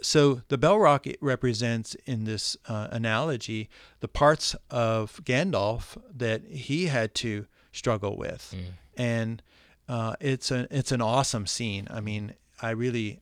So 0.00 0.42
the 0.48 0.56
bell 0.56 0.78
it 1.04 1.18
represents 1.20 1.96
in 2.06 2.24
this 2.24 2.56
uh, 2.68 2.88
analogy 2.90 3.68
the 4.00 4.08
parts 4.08 4.54
of 4.70 5.20
Gandalf 5.24 5.96
that 6.14 6.44
he 6.44 6.86
had 6.86 7.14
to 7.16 7.46
struggle 7.72 8.16
with, 8.16 8.54
and 8.96 9.42
uh, 9.88 10.14
it's 10.20 10.50
an 10.50 10.68
it's 10.70 10.92
an 10.92 11.00
awesome 11.00 11.46
scene. 11.46 11.88
I 11.90 12.00
mean, 12.00 12.34
I 12.62 12.70
really 12.70 13.20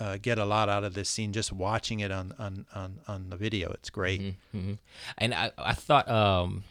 uh, 0.00 0.16
get 0.20 0.38
a 0.38 0.44
lot 0.44 0.68
out 0.68 0.84
of 0.84 0.94
this 0.94 1.08
scene 1.08 1.32
just 1.32 1.52
watching 1.52 2.00
it 2.00 2.10
on 2.10 2.32
on 2.38 2.66
on, 2.74 2.98
on 3.08 3.30
the 3.30 3.36
video. 3.36 3.70
It's 3.72 3.90
great. 3.90 4.34
hmm 4.52 4.74
And 5.18 5.34
I, 5.34 5.50
I 5.58 5.72
thought, 5.74 6.08
um, 6.08 6.64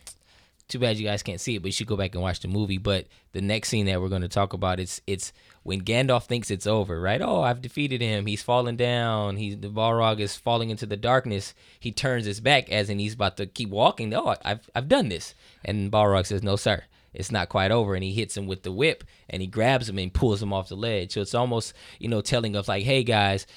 too 0.67 0.79
bad 0.79 0.97
you 0.97 1.05
guys 1.05 1.21
can't 1.21 1.39
see 1.39 1.55
it, 1.55 1.61
but 1.61 1.67
you 1.67 1.71
should 1.73 1.88
go 1.88 1.95
back 1.95 2.15
and 2.15 2.21
watch 2.23 2.39
the 2.39 2.47
movie. 2.47 2.79
But 2.79 3.05
the 3.33 3.41
next 3.41 3.69
scene 3.69 3.85
that 3.85 4.01
we're 4.01 4.09
going 4.09 4.23
to 4.23 4.27
talk 4.27 4.53
about, 4.53 4.79
it's 4.79 4.99
it's 5.05 5.31
when 5.63 5.81
Gandalf 5.81 6.25
thinks 6.25 6.49
it's 6.49 6.65
over, 6.67 6.99
right? 6.99 7.21
Oh, 7.21 7.41
I've 7.41 7.61
defeated 7.61 8.01
him. 8.01 8.25
He's 8.25 8.41
fallen 8.43 8.75
down. 8.75 9.38
He's 9.38 9.57
the 9.59 9.69
Balrog 9.69 10.19
is 10.19 10.35
falling 10.35 10.69
into 10.71 10.85
the 10.85 10.97
darkness. 10.97 11.53
He 11.79 11.91
turns 11.91 12.25
his 12.25 12.39
back 12.39 12.69
as 12.71 12.89
and 12.89 12.99
he's 12.99 13.13
about 13.13 13.38
to 13.38 13.45
keep 13.45 13.69
walking. 13.69 14.13
Oh, 14.13 14.35
I've 14.43 14.69
I've 14.75 14.88
done 14.89 15.09
this. 15.09 15.35
And 15.63 15.91
Balrog 15.91 16.25
says, 16.25 16.41
No, 16.43 16.55
sir. 16.55 16.83
It's 17.15 17.32
not 17.32 17.49
quite 17.49 17.71
over, 17.71 17.95
and 17.95 18.04
he 18.04 18.13
hits 18.13 18.36
him 18.38 18.45
with 18.45 18.63
the 18.63 18.71
whip, 18.71 19.04
and 19.30 19.41
he 19.41 19.47
grabs 19.47 19.89
him 19.89 19.97
and 19.97 20.13
pulls 20.13 20.41
him 20.41 20.54
off 20.54 20.69
the 20.69 20.75
ledge. 20.75 21.13
So 21.13 21.21
it's 21.21 21.34
almost, 21.34 21.73
you 21.99 22.10
know, 22.10 22.21
telling 22.21 22.56
us 22.56 22.67
like, 22.67 22.84
"Hey 22.84 23.04
guys, 23.04 23.47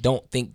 don't 0.00 0.28
think 0.30 0.52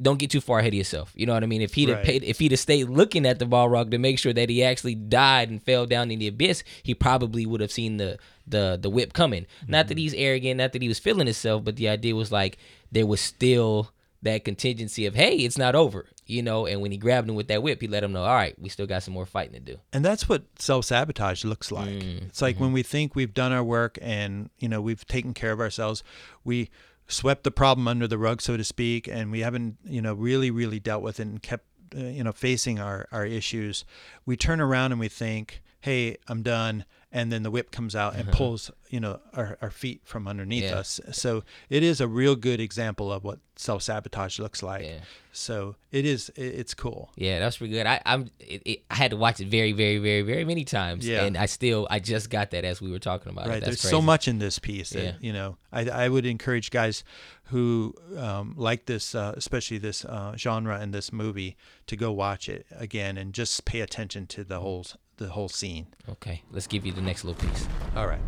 don't 0.00 0.18
get 0.18 0.30
too 0.30 0.40
far 0.40 0.60
ahead 0.60 0.72
of 0.72 0.78
yourself. 0.78 1.12
You 1.16 1.26
know 1.26 1.34
what 1.34 1.42
I 1.42 1.46
mean? 1.46 1.60
If 1.60 1.74
he'd 1.74 1.88
have 1.88 1.98
Right. 1.98 2.06
paid, 2.06 2.24
if 2.24 2.38
he'd 2.38 2.52
have 2.52 2.60
stayed 2.60 2.88
looking 2.88 3.26
at 3.26 3.40
the 3.40 3.46
Balrog 3.46 3.90
to 3.90 3.98
make 3.98 4.18
sure 4.18 4.32
that 4.32 4.48
he 4.48 4.62
actually 4.62 4.94
died 4.94 5.50
and 5.50 5.60
fell 5.62 5.86
down 5.86 6.10
in 6.10 6.20
the 6.20 6.28
abyss, 6.28 6.62
he 6.84 6.94
probably 6.94 7.44
would 7.46 7.60
have 7.60 7.72
seen 7.72 7.96
the 7.96 8.18
the 8.46 8.78
the 8.80 8.90
whip 8.90 9.12
coming. 9.12 9.46
Not 9.66 9.88
that 9.88 9.94
mm-hmm. 9.94 10.02
he's 10.02 10.14
arrogant, 10.14 10.58
not 10.58 10.72
that 10.72 10.82
he 10.82 10.88
was 10.88 10.98
feeling 10.98 11.26
himself, 11.26 11.64
but 11.64 11.76
the 11.76 11.88
idea 11.88 12.14
was 12.14 12.30
like 12.30 12.58
there 12.92 13.06
was 13.06 13.20
still 13.20 13.90
that 14.22 14.44
contingency 14.44 15.04
of 15.06 15.14
hey, 15.14 15.36
it's 15.36 15.58
not 15.58 15.74
over, 15.74 16.06
you 16.28 16.42
know. 16.42 16.66
And 16.66 16.80
when 16.80 16.92
he 16.92 16.98
grabbed 16.98 17.28
him 17.28 17.34
with 17.34 17.48
that 17.48 17.62
whip, 17.62 17.80
he 17.80 17.88
let 17.88 18.04
him 18.04 18.12
know, 18.12 18.22
all 18.22 18.34
right, 18.34 18.56
we 18.60 18.68
still 18.68 18.86
got 18.86 19.02
some 19.02 19.14
more 19.14 19.26
fighting 19.26 19.54
to 19.54 19.60
do. 19.60 19.78
and 19.92 20.04
that's 20.04 20.28
what 20.28 20.44
self-sabotage 20.58 21.44
looks 21.44 21.72
like 21.72 21.88
it's 21.88 22.42
like 22.42 22.60
when 22.60 22.72
we 22.72 22.82
think 22.82 23.14
we've 23.16 23.34
done 23.34 23.50
our 23.52 23.64
work 23.64 23.98
and 24.00 24.50
you 24.58 24.68
know 24.68 24.80
we've 24.80 25.06
taken 25.06 25.32
care 25.34 25.50
of 25.52 25.60
ourselves 25.60 26.02
we 26.44 26.68
swept 27.08 27.42
the 27.44 27.50
problem 27.50 27.88
under 27.88 28.06
the 28.06 28.18
rug 28.18 28.40
so 28.42 28.56
to 28.56 28.64
speak 28.64 29.08
and 29.08 29.32
we 29.32 29.40
haven't 29.40 29.76
you 29.84 30.00
know 30.02 30.14
really 30.14 30.50
really 30.50 30.78
dealt 30.78 31.02
with 31.02 31.18
it 31.18 31.22
and 31.22 31.42
kept 31.42 31.64
uh, 31.96 32.00
you 32.00 32.22
know 32.22 32.32
facing 32.32 32.78
our 32.78 33.06
our 33.12 33.24
issues 33.24 33.84
we 34.26 34.36
turn 34.36 34.60
around 34.60 34.92
and 34.92 35.00
we 35.00 35.08
think 35.08 35.62
hey 35.80 36.16
i'm 36.28 36.42
done 36.42 36.84
and 37.10 37.32
then 37.32 37.42
the 37.42 37.50
whip 37.50 37.70
comes 37.70 37.96
out 37.96 38.14
and 38.16 38.30
pulls 38.32 38.70
you 38.90 39.00
know 39.00 39.18
our, 39.34 39.56
our 39.62 39.70
feet 39.70 40.00
from 40.04 40.28
underneath 40.28 40.64
Yeah. 40.64 40.76
us 40.80 41.00
so 41.12 41.42
it 41.70 41.82
is 41.82 42.00
a 42.00 42.08
real 42.08 42.36
good 42.36 42.60
example 42.60 43.10
of 43.12 43.24
what 43.24 43.38
self-sabotage 43.56 44.38
looks 44.38 44.62
like 44.62 44.84
Yeah. 44.84 45.00
so 45.32 45.76
it 45.90 46.04
is 46.04 46.28
it, 46.36 46.42
it's 46.42 46.74
cool 46.74 47.10
Yeah, 47.16 47.38
that's 47.38 47.56
pretty 47.58 47.72
good. 47.72 47.86
I 47.86 48.00
I'm 48.04 48.30
it, 48.40 48.62
it, 48.66 48.82
I 48.90 48.94
had 48.94 49.10
to 49.12 49.16
watch 49.16 49.40
it 49.40 49.48
very, 49.48 49.72
very, 49.72 49.98
very, 49.98 50.22
very 50.22 50.44
many 50.44 50.64
times, 50.64 51.06
Yeah. 51.06 51.24
and 51.24 51.36
I 51.36 51.46
still 51.46 51.86
I 51.90 51.98
just 51.98 52.28
got 52.30 52.50
that 52.50 52.64
as 52.64 52.80
we 52.82 52.90
were 52.90 52.98
talking 52.98 53.32
about 53.32 53.46
it. 53.46 53.50
right 53.50 53.64
there's 53.64 53.80
so 53.80 54.02
much 54.02 54.28
in 54.28 54.38
this 54.38 54.58
piece 54.58 54.90
that 54.90 55.02
Yeah. 55.04 55.12
you 55.20 55.32
know 55.32 55.56
I, 55.72 55.88
I 55.88 56.08
would 56.08 56.26
encourage 56.26 56.70
guys 56.70 57.04
who 57.44 57.94
um, 58.16 58.54
like 58.56 58.84
this 58.86 59.14
uh, 59.14 59.32
especially 59.36 59.78
this 59.78 60.04
uh, 60.04 60.36
genre 60.36 60.78
and 60.78 60.92
this 60.92 61.12
movie 61.12 61.56
to 61.86 61.96
go 61.96 62.12
watch 62.12 62.48
it 62.48 62.66
again 62.70 63.16
and 63.16 63.32
just 63.32 63.64
pay 63.64 63.80
attention 63.80 64.26
to 64.28 64.44
the 64.44 64.60
whole 64.60 64.84
the 65.18 65.28
whole 65.28 65.48
scene 65.48 65.86
Okay, 66.08 66.42
let's 66.50 66.66
give 66.66 66.86
you 66.86 66.92
the 66.92 67.02
next 67.02 67.24
little 67.24 67.48
piece. 67.48 67.68
all 67.94 68.06
right 68.06 68.20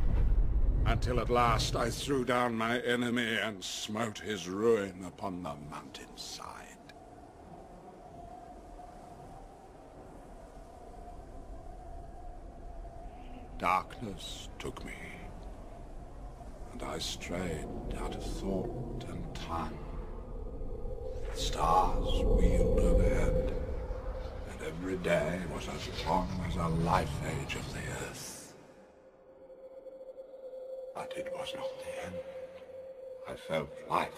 Until 0.87 1.19
at 1.21 1.31
last 1.31 1.75
I 1.77 1.89
threw 1.91 2.25
down 2.25 2.55
my 2.55 2.79
enemy 2.81 3.37
and 3.39 3.63
smote 3.65 4.19
his 4.19 4.49
ruin 4.49 5.05
upon 5.07 5.43
the 5.43 5.55
mountainside. 5.71 6.67
Darkness 13.59 14.49
took 14.59 14.85
me, 14.85 14.95
and 16.73 16.83
I 16.83 16.99
strayed 16.99 17.67
out 17.99 18.15
of 18.15 18.25
thought 18.25 19.05
and 19.09 19.35
time. 19.35 19.79
The 21.31 21.39
Stars 21.39 22.25
wheeled 22.25 22.81
overhead, 22.81 23.53
and 23.53 23.70
every 24.67 24.97
day 24.99 25.41
was 25.55 25.69
as 25.69 26.07
long 26.07 26.29
as 26.49 26.57
a 26.57 26.69
life 26.85 27.11
age 27.27 27.55
of 27.55 27.73
the 27.73 27.81
earth. 28.05 28.55
But 30.95 31.13
it 31.17 31.33
was 31.35 31.53
not 31.55 31.69
the 31.79 32.05
end. 32.07 32.15
I 33.29 33.35
felt 33.35 33.69
life 33.89 34.09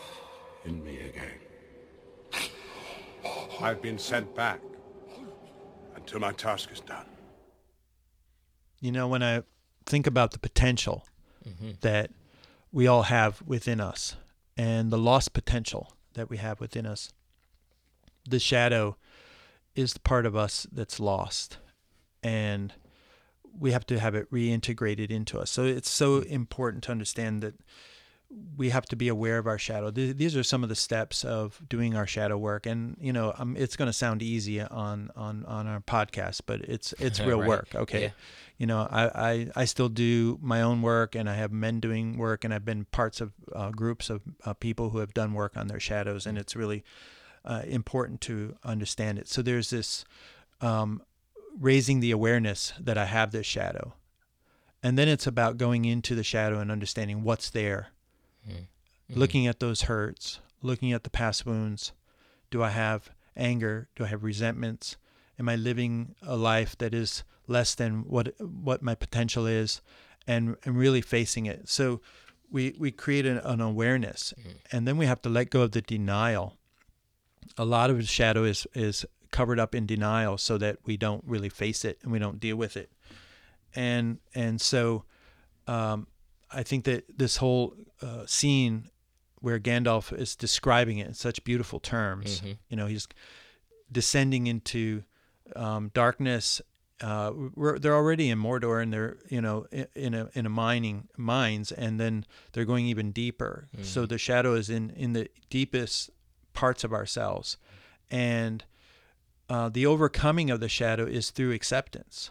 in 0.65 0.85
me 0.85 0.99
again. 1.01 1.39
I've 3.61 3.81
been 3.83 3.99
sent 3.99 4.35
back 4.35 4.61
until 5.95 6.21
my 6.21 6.33
task 6.33 6.71
is 6.73 6.81
done. 6.81 7.07
you 8.81 8.91
know 8.93 9.07
when 9.07 9.23
i 9.23 9.43
think 9.87 10.07
about 10.07 10.33
the 10.33 10.39
potential 10.39 11.07
mm-hmm. 11.49 11.71
that 11.81 12.11
we 12.73 12.87
all 12.87 13.05
have 13.05 13.41
within 13.47 13.81
us 13.81 14.17
and 14.57 14.91
the 14.91 14.99
lost 14.99 15.33
potential 15.33 15.95
that 16.15 16.29
we 16.29 16.37
have 16.37 16.61
within 16.61 16.85
us 16.87 17.13
the 18.29 18.39
shadow 18.39 18.97
is 19.75 19.93
the 19.95 20.01
part 20.01 20.27
of 20.27 20.35
us 20.37 20.67
that's 20.73 20.99
lost 21.01 21.59
and 22.23 22.75
we 23.59 23.73
have 23.73 23.85
to 23.87 23.99
have 23.99 24.15
it 24.15 24.31
reintegrated 24.33 25.11
into 25.11 25.39
us 25.39 25.51
so 25.51 25.65
it's 25.65 25.91
so 25.91 26.21
important 26.21 26.83
to 26.85 26.91
understand 26.93 27.43
that 27.43 27.55
we 28.57 28.71
have 28.71 28.87
to 28.87 28.97
be 28.97 29.09
aware 29.09 29.37
of 29.37 29.47
our 29.47 29.59
shadow. 29.59 29.91
Th- 29.91 30.17
These 30.17 30.35
are 30.39 30.43
some 30.43 30.63
of 30.63 30.71
the 30.71 30.75
steps 30.75 31.23
of 31.23 31.61
doing 31.69 31.95
our 31.95 32.07
shadow 32.07 32.39
work, 32.39 32.65
and 32.65 32.97
you 32.99 33.13
know, 33.13 33.35
um, 33.37 33.57
it's 33.59 33.77
going 33.77 33.89
to 33.91 33.93
sound 33.93 34.23
easy 34.23 34.59
on 34.59 35.11
on 35.15 35.45
on 35.45 35.67
our 35.67 35.81
podcast, 35.81 36.41
but 36.47 36.63
it's 36.63 36.95
it's 36.99 37.21
real 37.29 37.41
Right. 37.41 37.49
work. 37.49 37.75
Okay, 37.75 38.05
Yeah. 38.05 38.11
you 38.57 38.67
know, 38.67 38.89
I, 38.91 39.33
I 39.33 39.49
I 39.55 39.65
still 39.67 39.91
do 39.91 40.39
my 40.41 40.63
own 40.63 40.81
work, 40.81 41.15
and 41.15 41.29
I 41.29 41.35
have 41.35 41.53
men 41.53 41.79
doing 41.79 42.17
work, 42.17 42.43
and 42.43 42.55
I've 42.55 42.65
been 42.65 42.87
parts 42.87 43.21
of 43.21 43.35
uh, 43.55 43.71
groups 43.71 44.09
of 44.09 44.23
uh, 44.47 44.55
people 44.55 44.89
who 44.89 44.99
have 45.01 45.13
done 45.13 45.35
work 45.35 45.55
on 45.59 45.67
their 45.67 45.81
shadows, 45.81 46.27
and 46.27 46.39
it's 46.39 46.57
really 46.57 46.85
uh, 47.45 47.63
important 47.67 48.21
to 48.23 48.57
understand 48.65 49.19
it. 49.19 49.29
So 49.29 49.43
there's 49.43 49.71
this 49.71 50.05
um, 50.61 51.03
raising 51.59 52.01
the 52.01 52.11
awareness 52.11 52.73
that 52.81 52.97
I 52.97 53.05
have 53.07 53.31
this 53.33 53.47
shadow, 53.47 53.95
and 54.83 54.99
then 54.99 55.09
it's 55.09 55.27
about 55.27 55.59
going 55.59 55.85
into 55.85 56.15
the 56.15 56.25
shadow 56.25 56.59
and 56.61 56.71
understanding 56.71 57.23
what's 57.23 57.51
there, 57.51 57.89
looking 59.09 59.47
at 59.47 59.61
those 59.61 59.83
hurts, 59.83 60.41
looking 60.63 60.93
at 60.93 61.05
the 61.05 61.11
past 61.11 61.45
wounds. 61.47 61.93
Do 62.51 62.63
I 62.63 62.71
have 62.71 63.11
anger? 63.37 63.89
Do 63.97 64.05
I 64.05 64.09
have 64.09 64.23
resentments? 64.25 64.97
Am 65.39 65.49
I 65.49 65.57
living 65.57 66.15
a 66.23 66.37
life 66.37 66.77
that 66.79 66.95
is 66.95 67.25
less 67.49 67.75
than 67.75 68.05
what 68.09 68.35
what 68.41 68.83
my 68.83 68.95
potential 68.95 69.47
is, 69.47 69.81
and 70.27 70.57
and 70.65 70.77
really 70.77 71.01
facing 71.01 71.47
it? 71.47 71.69
So 71.69 72.01
we 72.51 72.75
we 72.79 72.91
create 72.93 73.27
an, 73.27 73.39
an 73.39 73.61
awareness, 73.61 74.33
and 74.71 74.87
then 74.87 74.97
we 74.97 75.07
have 75.07 75.21
to 75.23 75.29
let 75.29 75.51
go 75.51 75.63
of 75.63 75.73
the 75.73 75.81
denial. 75.83 76.57
A 77.59 77.65
lot 77.65 77.91
of 77.91 77.97
the 77.99 78.05
shadow 78.05 78.45
is 78.45 78.67
is 78.75 79.05
covered 79.31 79.59
up 79.59 79.75
in 79.75 79.87
denial, 79.87 80.39
so 80.39 80.59
that 80.59 80.79
we 80.85 80.97
don't 80.97 81.23
really 81.27 81.49
face 81.49 81.85
it 81.85 81.99
and 82.03 82.13
we 82.13 82.19
don't 82.19 82.39
deal 82.41 82.57
with 82.57 82.77
it, 82.77 82.91
and 83.75 84.19
and 84.35 84.61
so 84.61 85.05
um, 85.67 86.07
I 86.51 86.63
think 86.63 86.85
that 86.85 87.19
this 87.19 87.37
whole 87.39 87.75
uh, 88.01 88.25
scene 88.27 88.89
where 89.41 89.59
Gandalf 89.59 90.13
is 90.17 90.37
describing 90.37 90.99
it 90.99 91.07
in 91.09 91.15
such 91.15 91.43
beautiful 91.45 91.81
terms, 91.81 92.41
you 92.69 92.77
know, 92.77 92.87
he's 92.87 93.09
descending 93.91 94.47
into 94.47 95.03
um, 95.57 95.91
darkness. 95.95 96.61
Uh, 97.01 97.33
we're, 97.57 97.79
they're 97.81 97.97
already 97.97 98.31
in 98.31 98.39
Mordor, 98.39 98.81
and 98.81 98.93
they're 98.93 99.17
you 99.29 99.41
know 99.41 99.67
in 99.95 100.15
a 100.15 100.31
in 100.35 100.47
a 100.47 100.49
mining 100.49 101.09
mines, 101.17 101.73
and 101.73 101.99
then 101.99 102.25
they're 102.53 102.65
going 102.65 102.87
even 102.87 103.11
deeper. 103.13 103.69
So 103.83 104.07
the 104.07 104.19
shadow 104.19 104.55
is 104.55 104.71
in 104.71 104.91
in 104.91 105.13
the 105.13 105.29
deepest 105.51 106.11
parts 106.53 106.85
of 106.85 106.93
ourselves, 106.93 107.57
and 108.11 108.65
uh, 109.49 109.69
the 109.69 109.87
overcoming 109.87 110.51
of 110.51 110.61
the 110.61 110.69
shadow 110.69 111.05
is 111.05 111.31
through 111.31 111.53
acceptance. 111.53 112.31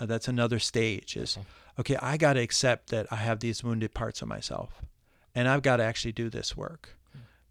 Uh, 0.00 0.06
that's 0.06 0.28
another 0.28 0.58
stage. 0.58 1.16
Is 1.16 1.38
okay. 1.78 1.96
I 1.96 2.16
got 2.16 2.34
to 2.34 2.40
accept 2.40 2.90
that 2.90 3.06
I 3.10 3.16
have 3.16 3.40
these 3.40 3.64
wounded 3.64 3.94
parts 3.94 4.22
of 4.22 4.28
myself, 4.28 4.82
and 5.34 5.48
I've 5.48 5.62
got 5.62 5.76
to 5.76 5.84
actually 5.84 6.12
do 6.12 6.30
this 6.30 6.56
work. 6.56 6.96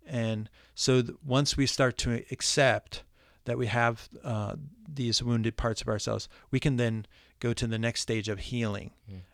And 0.05 0.49
so 0.75 1.01
th- 1.01 1.17
once 1.25 1.55
we 1.55 1.65
start 1.65 1.97
to 1.99 2.23
accept 2.31 3.03
that 3.45 3.57
we 3.57 3.67
have 3.67 4.09
uh, 4.23 4.55
these 4.87 5.23
wounded 5.23 5.55
parts 5.55 5.81
of 5.81 5.87
ourselves, 5.87 6.27
we 6.49 6.59
can 6.59 6.77
then 6.77 7.05
go 7.39 7.53
to 7.53 7.67
the 7.67 7.79
next 7.79 8.01
stage 8.01 8.27
of 8.27 8.39
healing. 8.39 8.91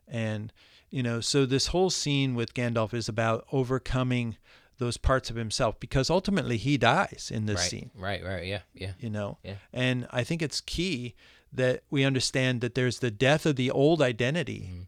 And, 0.08 0.54
you 0.90 1.04
know, 1.04 1.20
so 1.20 1.46
this 1.46 1.68
whole 1.68 1.90
scene 1.90 2.36
with 2.36 2.54
Gandalf 2.54 2.94
is 2.94 3.10
about 3.10 3.46
overcoming 3.52 4.38
those 4.78 4.98
parts 4.98 5.30
of 5.30 5.36
himself 5.36 5.80
because 5.80 6.10
ultimately 6.10 6.58
he 6.58 6.78
dies 6.78 7.32
in 7.34 7.46
this 7.46 7.58
right, 7.60 7.70
scene 7.70 7.92
right, 7.96 8.24
right, 8.24 8.46
yeah, 8.46 8.60
yeah, 8.74 8.92
you 9.00 9.10
know 9.10 9.38
Yeah. 9.44 9.56
and 9.74 10.08
i 10.12 10.24
think 10.24 10.42
it's 10.42 10.62
key 10.62 11.16
that 11.54 11.84
we 11.90 12.04
understand 12.04 12.62
that 12.62 12.76
there's 12.76 13.00
the 13.00 13.12
death 13.12 13.46
of 13.46 13.56
the 13.56 13.72
old 13.72 14.02
identity 14.02 14.62
Mm-hmm. 14.72 14.82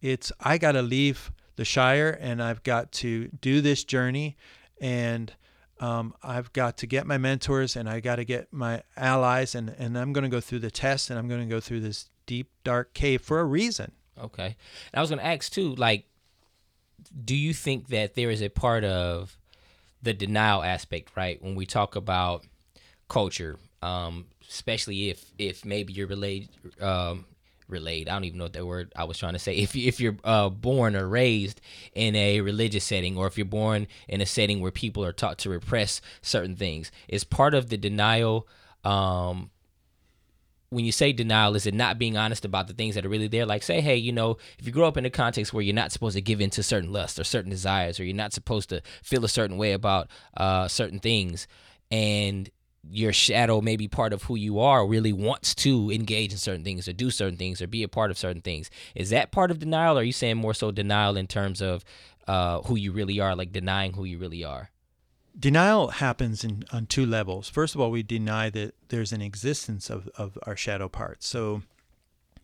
it's 0.00 0.32
i 0.40 0.58
got 0.58 0.72
to 0.72 0.82
leave 0.82 1.30
the 1.56 1.64
shire 1.64 2.10
and 2.20 2.42
i've 2.42 2.62
got 2.62 2.90
to 2.92 3.28
do 3.40 3.60
this 3.60 3.84
journey 3.84 4.36
and 4.80 5.32
um, 5.80 6.14
i've 6.22 6.52
got 6.52 6.76
to 6.78 6.86
get 6.86 7.06
my 7.06 7.18
mentors 7.18 7.76
and 7.76 7.88
i 7.88 8.00
got 8.00 8.16
to 8.16 8.24
get 8.24 8.52
my 8.52 8.82
allies 8.96 9.54
and, 9.54 9.74
and 9.78 9.98
i'm 9.98 10.12
going 10.12 10.22
to 10.24 10.30
go 10.30 10.40
through 10.40 10.60
the 10.60 10.70
test 10.70 11.10
and 11.10 11.18
i'm 11.18 11.28
going 11.28 11.40
to 11.40 11.46
go 11.54 11.60
through 11.60 11.80
this 11.80 12.08
deep 12.26 12.48
dark 12.64 12.94
cave 12.94 13.20
for 13.20 13.40
a 13.40 13.44
reason 13.44 13.92
Okay. 14.16 14.44
And 14.46 14.54
I 14.94 15.00
was 15.00 15.10
going 15.10 15.18
to 15.18 15.26
ask 15.26 15.50
too, 15.52 15.74
like, 15.74 16.06
do 17.24 17.36
you 17.36 17.54
think 17.54 17.88
that 17.88 18.14
there 18.14 18.30
is 18.30 18.42
a 18.42 18.48
part 18.48 18.84
of 18.84 19.36
the 20.02 20.12
denial 20.12 20.62
aspect, 20.62 21.12
right? 21.16 21.42
When 21.42 21.54
we 21.54 21.66
talk 21.66 21.96
about 21.96 22.44
culture, 23.08 23.58
um, 23.82 24.26
especially 24.48 25.10
if 25.10 25.24
if 25.38 25.64
maybe 25.64 25.92
you're 25.92 26.06
relayed, 26.06 26.48
um. 26.80 27.26
I 27.66 28.04
don't 28.04 28.24
even 28.24 28.38
know 28.38 28.44
what 28.44 28.52
that 28.52 28.66
word 28.66 28.92
I 28.94 29.02
was 29.04 29.18
trying 29.18 29.32
to 29.32 29.38
say. 29.38 29.56
If 29.56 29.74
you, 29.74 29.88
if 29.88 29.98
you're 29.98 30.16
uh, 30.22 30.48
born 30.48 30.94
or 30.94 31.08
raised 31.08 31.60
in 31.92 32.14
a 32.14 32.40
religious 32.40 32.84
setting, 32.84 33.16
or 33.16 33.26
if 33.26 33.36
you're 33.36 33.46
born 33.46 33.88
in 34.06 34.20
a 34.20 34.26
setting 34.26 34.60
where 34.60 34.70
people 34.70 35.04
are 35.04 35.12
taught 35.12 35.38
to 35.38 35.50
repress 35.50 36.00
certain 36.22 36.54
things, 36.54 36.92
is 37.08 37.24
part 37.24 37.52
of 37.52 37.70
the 37.70 37.76
denial. 37.76 38.46
Um, 38.84 39.50
when 40.74 40.84
you 40.84 40.92
say 40.92 41.12
denial, 41.12 41.54
is 41.54 41.66
it 41.66 41.74
not 41.74 41.98
being 41.98 42.16
honest 42.16 42.44
about 42.44 42.66
the 42.66 42.74
things 42.74 42.94
that 42.96 43.06
are 43.06 43.08
really 43.08 43.28
there? 43.28 43.46
Like, 43.46 43.62
say, 43.62 43.80
hey, 43.80 43.96
you 43.96 44.12
know, 44.12 44.36
if 44.58 44.66
you 44.66 44.72
grow 44.72 44.88
up 44.88 44.96
in 44.96 45.06
a 45.06 45.10
context 45.10 45.52
where 45.52 45.62
you're 45.62 45.74
not 45.74 45.92
supposed 45.92 46.16
to 46.16 46.20
give 46.20 46.40
in 46.40 46.50
to 46.50 46.62
certain 46.62 46.92
lusts 46.92 47.18
or 47.18 47.24
certain 47.24 47.50
desires, 47.50 48.00
or 48.00 48.04
you're 48.04 48.16
not 48.16 48.32
supposed 48.32 48.68
to 48.70 48.82
feel 49.02 49.24
a 49.24 49.28
certain 49.28 49.56
way 49.56 49.72
about 49.72 50.08
uh, 50.36 50.66
certain 50.68 50.98
things, 50.98 51.46
and 51.90 52.50
your 52.90 53.12
shadow, 53.12 53.60
maybe 53.60 53.88
part 53.88 54.12
of 54.12 54.24
who 54.24 54.34
you 54.36 54.58
are, 54.58 54.86
really 54.86 55.12
wants 55.12 55.54
to 55.54 55.90
engage 55.90 56.32
in 56.32 56.38
certain 56.38 56.64
things 56.64 56.88
or 56.88 56.92
do 56.92 57.10
certain 57.10 57.38
things 57.38 57.62
or 57.62 57.66
be 57.66 57.82
a 57.82 57.88
part 57.88 58.10
of 58.10 58.18
certain 58.18 58.42
things. 58.42 58.68
Is 58.94 59.10
that 59.10 59.32
part 59.32 59.50
of 59.50 59.58
denial? 59.58 59.96
Or 59.96 60.00
are 60.00 60.04
you 60.04 60.12
saying 60.12 60.36
more 60.36 60.54
so 60.54 60.70
denial 60.70 61.16
in 61.16 61.26
terms 61.26 61.62
of 61.62 61.84
uh, 62.26 62.60
who 62.62 62.76
you 62.76 62.92
really 62.92 63.20
are, 63.20 63.34
like 63.34 63.52
denying 63.52 63.94
who 63.94 64.04
you 64.04 64.18
really 64.18 64.44
are? 64.44 64.70
Denial 65.38 65.88
happens 65.88 66.44
in 66.44 66.64
on 66.72 66.86
two 66.86 67.06
levels. 67.06 67.48
First 67.48 67.74
of 67.74 67.80
all, 67.80 67.90
we 67.90 68.02
deny 68.02 68.50
that 68.50 68.74
there's 68.88 69.12
an 69.12 69.22
existence 69.22 69.90
of, 69.90 70.08
of 70.16 70.38
our 70.44 70.56
shadow 70.56 70.88
parts. 70.88 71.26
So 71.26 71.62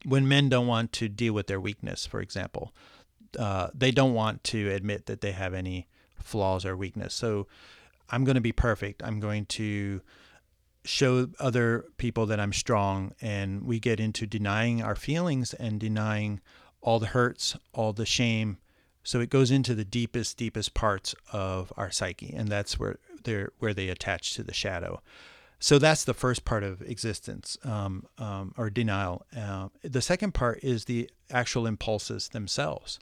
when 0.04 0.26
men 0.26 0.48
don't 0.48 0.66
want 0.66 0.92
to 0.94 1.08
deal 1.08 1.32
with 1.32 1.46
their 1.46 1.60
weakness, 1.60 2.06
for 2.06 2.20
example, 2.20 2.74
uh, 3.38 3.68
they 3.74 3.90
don't 3.90 4.14
want 4.14 4.42
to 4.44 4.70
admit 4.70 5.06
that 5.06 5.20
they 5.20 5.32
have 5.32 5.54
any 5.54 5.88
flaws 6.18 6.64
or 6.64 6.76
weakness. 6.76 7.14
So 7.14 7.46
I'm 8.10 8.24
going 8.24 8.34
to 8.34 8.40
be 8.40 8.52
perfect. 8.52 9.02
I'm 9.02 9.20
going 9.20 9.46
to 9.46 10.00
show 10.84 11.28
other 11.38 11.84
people 11.98 12.26
that 12.26 12.40
I'm 12.40 12.52
strong. 12.52 13.12
And 13.20 13.62
we 13.64 13.78
get 13.78 14.00
into 14.00 14.26
denying 14.26 14.82
our 14.82 14.96
feelings 14.96 15.54
and 15.54 15.78
denying 15.78 16.40
all 16.80 16.98
the 16.98 17.06
hurts, 17.06 17.56
all 17.72 17.92
the 17.92 18.06
shame. 18.06 18.58
So 19.02 19.20
it 19.20 19.30
goes 19.30 19.50
into 19.50 19.74
the 19.74 19.84
deepest, 19.84 20.36
deepest 20.36 20.74
parts 20.74 21.14
of 21.32 21.72
our 21.76 21.90
psyche, 21.90 22.34
and 22.36 22.48
that's 22.48 22.78
where 22.78 22.98
they're 23.24 23.52
where 23.58 23.74
they 23.74 23.88
attach 23.88 24.34
to 24.34 24.42
the 24.42 24.54
shadow. 24.54 25.00
So 25.58 25.78
that's 25.78 26.04
the 26.04 26.14
first 26.14 26.46
part 26.46 26.64
of 26.64 26.80
existence 26.82 27.58
um, 27.64 28.06
um, 28.16 28.54
or 28.56 28.70
denial. 28.70 29.26
Uh, 29.36 29.68
the 29.82 30.00
second 30.00 30.32
part 30.32 30.60
is 30.62 30.86
the 30.86 31.10
actual 31.30 31.66
impulses 31.66 32.28
themselves. 32.28 32.98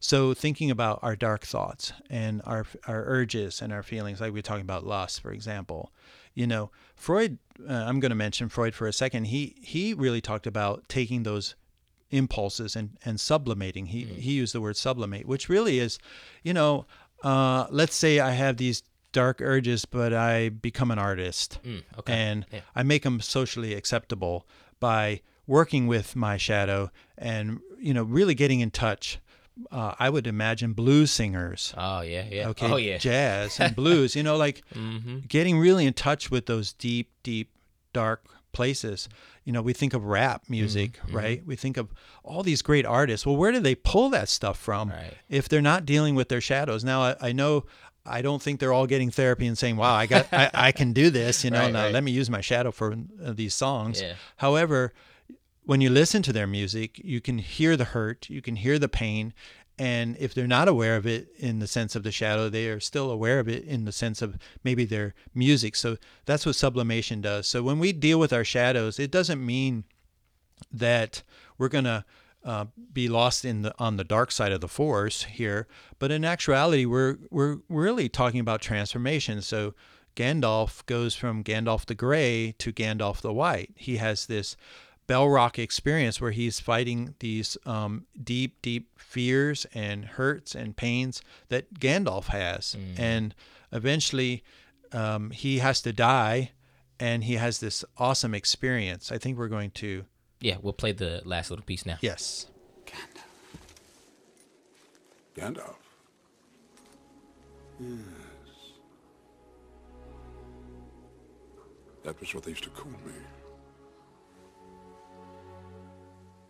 So 0.00 0.32
thinking 0.32 0.70
about 0.70 1.00
our 1.02 1.16
dark 1.16 1.44
thoughts 1.44 1.92
and 2.08 2.40
our 2.44 2.66
our 2.86 3.04
urges 3.06 3.60
and 3.60 3.72
our 3.72 3.82
feelings, 3.82 4.20
like 4.20 4.32
we 4.32 4.38
we're 4.38 4.42
talking 4.42 4.62
about 4.62 4.86
lust, 4.86 5.20
for 5.20 5.32
example. 5.32 5.92
You 6.34 6.46
know, 6.46 6.70
Freud. 6.94 7.38
Uh, 7.68 7.72
I'm 7.72 7.98
going 7.98 8.10
to 8.10 8.16
mention 8.16 8.48
Freud 8.48 8.74
for 8.74 8.86
a 8.86 8.92
second. 8.92 9.24
He 9.24 9.56
he 9.60 9.92
really 9.92 10.20
talked 10.20 10.46
about 10.46 10.88
taking 10.88 11.24
those 11.24 11.56
impulses 12.10 12.76
and 12.76 12.96
and 13.04 13.18
sublimating. 13.20 13.86
He 13.86 14.04
he 14.04 14.32
used 14.32 14.54
the 14.54 14.60
word 14.60 14.76
sublimate, 14.76 15.26
which 15.26 15.48
really 15.48 15.78
is, 15.78 15.98
you 16.42 16.52
know, 16.54 16.86
uh, 17.22 17.66
let's 17.70 17.94
say 17.96 18.20
I 18.20 18.30
have 18.32 18.56
these 18.56 18.82
dark 19.12 19.40
urges, 19.40 19.84
but 19.84 20.12
I 20.12 20.48
become 20.50 20.90
an 20.90 20.98
artist 20.98 21.58
Mm, 21.64 21.82
okay. 21.98 22.12
and 22.12 22.46
Yeah. 22.52 22.60
I 22.76 22.82
make 22.82 23.02
them 23.02 23.20
socially 23.20 23.74
acceptable 23.74 24.46
by 24.80 25.22
working 25.46 25.86
with 25.86 26.14
my 26.14 26.36
shadow 26.36 26.90
and 27.16 27.60
you 27.80 27.94
know 27.94 28.02
really 28.02 28.34
getting 28.34 28.60
in 28.60 28.70
touch. 28.70 29.18
Uh, 29.72 29.92
I 29.98 30.08
would 30.08 30.26
imagine 30.28 30.72
blues 30.72 31.10
singers 31.10 31.74
Oh 31.76 32.00
yeah, 32.02 32.26
yeah. 32.30 32.48
okay 32.50 32.70
Oh 32.70 32.76
yeah. 32.76 32.98
jazz 32.98 33.58
and 33.58 33.74
blues 33.82 34.14
you 34.14 34.22
know 34.22 34.36
like 34.36 34.62
Mm-hmm. 34.74 35.18
getting 35.26 35.58
really 35.58 35.84
in 35.84 35.94
touch 35.94 36.30
with 36.30 36.46
those 36.46 36.72
deep 36.74 37.10
deep 37.24 37.50
dark 37.92 38.24
places 38.52 39.08
you 39.44 39.52
know 39.52 39.62
we 39.62 39.72
think 39.72 39.94
of 39.94 40.04
rap 40.04 40.42
music 40.48 40.98
Mm-hmm, 41.06 41.16
right 41.16 41.46
we 41.46 41.56
think 41.56 41.76
of 41.76 41.92
all 42.24 42.42
these 42.42 42.62
great 42.62 42.84
artists 42.86 43.24
well 43.26 43.36
where 43.36 43.52
do 43.52 43.60
they 43.60 43.74
pull 43.74 44.08
that 44.10 44.28
stuff 44.28 44.58
from 44.58 44.90
Right. 44.90 45.14
if 45.28 45.48
they're 45.48 45.60
not 45.62 45.84
dealing 45.86 46.14
with 46.14 46.28
their 46.28 46.40
shadows 46.40 46.82
now 46.84 47.02
i, 47.02 47.16
I 47.20 47.32
know 47.32 47.64
I 48.06 48.22
don't 48.22 48.40
think 48.40 48.58
they're 48.58 48.72
all 48.72 48.86
getting 48.86 49.10
therapy 49.10 49.46
and 49.46 49.58
saying, 49.58 49.76
"Wow, 49.76 49.92
I 49.92 50.06
got, 50.06 50.28
I, 50.32 50.50
I 50.68 50.72
can 50.72 50.94
do 50.94 51.10
this," 51.10 51.44
you 51.44 51.50
know. 51.50 51.58
Right, 51.60 51.72
now 51.74 51.82
right. 51.82 51.92
let 51.92 52.02
me 52.02 52.10
use 52.10 52.30
my 52.30 52.40
shadow 52.40 52.70
for 52.70 52.94
uh, 53.22 53.34
these 53.34 53.52
songs. 53.52 54.00
Yeah. 54.00 54.14
However, 54.38 54.94
when 55.64 55.82
you 55.82 55.90
listen 55.90 56.22
to 56.22 56.32
their 56.32 56.46
music, 56.46 56.98
you 57.04 57.20
can 57.20 57.36
hear 57.36 57.76
the 57.76 57.84
hurt, 57.84 58.30
you 58.30 58.40
can 58.40 58.56
hear 58.56 58.78
the 58.78 58.88
pain, 58.88 59.34
and 59.78 60.16
if 60.18 60.34
they're 60.34 60.46
not 60.46 60.68
aware 60.68 60.96
of 60.96 61.06
it 61.06 61.28
in 61.38 61.60
the 61.60 61.66
sense 61.66 61.94
of 61.94 62.02
the 62.02 62.12
shadow, 62.12 62.48
they 62.48 62.68
are 62.68 62.80
still 62.80 63.10
aware 63.10 63.38
of 63.38 63.48
it 63.48 63.64
in 63.64 63.84
the 63.84 63.92
sense 63.92 64.20
of 64.20 64.36
maybe 64.64 64.84
their 64.84 65.14
music. 65.34 65.76
So 65.76 65.96
that's 66.26 66.44
what 66.44 66.56
sublimation 66.56 67.20
does. 67.20 67.46
So 67.46 67.62
when 67.62 67.78
we 67.78 67.92
deal 67.92 68.18
with 68.18 68.32
our 68.32 68.44
shadows, 68.44 68.98
it 68.98 69.10
doesn't 69.10 69.44
mean 69.44 69.84
that 70.72 71.22
we're 71.56 71.68
going 71.68 71.84
to 71.84 72.04
uh, 72.44 72.66
be 72.92 73.08
lost 73.08 73.44
in 73.44 73.62
the 73.62 73.74
on 73.78 73.96
the 73.96 74.04
dark 74.04 74.30
side 74.30 74.52
of 74.52 74.60
the 74.60 74.68
force 74.68 75.24
here, 75.24 75.66
but 75.98 76.10
in 76.10 76.24
actuality, 76.24 76.86
we're 76.86 77.18
we're 77.30 77.58
really 77.68 78.08
talking 78.08 78.40
about 78.40 78.62
transformation. 78.62 79.42
So 79.42 79.74
Gandalf 80.16 80.86
goes 80.86 81.14
from 81.14 81.44
Gandalf 81.44 81.86
the 81.86 81.94
Gray 81.94 82.54
to 82.58 82.72
Gandalf 82.72 83.20
the 83.20 83.32
White. 83.32 83.72
He 83.76 83.96
has 83.96 84.26
this 84.26 84.56
Balrog 85.08 85.58
experience 85.58 86.20
where 86.20 86.30
he's 86.32 86.60
fighting 86.60 87.14
these 87.20 87.56
um, 87.64 88.06
deep, 88.22 88.60
deep 88.62 88.90
fears 88.98 89.66
and 89.74 90.04
hurts 90.04 90.54
and 90.54 90.76
pains 90.76 91.22
that 91.48 91.74
Gandalf 91.74 92.26
has, 92.26 92.76
and 92.96 93.34
eventually 93.72 94.44
um, 94.92 95.30
he 95.30 95.58
has 95.58 95.80
to 95.82 95.92
die, 95.92 96.50
and 97.00 97.24
he 97.24 97.34
has 97.36 97.58
this 97.60 97.84
awesome 97.96 98.34
experience. 98.34 99.10
I 99.10 99.16
think 99.18 99.38
we're 99.38 99.48
going 99.48 99.70
to 99.72 100.04
Yeah, 100.40 100.56
we'll 100.60 100.72
play 100.74 100.92
the 100.92 101.22
last 101.24 101.50
little 101.50 101.64
piece 101.64 101.86
now. 101.86 101.96
yes. 102.00 102.46
Gandalf. 105.36 105.76
Yes. 107.80 107.94
That 112.04 112.18
was 112.20 112.34
what 112.34 112.44
they 112.44 112.50
used 112.50 112.64
to 112.64 112.70
call 112.70 112.90
me. 112.90 113.12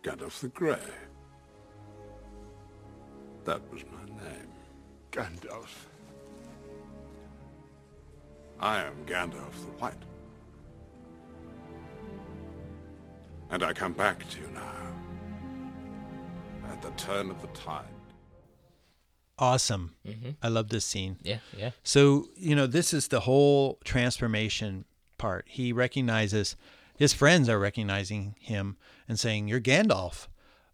Gandalf 0.03 0.39
the 0.39 0.47
Grey. 0.49 0.77
That 3.45 3.61
was 3.71 3.83
my 3.91 4.05
name. 4.23 4.49
Gandalf. 5.11 5.69
I 8.59 8.83
am 8.83 8.93
Gandalf 9.05 9.51
the 9.51 9.71
White. 9.79 9.93
And 13.49 13.63
I 13.63 13.73
come 13.73 13.93
back 13.93 14.27
to 14.29 14.39
you 14.39 14.47
now. 14.53 14.73
At 16.71 16.81
the 16.81 16.91
turn 16.91 17.29
of 17.31 17.41
the 17.41 17.47
tide. 17.47 17.85
Awesome. 19.39 19.95
Mm-hmm. 20.05 20.31
I 20.43 20.49
love 20.49 20.69
this 20.69 20.85
scene. 20.85 21.17
Yeah, 21.23 21.39
yeah. 21.57 21.71
So, 21.83 22.27
you 22.35 22.55
know, 22.55 22.67
this 22.67 22.93
is 22.93 23.07
the 23.07 23.21
whole 23.21 23.79
transformation 23.85 24.85
part. 25.17 25.45
He 25.47 25.71
recognizes 25.73 26.55
his 26.99 27.13
friends 27.13 27.47
are 27.47 27.57
recognizing 27.57 28.35
him 28.39 28.75
and 29.07 29.17
saying, 29.17 29.47
You're 29.47 29.61
Gandalf. 29.61 30.27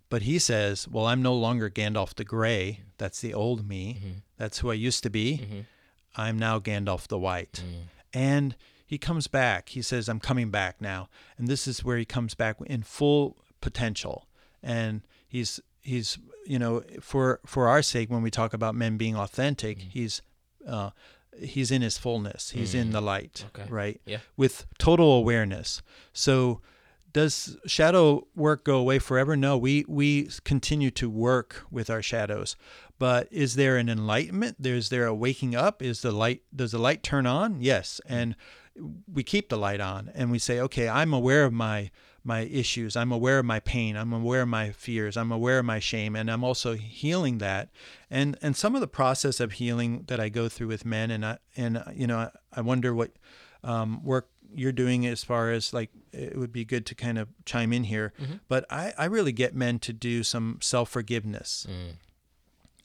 But 0.10 0.24
he 0.24 0.40
says, 0.40 0.88
Well, 0.88 1.06
I'm 1.06 1.22
no 1.22 1.36
longer 1.36 1.70
Gandalf 1.70 2.16
the 2.16 2.26
Gray. 2.26 2.82
That's 2.98 3.22
the 3.22 3.36
old 3.36 3.70
me. 3.70 4.00
Mm-hmm. 4.00 4.18
That's 4.38 4.58
who 4.58 4.72
I 4.72 4.74
used 4.74 5.04
to 5.04 5.12
be. 5.12 5.42
Mm-hmm. 5.44 5.60
I'm 6.18 6.40
now 6.40 6.60
Gandalf 6.60 7.08
the 7.08 7.20
White. 7.20 7.64
Mm. 7.64 7.82
And 8.12 8.56
he 8.88 8.98
comes 8.98 9.28
back. 9.28 9.70
He 9.70 9.84
says, 9.84 10.10
I'm 10.10 10.20
coming 10.20 10.50
back 10.50 10.82
now. 10.82 11.10
And 11.38 11.48
this 11.48 11.68
is 11.68 11.84
where 11.84 11.98
he 11.98 12.06
comes 12.06 12.34
back 12.34 12.58
in 12.66 12.82
full 12.82 13.38
potential. 13.62 14.28
And 14.64 15.02
he's 15.28 15.60
he's 15.82 16.18
you 16.48 16.58
know 16.58 16.82
for 17.02 17.40
for 17.46 17.68
our 17.68 17.84
sake 17.84 18.10
when 18.10 18.24
we 18.24 18.32
talk 18.32 18.52
about 18.54 18.74
men 18.74 18.98
being 18.98 19.16
authentic, 19.16 19.78
mm-hmm. 19.78 19.90
he's 19.90 20.24
uh, 20.68 20.90
he's 21.40 21.72
in 21.72 21.82
his 21.82 21.98
fullness. 21.98 22.52
He's 22.52 22.74
in 22.74 22.92
the 22.92 23.02
mm. 23.02 23.06
light, 23.06 23.46
Okay. 23.56 23.70
right? 23.70 24.02
Yeah. 24.06 24.20
With 24.38 24.66
total 24.78 25.14
awareness. 25.14 25.82
So 26.14 26.62
does 27.14 27.58
shadow 27.66 28.28
work 28.36 28.66
go 28.66 28.78
away 28.78 29.00
forever? 29.00 29.38
No, 29.38 29.58
we 29.58 29.86
we 29.88 30.30
continue 30.44 30.92
to 30.92 31.10
work 31.10 31.66
with 31.72 31.90
our 31.90 32.02
shadows. 32.02 32.58
But 33.00 33.28
is 33.32 33.56
there 33.56 33.78
an 33.78 33.88
enlightenment? 33.88 34.58
There's 34.60 34.90
there 34.90 35.06
a 35.06 35.14
waking 35.14 35.56
up? 35.56 35.82
Is 35.82 36.02
the 36.02 36.12
light 36.12 36.42
does 36.54 36.72
the 36.72 36.78
light 36.78 37.04
turn 37.04 37.26
on? 37.26 37.62
Yes. 37.62 38.02
Mm. 38.06 38.16
And 38.16 38.36
we 39.12 39.24
keep 39.24 39.48
the 39.48 39.58
light 39.58 39.80
on 39.80 40.12
and 40.14 40.30
we 40.30 40.40
say, 40.40 40.60
okay, 40.60 40.90
I'm 40.90 41.14
aware 41.14 41.46
of 41.46 41.54
my 41.54 41.90
my 42.26 42.42
issues. 42.42 42.96
I'm 42.96 43.12
aware 43.12 43.40
of 43.40 43.46
my 43.46 43.60
pain. 43.60 43.96
I'm 43.96 44.12
aware 44.12 44.42
of 44.42 44.48
my 44.48 44.72
fears. 44.72 45.16
I'm 45.16 45.32
aware 45.32 45.60
of 45.60 45.66
my 45.66 45.80
shame, 45.80 46.16
and 46.16 46.30
I'm 46.30 46.44
also 46.44 46.74
healing 46.74 47.38
that. 47.38 47.70
And 48.10 48.38
and 48.42 48.56
some 48.56 48.76
of 48.76 48.82
the 48.82 48.88
process 48.88 49.40
of 49.40 49.54
healing 49.54 50.04
that 50.08 50.20
I 50.20 50.30
go 50.30 50.50
through 50.50 50.68
with 50.68 50.86
men, 50.86 51.12
and 51.12 51.26
I 51.26 51.38
and 51.56 51.84
you 51.94 52.08
know, 52.08 52.18
I, 52.18 52.30
I 52.52 52.62
wonder 52.62 52.94
what 52.94 53.12
um, 53.64 54.04
work 54.04 54.30
you're 54.54 54.72
doing 54.72 55.06
as 55.06 55.24
far 55.24 55.52
as 55.52 55.74
like 55.74 55.92
it 56.12 56.38
would 56.38 56.52
be 56.52 56.66
good 56.66 56.86
to 56.88 56.96
kind 56.96 57.18
of 57.18 57.30
chime 57.46 57.72
in 57.74 57.86
here. 57.86 58.14
But 58.48 58.66
I 58.70 58.94
I 58.98 59.06
really 59.06 59.32
get 59.32 59.54
men 59.56 59.80
to 59.80 59.94
do 59.94 60.24
some 60.24 60.60
self 60.62 60.90
forgiveness 60.90 61.68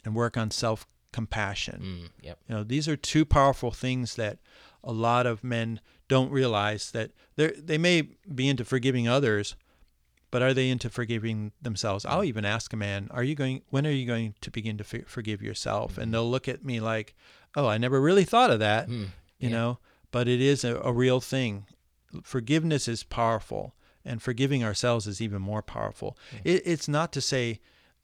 and 0.04 0.14
work 0.14 0.36
on 0.36 0.50
self 0.50 0.86
compassion. 1.12 1.80
Mm, 1.82 2.10
yep. 2.22 2.38
You 2.48 2.54
know, 2.56 2.62
these 2.62 2.88
are 2.88 2.96
two 2.96 3.24
powerful 3.24 3.70
things 3.70 4.16
that 4.16 4.38
a 4.84 4.92
lot 4.92 5.26
of 5.26 5.42
men 5.44 5.80
don't 6.10 6.32
realize 6.32 6.90
that 6.90 7.12
they 7.36 7.52
they 7.52 7.78
may 7.78 8.02
be 8.34 8.48
into 8.48 8.64
forgiving 8.64 9.06
others, 9.08 9.54
but 10.32 10.42
are 10.42 10.52
they 10.52 10.68
into 10.68 10.90
forgiving 10.90 11.52
themselves? 11.62 12.04
I'll 12.04 12.24
even 12.24 12.44
ask 12.44 12.72
a 12.72 12.76
man, 12.76 13.08
"Are 13.12 13.22
you 13.22 13.36
going? 13.36 13.62
When 13.70 13.86
are 13.86 13.92
you 13.92 14.06
going 14.06 14.34
to 14.40 14.50
begin 14.50 14.76
to 14.78 14.84
forgive 14.84 15.40
yourself?" 15.40 15.96
And 15.96 16.12
they'll 16.12 16.28
look 16.28 16.48
at 16.48 16.64
me 16.64 16.80
like, 16.80 17.14
"Oh, 17.56 17.68
I 17.68 17.78
never 17.78 18.00
really 18.00 18.24
thought 18.24 18.50
of 18.50 18.58
that," 18.58 18.88
you 18.88 19.08
yeah. 19.38 19.48
know. 19.50 19.78
But 20.10 20.26
it 20.26 20.40
is 20.40 20.64
a, 20.64 20.80
a 20.80 20.92
real 20.92 21.20
thing. 21.20 21.66
Forgiveness 22.24 22.88
is 22.88 23.04
powerful, 23.04 23.74
and 24.04 24.20
forgiving 24.20 24.64
ourselves 24.64 25.06
is 25.06 25.20
even 25.20 25.40
more 25.40 25.62
powerful. 25.62 26.18
It, 26.42 26.62
it's 26.66 26.88
not 26.88 27.12
to 27.12 27.20
say 27.20 27.60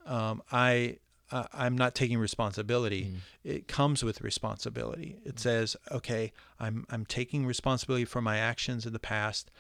um, 0.07 0.43
I 0.53 0.99
uh, 1.33 1.45
I'm 1.53 1.77
not 1.77 1.95
taking 1.95 2.19
responsibility. 2.19 3.15
It 3.43 3.67
comes 3.67 4.05
with 4.05 4.21
responsibility. 4.21 5.19
It 5.25 5.41
says, 5.41 5.77
okay, 5.91 6.33
I'm 6.61 6.87
I'm 6.91 7.05
taking 7.05 7.47
responsibility 7.47 8.05
for 8.05 8.21
my 8.21 8.39
actions 8.39 8.87
in 8.87 8.93
the 8.93 8.99
past. 8.99 9.51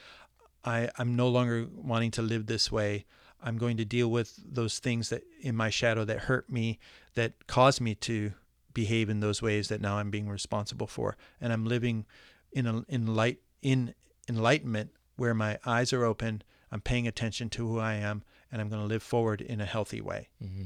I 0.64 0.90
I'm 0.98 1.16
no 1.16 1.28
longer 1.28 1.66
wanting 1.74 2.12
to 2.12 2.22
live 2.22 2.46
this 2.46 2.70
way. 2.70 3.04
I'm 3.42 3.58
going 3.58 3.76
to 3.76 3.84
deal 3.84 4.10
with 4.10 4.38
those 4.44 4.78
things 4.78 5.10
that 5.10 5.22
in 5.40 5.56
my 5.56 5.70
shadow 5.70 6.04
that 6.04 6.20
hurt 6.20 6.50
me, 6.50 6.78
that 7.14 7.46
caused 7.46 7.80
me 7.80 7.94
to 7.96 8.32
behave 8.72 9.08
in 9.08 9.20
those 9.20 9.42
ways 9.42 9.68
that 9.68 9.80
now 9.80 9.98
I'm 9.98 10.10
being 10.10 10.28
responsible 10.28 10.86
for, 10.86 11.16
and 11.40 11.52
I'm 11.52 11.64
living 11.64 12.06
in 12.52 12.66
a 12.66 12.84
in 12.88 13.14
light 13.14 13.40
in 13.62 13.94
enlightenment 14.28 14.90
where 15.16 15.34
my 15.34 15.58
eyes 15.66 15.92
are 15.92 16.04
open. 16.04 16.42
I'm 16.70 16.80
paying 16.80 17.06
attention 17.06 17.48
to 17.50 17.68
who 17.68 17.78
I 17.78 17.94
am, 17.94 18.22
and 18.56 18.62
I'm 18.62 18.70
going 18.70 18.80
to 18.80 18.88
live 18.88 19.02
forward 19.02 19.42
in 19.42 19.60
a 19.60 19.66
healthy 19.66 20.00
way. 20.00 20.28
Mm-hmm. 20.42 20.64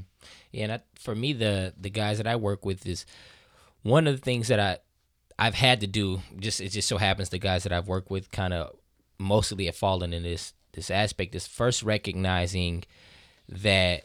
Yeah, 0.53 0.63
and 0.63 0.71
I, 0.71 0.79
for 0.95 1.13
me, 1.13 1.33
the 1.33 1.73
the 1.77 1.89
guys 1.89 2.17
that 2.17 2.27
I 2.27 2.37
work 2.37 2.65
with 2.65 2.87
is 2.87 3.05
one 3.83 4.07
of 4.07 4.15
the 4.15 4.21
things 4.21 4.47
that 4.47 4.61
I 4.61 4.77
I've 5.37 5.55
had 5.55 5.81
to 5.81 5.87
do. 5.87 6.21
Just 6.39 6.61
it 6.61 6.69
just 6.69 6.87
so 6.87 6.97
happens 6.97 7.29
the 7.29 7.37
guys 7.37 7.63
that 7.63 7.73
I've 7.73 7.89
worked 7.89 8.09
with 8.09 8.31
kind 8.31 8.53
of 8.53 8.77
mostly 9.19 9.65
have 9.65 9.75
fallen 9.75 10.13
in 10.13 10.23
this 10.23 10.53
this 10.71 10.89
aspect. 10.89 11.35
Is 11.35 11.47
first 11.47 11.83
recognizing 11.83 12.85
that 13.49 14.03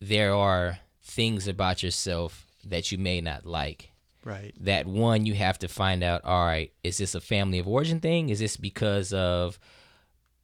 there 0.00 0.34
are 0.34 0.78
things 1.02 1.46
about 1.46 1.82
yourself 1.82 2.46
that 2.64 2.90
you 2.90 2.96
may 2.96 3.20
not 3.20 3.44
like. 3.44 3.90
Right. 4.24 4.54
That 4.58 4.86
one 4.86 5.26
you 5.26 5.34
have 5.34 5.58
to 5.58 5.68
find 5.68 6.02
out. 6.02 6.24
All 6.24 6.46
right, 6.46 6.72
is 6.82 6.96
this 6.96 7.14
a 7.14 7.20
family 7.20 7.58
of 7.58 7.68
origin 7.68 8.00
thing? 8.00 8.30
Is 8.30 8.38
this 8.38 8.56
because 8.56 9.12
of 9.12 9.58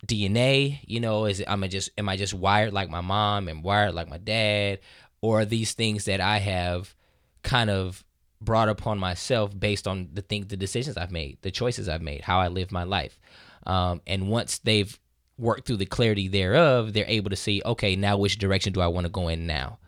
DNA, 0.07 0.81
you 0.87 1.01
know, 1.01 1.27
is 1.27 1.43
am 1.47 1.65
I 1.65 1.69
just 1.69 1.91
am 1.99 2.09
I 2.09 2.17
just 2.17 2.35
wired 2.35 2.73
like 2.73 2.91
my 2.91 3.01
mom 3.01 3.49
and 3.49 3.63
wired 3.63 3.95
like 3.95 4.09
my 4.09 4.19
dad, 4.19 4.81
or 5.21 5.45
these 5.45 5.73
things 5.73 6.05
that 6.05 6.21
I 6.21 6.39
have 6.39 6.95
kind 7.43 7.71
of 7.71 8.05
brought 8.41 8.69
upon 8.69 8.99
myself 8.99 9.59
based 9.59 9.87
on 9.87 10.11
the 10.13 10.23
thing, 10.23 10.47
the 10.47 10.57
decisions 10.57 10.97
I've 10.97 11.11
made, 11.11 11.39
the 11.43 11.51
choices 11.51 11.89
I've 11.89 12.03
made, 12.03 12.23
how 12.23 12.41
I 12.41 12.49
live 12.49 12.71
my 12.71 12.85
life, 12.85 13.19
um, 13.67 14.01
and 14.07 14.29
once 14.29 14.59
they've 14.59 14.99
worked 15.39 15.67
through 15.67 15.79
the 15.79 15.87
clarity 15.87 16.29
thereof, 16.29 16.93
they're 16.93 17.05
able 17.09 17.31
to 17.31 17.37
see, 17.37 17.63
okay, 17.65 17.97
now 17.97 18.17
which 18.17 18.39
direction 18.39 18.73
do 18.73 18.81
I 18.81 18.87
want 18.87 19.05
to 19.07 19.11
go 19.11 19.29
in 19.29 19.47
now? 19.47 19.79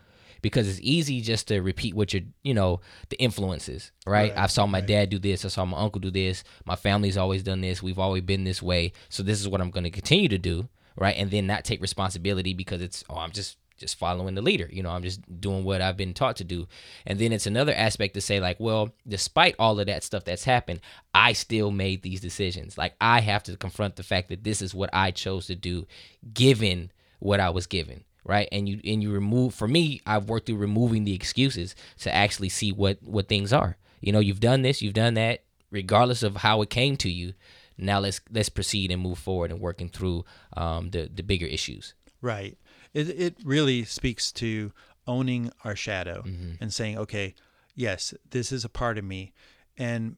Because 0.43 0.69
it's 0.69 0.81
easy 0.83 1.21
just 1.21 1.49
to 1.49 1.61
repeat 1.61 1.95
what 1.95 2.13
you're, 2.13 2.23
you 2.43 2.55
know, 2.55 2.81
the 3.09 3.21
influences, 3.21 3.93
right? 4.07 4.31
Right, 4.31 4.39
I 4.39 4.47
saw 4.47 4.67
my 4.67 4.79
right. 4.79 4.87
dad 4.87 5.11
do 5.11 5.19
this. 5.19 5.45
I 5.45 5.49
saw 5.49 5.65
my 5.65 5.79
uncle 5.79 6.01
do 6.01 6.11
this. 6.11 6.45
My 6.65 6.77
family's 6.77 7.17
always 7.17 7.43
done 7.43 7.61
this. 7.61 7.83
We've 7.83 7.99
always 7.99 8.23
been 8.23 8.45
this 8.45 8.63
way. 8.63 8.93
So 9.09 9.23
this 9.23 9.41
is 9.41 9.49
what 9.49 9.61
I'm 9.61 9.71
going 9.71 9.85
to 9.85 9.91
continue 9.91 10.29
to 10.29 10.39
do, 10.39 10.69
right? 10.97 11.17
And 11.17 11.31
then 11.31 11.47
not 11.47 11.65
take 11.65 11.81
responsibility 11.81 12.55
because 12.55 12.81
it's 12.81 13.05
oh 13.09 13.19
I'm 13.19 13.33
just 13.33 13.59
just 13.77 13.99
following 13.99 14.35
the 14.35 14.43
leader. 14.43 14.69
You 14.73 14.83
know, 14.83 14.91
I'm 14.91 15.03
just 15.03 15.21
doing 15.41 15.65
what 15.65 15.83
I've 15.83 15.97
been 15.97 16.15
taught 16.15 16.37
to 16.37 16.45
do. 16.45 16.67
And 17.05 17.19
then 17.19 17.33
it's 17.33 17.47
another 17.47 17.75
aspect 17.75 18.15
to 18.15 18.21
say 18.21 18.41
like, 18.41 18.59
well, 18.59 18.91
despite 19.07 19.55
all 19.59 19.79
of 19.79 19.87
that 19.87 20.03
stuff 20.03 20.25
that's 20.25 20.45
happened, 20.45 20.81
I 21.15 21.35
still 21.35 21.71
made 21.71 22.03
these 22.03 22.21
decisions. 22.21 22.79
Like 22.79 22.95
I 23.01 23.21
have 23.21 23.43
to 23.45 23.57
confront 23.57 23.97
the 23.97 24.03
fact 24.03 24.29
that 24.31 24.45
this 24.45 24.63
is 24.63 24.75
what 24.75 24.91
I 24.93 25.11
chose 25.11 25.47
to 25.49 25.55
do 25.55 25.87
given 26.33 26.91
what 27.19 27.41
I 27.41 27.51
was 27.51 27.67
given 27.67 28.05
right? 28.27 28.49
And 28.53 28.69
you 28.69 28.81
and 28.85 29.03
you 29.03 29.13
remove 29.13 29.55
for 29.55 29.69
me 29.69 30.01
i've 30.07 30.29
worked 30.29 30.47
through 30.47 30.57
removing 30.57 31.05
the 31.05 31.15
excuses 31.15 31.75
to 32.01 32.15
actually 32.15 32.49
see 32.49 32.73
what 32.73 33.03
what 33.03 33.29
things 33.29 33.53
are. 33.53 33.77
You 34.01 34.13
know 34.13 34.19
you've 34.21 34.41
done 34.41 34.63
this 34.63 34.83
you've 34.83 34.95
done 34.95 35.15
that 35.15 35.45
regardless 35.71 36.23
of 36.23 36.37
how 36.37 36.63
it 36.63 36.71
came 36.71 36.97
to 36.99 37.11
you. 37.11 37.35
Now 37.79 38.01
let's 38.01 38.21
let's 38.31 38.49
proceed 38.49 38.91
and 38.91 39.03
move 39.03 39.19
forward 39.19 39.51
and 39.51 39.61
working 39.61 39.89
through 39.89 40.25
um, 40.57 40.91
the 40.91 41.11
the 41.13 41.23
bigger 41.23 41.47
issues. 41.47 41.95
Right. 42.21 42.59
It 42.95 43.09
it 43.09 43.37
really 43.45 43.85
speaks 43.85 44.33
to 44.33 44.73
owning 45.07 45.53
our 45.65 45.77
shadow 45.77 46.25
and 46.61 46.73
saying, 46.73 46.99
okay, 46.99 47.35
yes, 47.75 48.13
this 48.31 48.51
is 48.51 48.65
a 48.65 48.69
part 48.69 48.99
of 48.99 49.05
me, 49.05 49.33
and 49.77 50.17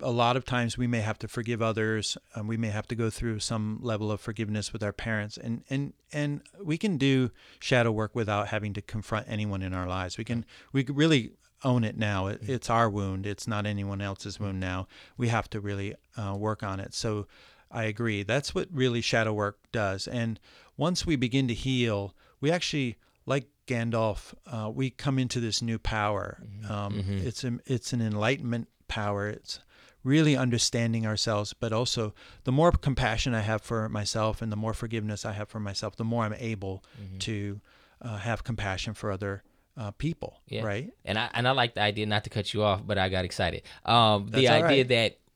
a 0.00 0.10
lot 0.10 0.36
of 0.36 0.44
times 0.44 0.78
we 0.78 0.86
may 0.86 1.00
have 1.00 1.18
to 1.18 1.28
forgive 1.28 1.60
others. 1.62 2.16
Um, 2.34 2.46
we 2.46 2.56
may 2.56 2.68
have 2.68 2.86
to 2.88 2.94
go 2.94 3.10
through 3.10 3.40
some 3.40 3.78
level 3.82 4.10
of 4.12 4.20
forgiveness 4.20 4.72
with 4.72 4.82
our 4.82 4.92
parents, 4.92 5.36
and 5.36 5.64
and 5.70 5.92
and 6.12 6.40
we 6.62 6.78
can 6.78 6.98
do 6.98 7.30
shadow 7.58 7.90
work 7.92 8.14
without 8.14 8.48
having 8.48 8.72
to 8.74 8.82
confront 8.82 9.26
anyone 9.28 9.62
in 9.62 9.74
our 9.74 9.86
lives. 9.86 10.18
We 10.18 10.24
can 10.24 10.44
we 10.72 10.84
really 10.84 11.32
own 11.64 11.82
it 11.84 11.96
now. 11.96 12.28
It, 12.28 12.40
it's 12.48 12.70
our 12.70 12.88
wound. 12.88 13.26
It's 13.26 13.48
not 13.48 13.66
anyone 13.66 14.00
else's 14.00 14.38
wound 14.38 14.60
now. 14.60 14.86
We 15.16 15.28
have 15.28 15.50
to 15.50 15.60
really 15.60 15.94
uh, 16.16 16.36
work 16.38 16.62
on 16.62 16.78
it. 16.80 16.94
So 16.94 17.26
I 17.70 17.84
agree. 17.84 18.22
That's 18.22 18.54
what 18.54 18.68
really 18.72 19.00
shadow 19.00 19.32
work 19.32 19.58
does. 19.72 20.06
And 20.06 20.38
once 20.76 21.04
we 21.04 21.16
begin 21.16 21.48
to 21.48 21.54
heal, 21.54 22.14
we 22.40 22.52
actually, 22.52 22.96
like 23.26 23.48
Gandalf, 23.66 24.34
uh, 24.46 24.70
we 24.70 24.90
come 24.90 25.18
into 25.18 25.40
this 25.40 25.60
new 25.60 25.78
power. 25.78 26.38
Um, 26.68 27.00
It's 27.26 27.42
a, 27.44 27.58
it's 27.66 27.92
an 27.92 28.00
enlightenment 28.00 28.68
power. 28.86 29.28
It's 29.28 29.58
really 30.08 30.36
understanding 30.36 31.06
ourselves, 31.06 31.52
but 31.52 31.72
also 31.72 32.14
the 32.44 32.52
more 32.52 32.72
compassion 32.72 33.34
I 33.34 33.42
have 33.42 33.62
for 33.62 33.88
myself 33.88 34.40
and 34.42 34.50
the 34.50 34.56
more 34.64 34.74
forgiveness 34.74 35.24
I 35.24 35.32
have 35.32 35.48
for 35.48 35.60
myself, 35.60 35.96
the 35.96 36.04
more 36.12 36.24
I'm 36.24 36.34
able 36.52 36.82
to 37.20 37.60
uh, 38.00 38.16
have 38.18 38.42
compassion 38.44 38.94
for 38.94 39.10
other 39.12 39.42
uh, 39.76 39.90
people, 39.92 40.40
Yeah. 40.48 40.64
right? 40.64 40.90
And 41.04 41.16
I 41.18 41.30
and 41.34 41.46
I 41.46 41.52
like 41.52 41.74
the 41.74 41.82
idea 41.82 42.06
not 42.06 42.24
to 42.24 42.30
cut 42.30 42.52
you 42.52 42.62
off, 42.64 42.80
but 42.84 42.96
I 42.98 43.08
got 43.08 43.24
excited. 43.24 43.62
Um, 43.84 44.28
the 44.28 44.48
idea 44.48 44.84
right. 44.84 44.88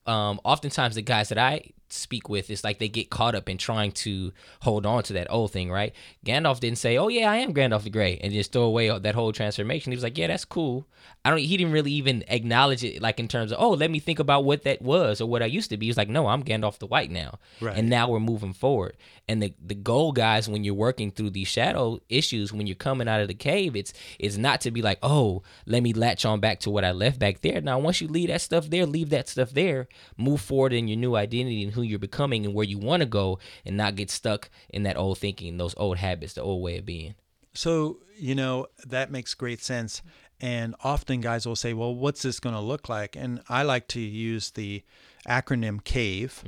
that 0.06 0.10
um, 0.12 0.40
oftentimes 0.42 0.94
the 0.96 1.02
guys 1.02 1.28
that 1.28 1.38
I 1.38 1.70
speak 1.88 2.28
with 2.28 2.50
is 2.50 2.64
like 2.64 2.78
they 2.78 2.88
get 2.88 3.08
caught 3.10 3.34
up 3.34 3.48
in 3.48 3.58
trying 3.58 3.92
to 3.92 4.32
hold 4.62 4.84
on 4.86 5.02
to 5.04 5.12
that 5.12 5.26
old 5.30 5.52
thing, 5.52 5.70
right? 5.70 5.92
Gandalf 6.26 6.58
didn't 6.58 6.78
say, 6.78 6.96
"Oh 6.98 7.08
yeah, 7.08 7.30
I 7.30 7.36
am 7.36 7.52
Gandalf 7.54 7.82
the 7.84 7.90
Grey," 7.90 8.18
and 8.22 8.32
just 8.32 8.50
throw 8.52 8.62
away 8.62 8.88
that 8.98 9.14
whole 9.14 9.32
transformation. 9.32 9.92
He 9.92 9.96
was 9.96 10.02
like, 10.02 10.18
"Yeah, 10.18 10.28
that's 10.28 10.44
cool." 10.44 10.86
I 11.24 11.30
don't. 11.30 11.38
He 11.38 11.56
didn't 11.56 11.72
really 11.72 11.92
even 11.92 12.24
acknowledge 12.26 12.82
it, 12.82 13.00
like 13.00 13.20
in 13.20 13.28
terms 13.28 13.52
of, 13.52 13.58
"Oh, 13.60 13.70
let 13.70 13.92
me 13.92 14.00
think 14.00 14.18
about 14.18 14.44
what 14.44 14.64
that 14.64 14.82
was 14.82 15.20
or 15.20 15.26
what 15.28 15.40
I 15.40 15.46
used 15.46 15.70
to 15.70 15.76
be." 15.76 15.86
He's 15.86 15.96
like, 15.96 16.08
"No, 16.08 16.26
I'm 16.26 16.42
Gandalf 16.42 16.78
the 16.78 16.86
White 16.86 17.12
now," 17.12 17.38
Right. 17.60 17.76
and 17.76 17.88
now 17.88 18.08
we're 18.08 18.18
moving 18.18 18.52
forward. 18.52 18.96
And 19.28 19.40
the 19.40 19.54
the 19.64 19.76
goal, 19.76 20.10
guys, 20.10 20.48
when 20.48 20.64
you're 20.64 20.74
working 20.74 21.12
through 21.12 21.30
these 21.30 21.46
shadow 21.46 22.00
issues, 22.08 22.52
when 22.52 22.66
you're 22.66 22.74
coming 22.74 23.06
out 23.06 23.20
of 23.20 23.28
the 23.28 23.34
cave, 23.34 23.76
it's 23.76 23.92
it's 24.18 24.36
not 24.36 24.60
to 24.62 24.72
be 24.72 24.82
like, 24.82 24.98
oh, 25.00 25.42
let 25.64 25.84
me 25.84 25.92
latch 25.92 26.24
on 26.24 26.40
back 26.40 26.58
to 26.60 26.70
what 26.70 26.84
I 26.84 26.90
left 26.90 27.20
back 27.20 27.40
there. 27.40 27.60
Now, 27.60 27.78
once 27.78 28.00
you 28.00 28.08
leave 28.08 28.28
that 28.28 28.40
stuff 28.40 28.68
there, 28.68 28.84
leave 28.84 29.10
that 29.10 29.28
stuff 29.28 29.50
there, 29.52 29.86
move 30.16 30.40
forward 30.40 30.72
in 30.72 30.88
your 30.88 30.98
new 30.98 31.14
identity 31.14 31.62
and 31.62 31.72
who 31.72 31.82
you're 31.82 32.00
becoming 32.00 32.44
and 32.44 32.52
where 32.52 32.66
you 32.66 32.78
want 32.78 33.00
to 33.00 33.06
go, 33.06 33.38
and 33.64 33.76
not 33.76 33.94
get 33.94 34.10
stuck 34.10 34.50
in 34.70 34.82
that 34.82 34.96
old 34.96 35.18
thinking, 35.18 35.56
those 35.56 35.74
old 35.76 35.98
habits, 35.98 36.32
the 36.32 36.42
old 36.42 36.62
way 36.62 36.78
of 36.78 36.84
being. 36.84 37.14
So, 37.54 37.98
you 38.18 38.34
know, 38.34 38.66
that 38.86 39.10
makes 39.10 39.34
great 39.34 39.62
sense. 39.62 40.00
And 40.42 40.74
often 40.82 41.20
guys 41.20 41.46
will 41.46 41.56
say, 41.56 41.72
well, 41.72 41.94
what's 41.94 42.22
this 42.22 42.40
going 42.40 42.56
to 42.56 42.60
look 42.60 42.88
like? 42.88 43.16
And 43.16 43.40
I 43.48 43.62
like 43.62 43.86
to 43.88 44.00
use 44.00 44.50
the 44.50 44.82
acronym 45.26 45.82
CAVE 45.84 46.42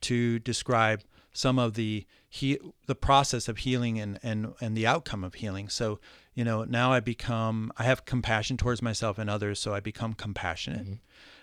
to 0.00 0.38
describe 0.38 1.02
some 1.32 1.58
of 1.58 1.74
the 1.74 2.06
he, 2.28 2.58
the 2.86 2.94
process 2.94 3.46
of 3.48 3.58
healing 3.58 4.00
and, 4.00 4.18
and, 4.22 4.54
and 4.60 4.76
the 4.76 4.86
outcome 4.86 5.22
of 5.22 5.34
healing. 5.34 5.68
So, 5.68 6.00
you 6.34 6.42
know, 6.42 6.64
now 6.64 6.92
I 6.92 7.00
become, 7.00 7.70
I 7.76 7.84
have 7.84 8.04
compassion 8.06 8.56
towards 8.56 8.82
myself 8.82 9.18
and 9.18 9.30
others. 9.30 9.60
So 9.60 9.72
I 9.74 9.80
become 9.80 10.14
compassionate. 10.14 10.86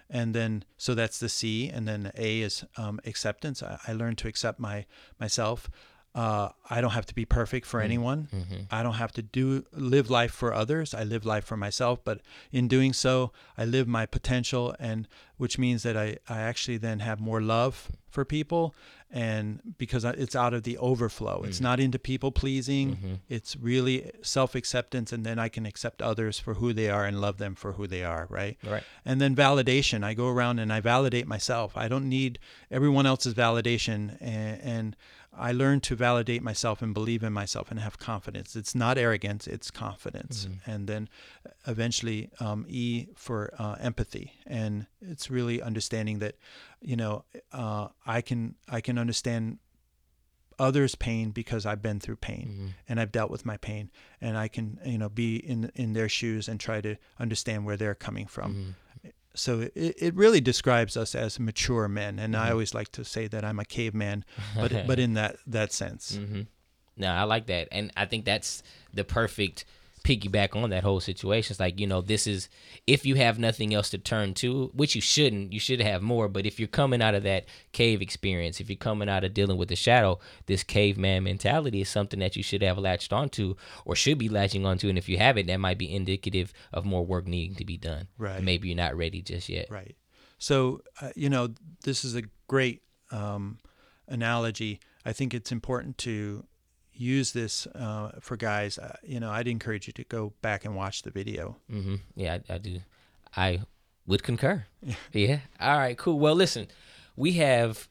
And 0.09 0.33
then, 0.33 0.65
so 0.77 0.93
that's 0.93 1.19
the 1.19 1.29
C. 1.29 1.69
And 1.69 1.87
then 1.87 2.11
A 2.17 2.41
is 2.41 2.65
um, 2.77 2.99
acceptance. 3.05 3.63
I, 3.63 3.79
I 3.87 3.93
learn 3.93 4.15
to 4.17 4.27
accept 4.27 4.59
my 4.59 4.85
myself. 5.19 5.69
Uh, 6.13 6.49
I 6.69 6.81
don't 6.81 6.91
have 6.91 7.05
to 7.05 7.15
be 7.15 7.23
perfect 7.23 7.65
for 7.65 7.79
mm-hmm. 7.79 7.85
anyone. 7.85 8.27
Mm-hmm. 8.33 8.55
I 8.69 8.83
don't 8.83 8.95
have 8.95 9.13
to 9.13 9.21
do 9.21 9.65
live 9.71 10.09
life 10.09 10.31
for 10.31 10.53
others. 10.53 10.93
I 10.93 11.03
live 11.03 11.25
life 11.25 11.45
for 11.45 11.55
myself. 11.55 12.03
But 12.03 12.21
in 12.51 12.67
doing 12.67 12.91
so, 12.91 13.31
I 13.57 13.63
live 13.63 13.87
my 13.87 14.05
potential, 14.05 14.75
and 14.77 15.07
which 15.37 15.57
means 15.57 15.83
that 15.83 15.95
I, 15.95 16.17
I 16.27 16.39
actually 16.39 16.77
then 16.77 16.99
have 16.99 17.21
more 17.21 17.41
love 17.41 17.91
for 18.09 18.25
people, 18.25 18.75
and 19.09 19.61
because 19.77 20.03
it's 20.03 20.35
out 20.35 20.53
of 20.53 20.63
the 20.63 20.77
overflow. 20.77 21.43
It's 21.43 21.59
mm. 21.59 21.63
not 21.63 21.79
into 21.79 21.97
people 21.97 22.31
pleasing. 22.31 22.95
Mm-hmm. 22.95 23.13
It's 23.29 23.55
really 23.55 24.11
self 24.21 24.53
acceptance, 24.53 25.13
and 25.13 25.25
then 25.25 25.39
I 25.39 25.47
can 25.47 25.65
accept 25.65 26.01
others 26.01 26.39
for 26.39 26.55
who 26.55 26.73
they 26.73 26.89
are 26.89 27.05
and 27.05 27.21
love 27.21 27.37
them 27.37 27.55
for 27.55 27.73
who 27.73 27.87
they 27.87 28.03
are. 28.03 28.27
Right. 28.29 28.57
Right. 28.67 28.83
And 29.05 29.21
then 29.21 29.33
validation. 29.33 30.03
I 30.03 30.13
go 30.13 30.27
around 30.27 30.59
and 30.59 30.73
I 30.73 30.81
validate 30.81 31.25
myself. 31.25 31.77
I 31.77 31.87
don't 31.87 32.09
need 32.09 32.37
everyone 32.69 33.05
else's 33.05 33.33
validation. 33.33 34.17
And, 34.19 34.61
and 34.61 34.95
I 35.33 35.53
learned 35.53 35.83
to 35.83 35.95
validate 35.95 36.43
myself 36.43 36.81
and 36.81 36.93
believe 36.93 37.23
in 37.23 37.31
myself 37.31 37.71
and 37.71 37.79
have 37.79 37.97
confidence. 37.97 38.55
It's 38.55 38.75
not 38.75 38.97
arrogance, 38.97 39.47
it's 39.47 39.71
confidence. 39.71 40.45
And 40.65 40.87
then 40.87 41.07
eventually, 41.65 42.29
um, 42.39 42.65
E 42.67 43.07
for 43.15 43.53
uh, 43.57 43.75
empathy. 43.79 44.33
And 44.45 44.87
it's 45.01 45.29
really 45.31 45.61
understanding 45.61 46.19
that, 46.19 46.35
you 46.81 46.95
know, 46.97 47.23
uh, 47.53 47.87
I 48.05 48.21
can 48.21 48.55
I 48.67 48.81
can 48.81 48.97
understand 48.97 49.59
others' 50.59 50.95
pain 50.95 51.31
because 51.31 51.65
I've 51.65 51.81
been 51.81 51.99
through 51.99 52.17
pain 52.17 52.75
and 52.87 52.99
I've 52.99 53.11
dealt 53.11 53.31
with 53.31 53.45
my 53.45 53.57
pain, 53.57 53.89
and 54.19 54.37
I 54.37 54.47
can 54.47 54.79
you 54.85 54.97
know 54.97 55.09
be 55.09 55.37
in 55.37 55.71
in 55.75 55.93
their 55.93 56.09
shoes 56.09 56.47
and 56.47 56.59
try 56.59 56.81
to 56.81 56.97
understand 57.19 57.65
where 57.65 57.77
they're 57.77 57.95
coming 57.95 58.27
from. 58.27 58.75
So 59.33 59.61
it, 59.61 59.95
it 59.97 60.15
really 60.15 60.41
describes 60.41 60.97
us 60.97 61.15
as 61.15 61.39
mature 61.39 61.87
men, 61.87 62.19
and 62.19 62.35
I 62.35 62.43
mm-hmm. 62.45 62.51
always 62.51 62.73
like 62.73 62.91
to 62.93 63.05
say 63.05 63.27
that 63.27 63.45
I'm 63.45 63.59
a 63.59 63.65
caveman, 63.65 64.25
but 64.55 64.71
but 64.87 64.99
in 64.99 65.13
that 65.13 65.37
that 65.47 65.71
sense. 65.71 66.17
Mm-hmm. 66.17 66.41
No, 66.97 67.07
I 67.07 67.23
like 67.23 67.47
that, 67.47 67.69
and 67.71 67.91
I 67.95 68.05
think 68.05 68.25
that's 68.25 68.63
the 68.93 69.03
perfect 69.03 69.65
piggyback 70.03 70.55
on 70.55 70.69
that 70.71 70.83
whole 70.83 70.99
situation. 70.99 71.53
It's 71.53 71.59
like 71.59 71.79
you 71.79 71.87
know, 71.87 72.01
this 72.01 72.27
is 72.27 72.49
if 72.87 73.05
you 73.05 73.15
have 73.15 73.39
nothing 73.39 73.73
else 73.73 73.89
to 73.91 73.97
turn 73.97 74.33
to, 74.35 74.71
which 74.73 74.95
you 74.95 75.01
shouldn't. 75.01 75.53
You 75.53 75.59
should 75.59 75.81
have 75.81 76.01
more. 76.01 76.27
But 76.27 76.45
if 76.45 76.59
you're 76.59 76.67
coming 76.67 77.01
out 77.01 77.15
of 77.15 77.23
that 77.23 77.45
cave 77.71 78.01
experience, 78.01 78.59
if 78.59 78.69
you're 78.69 78.77
coming 78.77 79.09
out 79.09 79.23
of 79.23 79.33
dealing 79.33 79.57
with 79.57 79.69
the 79.69 79.75
shadow, 79.75 80.19
this 80.45 80.63
caveman 80.63 81.23
mentality 81.23 81.81
is 81.81 81.89
something 81.89 82.19
that 82.19 82.35
you 82.35 82.43
should 82.43 82.61
have 82.61 82.77
latched 82.77 83.13
onto, 83.13 83.55
or 83.85 83.95
should 83.95 84.17
be 84.17 84.29
latching 84.29 84.65
onto. 84.65 84.89
And 84.89 84.97
if 84.97 85.09
you 85.09 85.17
haven't, 85.17 85.47
that 85.47 85.59
might 85.59 85.77
be 85.77 85.93
indicative 85.93 86.53
of 86.73 86.85
more 86.85 87.05
work 87.05 87.27
needing 87.27 87.55
to 87.55 87.65
be 87.65 87.77
done. 87.77 88.07
Right. 88.17 88.41
Maybe 88.41 88.69
you're 88.69 88.77
not 88.77 88.95
ready 88.95 89.21
just 89.21 89.49
yet. 89.49 89.67
Right. 89.69 89.95
So, 90.37 90.81
uh, 90.99 91.11
you 91.15 91.29
know, 91.29 91.53
this 91.83 92.03
is 92.03 92.15
a 92.15 92.23
great 92.47 92.81
um, 93.11 93.59
analogy. 94.07 94.79
I 95.05 95.13
think 95.13 95.33
it's 95.33 95.51
important 95.51 95.97
to 95.99 96.45
use 97.01 97.31
this 97.33 97.67
uh, 97.67 98.11
for 98.21 98.37
guys. 98.37 98.77
Uh, 98.77 98.95
you 99.03 99.19
know, 99.19 99.29
I'd 99.31 99.47
encourage 99.47 99.87
you 99.87 99.93
to 99.93 100.03
go 100.05 100.33
back 100.41 100.65
and 100.65 100.75
watch 100.75 101.01
the 101.03 101.11
video. 101.11 101.57
hmm 101.69 101.95
Yeah, 102.15 102.37
I, 102.49 102.53
I 102.53 102.57
do. 102.57 102.79
I 103.35 103.61
would 104.07 104.23
concur. 104.23 104.65
yeah. 105.13 105.39
All 105.59 105.77
right. 105.77 105.97
Cool. 105.97 106.19
Well, 106.19 106.35
listen, 106.35 106.67
we 107.15 107.33
have 107.33 107.87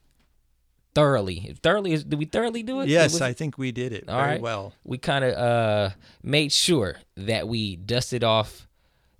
thoroughly, 0.94 1.56
thoroughly. 1.62 1.96
Did 1.96 2.14
we 2.18 2.24
thoroughly 2.24 2.62
do 2.62 2.80
it? 2.80 2.88
Yes, 2.88 3.12
Was- 3.14 3.22
I 3.22 3.32
think 3.32 3.58
we 3.58 3.72
did 3.72 3.92
it 3.92 4.08
All 4.08 4.18
very 4.18 4.32
right. 4.32 4.40
well. 4.40 4.72
we 4.84 4.98
kind 4.98 5.24
of 5.24 5.34
uh 5.34 5.90
made 6.22 6.52
sure 6.52 6.96
that 7.16 7.48
we 7.48 7.76
dusted 7.76 8.24
off 8.24 8.66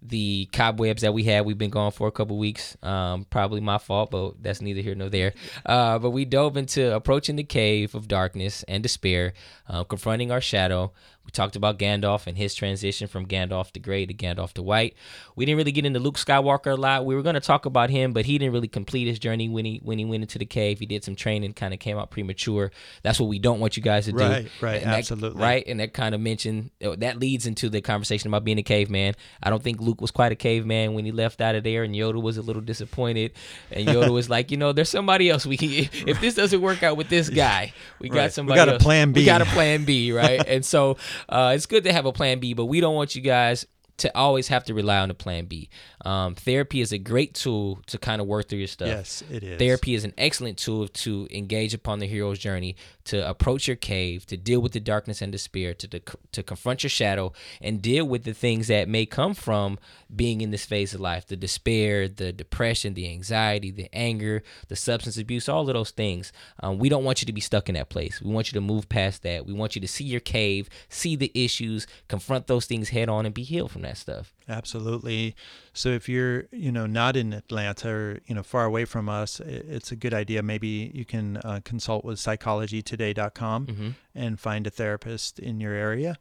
the 0.03 0.49
cobwebs 0.53 1.03
that 1.03 1.13
we 1.13 1.25
had. 1.25 1.45
We've 1.45 1.59
been 1.59 1.71
gone 1.71 1.93
for 1.93 2.09
a 2.09 2.13
couple 2.13 2.39
weeks. 2.39 2.77
Um, 2.83 3.25
probably 3.25 3.61
my 3.61 3.79
fault, 3.79 4.11
but 4.11 4.43
that's 4.43 4.61
neither 4.61 4.81
here 4.81 4.95
nor 4.95 5.09
there. 5.09 5.35
Uh, 5.65 5.99
but 5.99 6.11
we 6.11 6.25
dove 6.25 6.57
into 6.57 6.95
approaching 6.95 7.37
the 7.37 7.45
cave 7.45 7.95
of 7.95 8.09
darkness 8.09 8.63
and 8.65 8.83
despair, 8.83 9.33
uh, 9.69 9.85
confronting 9.85 10.31
our 10.31 10.41
shadow. 10.41 10.93
We 11.27 11.31
talked 11.33 11.55
about 11.55 11.79
Gandalf 11.79 12.27
and 12.27 12.37
his 12.37 12.55
transition 12.55 13.07
from 13.07 13.27
Gandalf 13.27 13.73
the 13.73 13.79
Grey 13.79 14.05
to 14.07 14.15
Gandalf 14.15 14.55
the 14.55 14.63
White. 14.63 14.97
We 15.37 15.45
didn't 15.45 15.59
really 15.59 15.71
get 15.71 15.85
into 15.85 16.01
Luke 16.01 16.17
Skywalker 16.17 16.73
a 16.73 16.81
lot. 16.81 17.05
We 17.05 17.15
were 17.15 17.23
going 17.23 17.35
to 17.35 17.41
talk 17.41 17.67
about 17.67 17.89
him, 17.91 18.13
but 18.13 18.25
he 18.25 18.37
didn't 18.39 18.53
really 18.55 18.69
complete 18.69 19.07
his 19.07 19.19
journey 19.19 19.49
when 19.49 19.65
he 19.65 19.81
when 19.85 19.99
he 19.99 20.05
went 20.05 20.23
into 20.23 20.39
the 20.39 20.47
cave. 20.47 20.79
He 20.81 20.87
did 20.87 21.05
some 21.05 21.15
training, 21.15 21.53
kind 21.53 21.73
of 21.75 21.79
came 21.79 21.99
out 21.99 22.11
premature. 22.11 22.73
That's 23.03 23.21
what 23.21 23.29
we 23.29 23.39
don't 23.39 23.61
want 23.61 23.77
you 23.77 23.83
guys 23.83 24.07
to 24.07 24.13
do. 24.13 24.19
Right, 24.19 24.49
right, 24.61 24.83
And 24.83 24.91
that- 24.93 24.99
absolutely. 24.99 25.41
right, 25.43 25.63
and 25.67 25.79
that 25.79 25.93
kind 25.93 26.15
of 26.15 26.21
mentioned 26.21 26.71
uh, 26.85 26.97
that 26.99 27.19
leads 27.21 27.47
into 27.47 27.69
the 27.69 27.81
conversation 27.81 28.29
about 28.29 28.43
being 28.45 28.59
a 28.59 28.63
caveman. 28.63 29.15
I 29.43 29.51
don't 29.51 29.63
think 29.63 29.81
Luke 29.81 30.01
was 30.01 30.11
quite 30.11 30.33
a 30.33 30.37
caveman 30.37 30.95
when 30.95 31.05
he 31.05 31.13
left 31.13 31.41
out 31.41 31.55
of 31.55 31.63
there, 31.65 31.85
and 31.85 31.95
Yoda 31.95 32.21
was 32.21 32.39
a 32.39 32.43
little 32.43 32.63
disappointed. 32.63 33.33
And 33.71 33.87
Yoda 33.87 34.09
was 34.11 34.29
like, 34.31 34.51
you 34.51 34.57
know, 34.57 34.73
there's 34.73 34.89
somebody 34.89 35.29
else 35.31 35.45
we. 35.47 35.57
If 35.61 36.21
this 36.21 36.35
doesn't 36.35 36.61
work 36.61 36.83
out 36.83 36.97
with 36.97 37.09
this 37.09 37.29
guy, 37.45 37.73
we 38.01 38.09
Right. 38.09 38.17
got 38.17 38.25
We 38.25 38.31
somebody. 38.31 38.57
got 38.57 38.69
a 38.69 38.73
else. 38.75 38.83
plan 38.83 39.09
We 39.13 39.21
B. 39.21 39.25
got 39.27 39.43
a 39.43 39.47
plan 39.47 39.85
B, 39.85 40.11
right? 40.13 40.43
and 40.49 40.65
so 40.65 40.97
uh, 41.29 41.53
it's 41.55 41.67
good 41.67 41.85
to 41.85 41.93
have 41.93 42.07
a 42.07 42.13
plan 42.13 42.39
B, 42.39 42.55
but 42.55 42.67
we 42.67 42.81
don't 42.81 42.95
want 42.95 43.15
you 43.15 43.23
guys 43.23 43.67
to 43.99 44.17
always 44.17 44.49
have 44.49 44.65
to 44.65 44.75
rely 44.75 44.99
on 44.99 45.11
a 45.11 45.15
plan 45.15 45.45
B. 45.45 45.69
Um, 46.05 46.35
therapy 46.35 46.81
is 46.81 46.93
a 46.93 46.99
great 46.99 47.35
tool 47.35 47.81
to 47.87 47.99
kind 47.99 48.21
of 48.21 48.27
work 48.27 48.49
through 48.49 48.59
your 48.59 48.69
stuff. 48.69 48.89
Yes, 48.89 49.23
it 49.31 49.43
is. 49.43 49.59
Therapy 49.59 49.95
is 49.95 50.05
an 50.05 50.15
excellent 50.17 50.59
tool 50.59 50.89
to 50.89 51.29
engage 51.31 51.75
upon 51.75 51.99
the 51.99 52.07
hero's 52.07 52.39
journey, 52.39 52.77
to 53.05 53.29
approach 53.29 53.67
your 53.67 53.77
cave, 53.77 54.27
to 54.27 54.37
deal 54.37 54.61
with 54.61 54.73
the 54.73 54.81
darkness 54.81 55.21
and 55.21 55.31
despair, 55.31 55.75
to 55.75 55.89
to, 55.89 56.01
to 56.33 56.43
confront 56.43 56.83
your 56.83 56.91
shadow, 56.91 57.33
and 57.61 57.83
deal 57.83 58.05
with 58.07 58.25
the 58.25 58.35
things 58.35 58.69
that 58.69 58.89
may 58.89 59.05
come 59.05 59.35
from 59.35 59.79
being 60.15 60.41
in 60.41 60.51
this 60.51 60.65
phase 60.65 60.95
of 60.95 61.01
life: 61.01 61.27
the 61.27 61.37
despair, 61.37 62.09
the 62.09 62.33
depression, 62.33 62.95
the 62.95 63.09
anxiety, 63.11 63.71
the 63.71 63.95
anger, 63.95 64.43
the 64.69 64.77
substance 64.77 65.19
abuse, 65.19 65.49
all 65.49 65.69
of 65.69 65.75
those 65.75 65.91
things. 65.91 66.33
Um, 66.61 66.79
we 66.79 66.89
don't 66.89 67.05
want 67.05 67.21
you 67.21 67.27
to 67.27 67.33
be 67.33 67.41
stuck 67.41 67.69
in 67.69 67.75
that 67.75 67.91
place. 67.91 68.23
We 68.23 68.33
want 68.33 68.49
you 68.51 68.55
to 68.55 68.61
move 68.61 68.89
past 68.89 69.23
that. 69.23 69.45
We 69.47 69.53
want 69.53 69.75
you 69.75 69.81
to 69.81 69.89
see 69.89 70.05
your 70.05 70.21
cave, 70.21 70.69
see 70.89 71.17
the 71.17 71.31
issues, 71.35 71.87
confront 72.09 72.47
those 72.47 72.67
things 72.67 72.91
head 72.91 73.09
on, 73.09 73.27
and 73.27 73.35
be 73.35 73.43
healed 73.43 73.71
from 73.71 73.83
that 73.83 73.99
stuff. 73.99 74.33
Absolutely. 74.51 75.35
So 75.73 75.89
if 75.91 76.09
you're, 76.09 76.45
you 76.51 76.73
know, 76.73 76.87
not 76.87 77.17
in 77.17 77.33
Atlanta 77.33 77.89
or 77.89 78.21
you 78.27 78.35
know 78.35 78.43
far 78.43 78.65
away 78.65 78.85
from 78.85 79.09
us, 79.09 79.41
it's 79.41 79.91
a 79.93 79.97
good 79.97 80.13
idea. 80.13 80.43
Maybe 80.43 80.91
you 80.95 81.05
can 81.05 81.37
uh, 81.39 81.61
consult 81.65 82.05
with 82.05 82.19
psychologytoday.com 82.19 83.67
Mm-hmm. 83.67 83.89
and 84.15 84.39
find 84.41 84.67
a 84.67 84.71
therapist 84.71 85.39
in 85.39 85.61
your 85.61 85.73
area. 85.73 86.17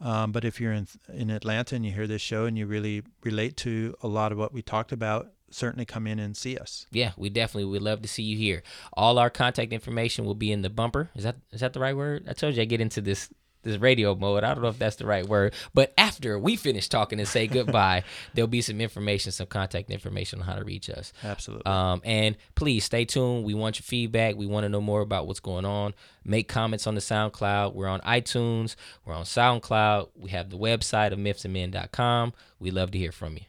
Um, 0.00 0.32
but 0.32 0.44
if 0.44 0.60
you're 0.60 0.72
in 0.72 0.86
in 1.12 1.30
Atlanta 1.30 1.74
and 1.76 1.84
you 1.84 1.92
hear 1.92 2.06
this 2.06 2.22
show 2.22 2.44
and 2.46 2.56
you 2.58 2.66
really 2.66 3.02
relate 3.22 3.56
to 3.58 3.94
a 4.02 4.08
lot 4.08 4.32
of 4.32 4.38
what 4.38 4.52
we 4.52 4.62
talked 4.62 4.92
about, 4.92 5.32
certainly 5.50 5.84
come 5.84 6.06
in 6.06 6.18
and 6.18 6.36
see 6.36 6.56
us. 6.56 6.86
Yeah, 6.90 7.12
we 7.16 7.28
definitely 7.30 7.66
would 7.70 7.82
love 7.82 8.02
to 8.02 8.08
see 8.08 8.22
you 8.22 8.36
here. 8.36 8.62
All 8.92 9.18
our 9.18 9.30
contact 9.30 9.72
information 9.72 10.24
will 10.24 10.34
be 10.34 10.50
in 10.52 10.62
the 10.62 10.70
bumper. 10.70 11.10
Is 11.14 11.24
that 11.24 11.36
is 11.52 11.60
that 11.60 11.72
the 11.72 11.80
right 11.80 11.96
word? 11.96 12.26
I 12.28 12.32
told 12.32 12.54
you 12.56 12.62
I 12.62 12.64
get 12.64 12.80
into 12.80 13.00
this 13.00 13.28
this 13.64 13.78
radio 13.78 14.14
mode. 14.14 14.44
I 14.44 14.54
don't 14.54 14.62
know 14.62 14.68
if 14.68 14.78
that's 14.78 14.96
the 14.96 15.06
right 15.06 15.26
word, 15.26 15.54
but 15.72 15.92
after 15.98 16.38
we 16.38 16.56
finish 16.56 16.88
talking 16.88 17.18
and 17.18 17.28
say 17.28 17.46
goodbye, 17.46 18.04
there'll 18.34 18.48
be 18.48 18.62
some 18.62 18.80
information, 18.80 19.32
some 19.32 19.46
contact 19.46 19.90
information 19.90 20.40
on 20.40 20.46
how 20.46 20.54
to 20.54 20.64
reach 20.64 20.88
us. 20.90 21.12
Absolutely. 21.22 21.66
Um, 21.66 22.00
and 22.04 22.36
please 22.54 22.84
stay 22.84 23.04
tuned. 23.04 23.44
We 23.44 23.54
want 23.54 23.78
your 23.78 23.84
feedback. 23.84 24.36
We 24.36 24.46
want 24.46 24.64
to 24.64 24.68
know 24.68 24.80
more 24.80 25.00
about 25.00 25.26
what's 25.26 25.40
going 25.40 25.64
on. 25.64 25.94
Make 26.24 26.48
comments 26.48 26.86
on 26.86 26.94
the 26.94 27.00
SoundCloud. 27.00 27.74
We're 27.74 27.88
on 27.88 28.00
iTunes. 28.00 28.76
We're 29.04 29.14
on 29.14 29.24
SoundCloud. 29.24 30.10
We 30.16 30.30
have 30.30 30.50
the 30.50 30.58
website 30.58 31.12
of 31.12 31.18
mythsandmen.com. 31.18 32.32
We 32.58 32.70
love 32.70 32.90
to 32.92 32.98
hear 32.98 33.12
from 33.12 33.34
you. 33.34 33.44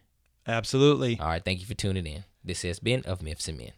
Absolutely. 0.47 1.19
All 1.19 1.27
right. 1.27 1.43
Thank 1.43 1.59
you 1.59 1.65
for 1.65 1.73
tuning 1.73 2.05
in. 2.05 2.23
This 2.43 2.61
has 2.61 2.79
been 2.79 3.01
Of 3.05 3.21
Myths 3.21 3.47
and 3.47 3.57
Men. 3.57 3.71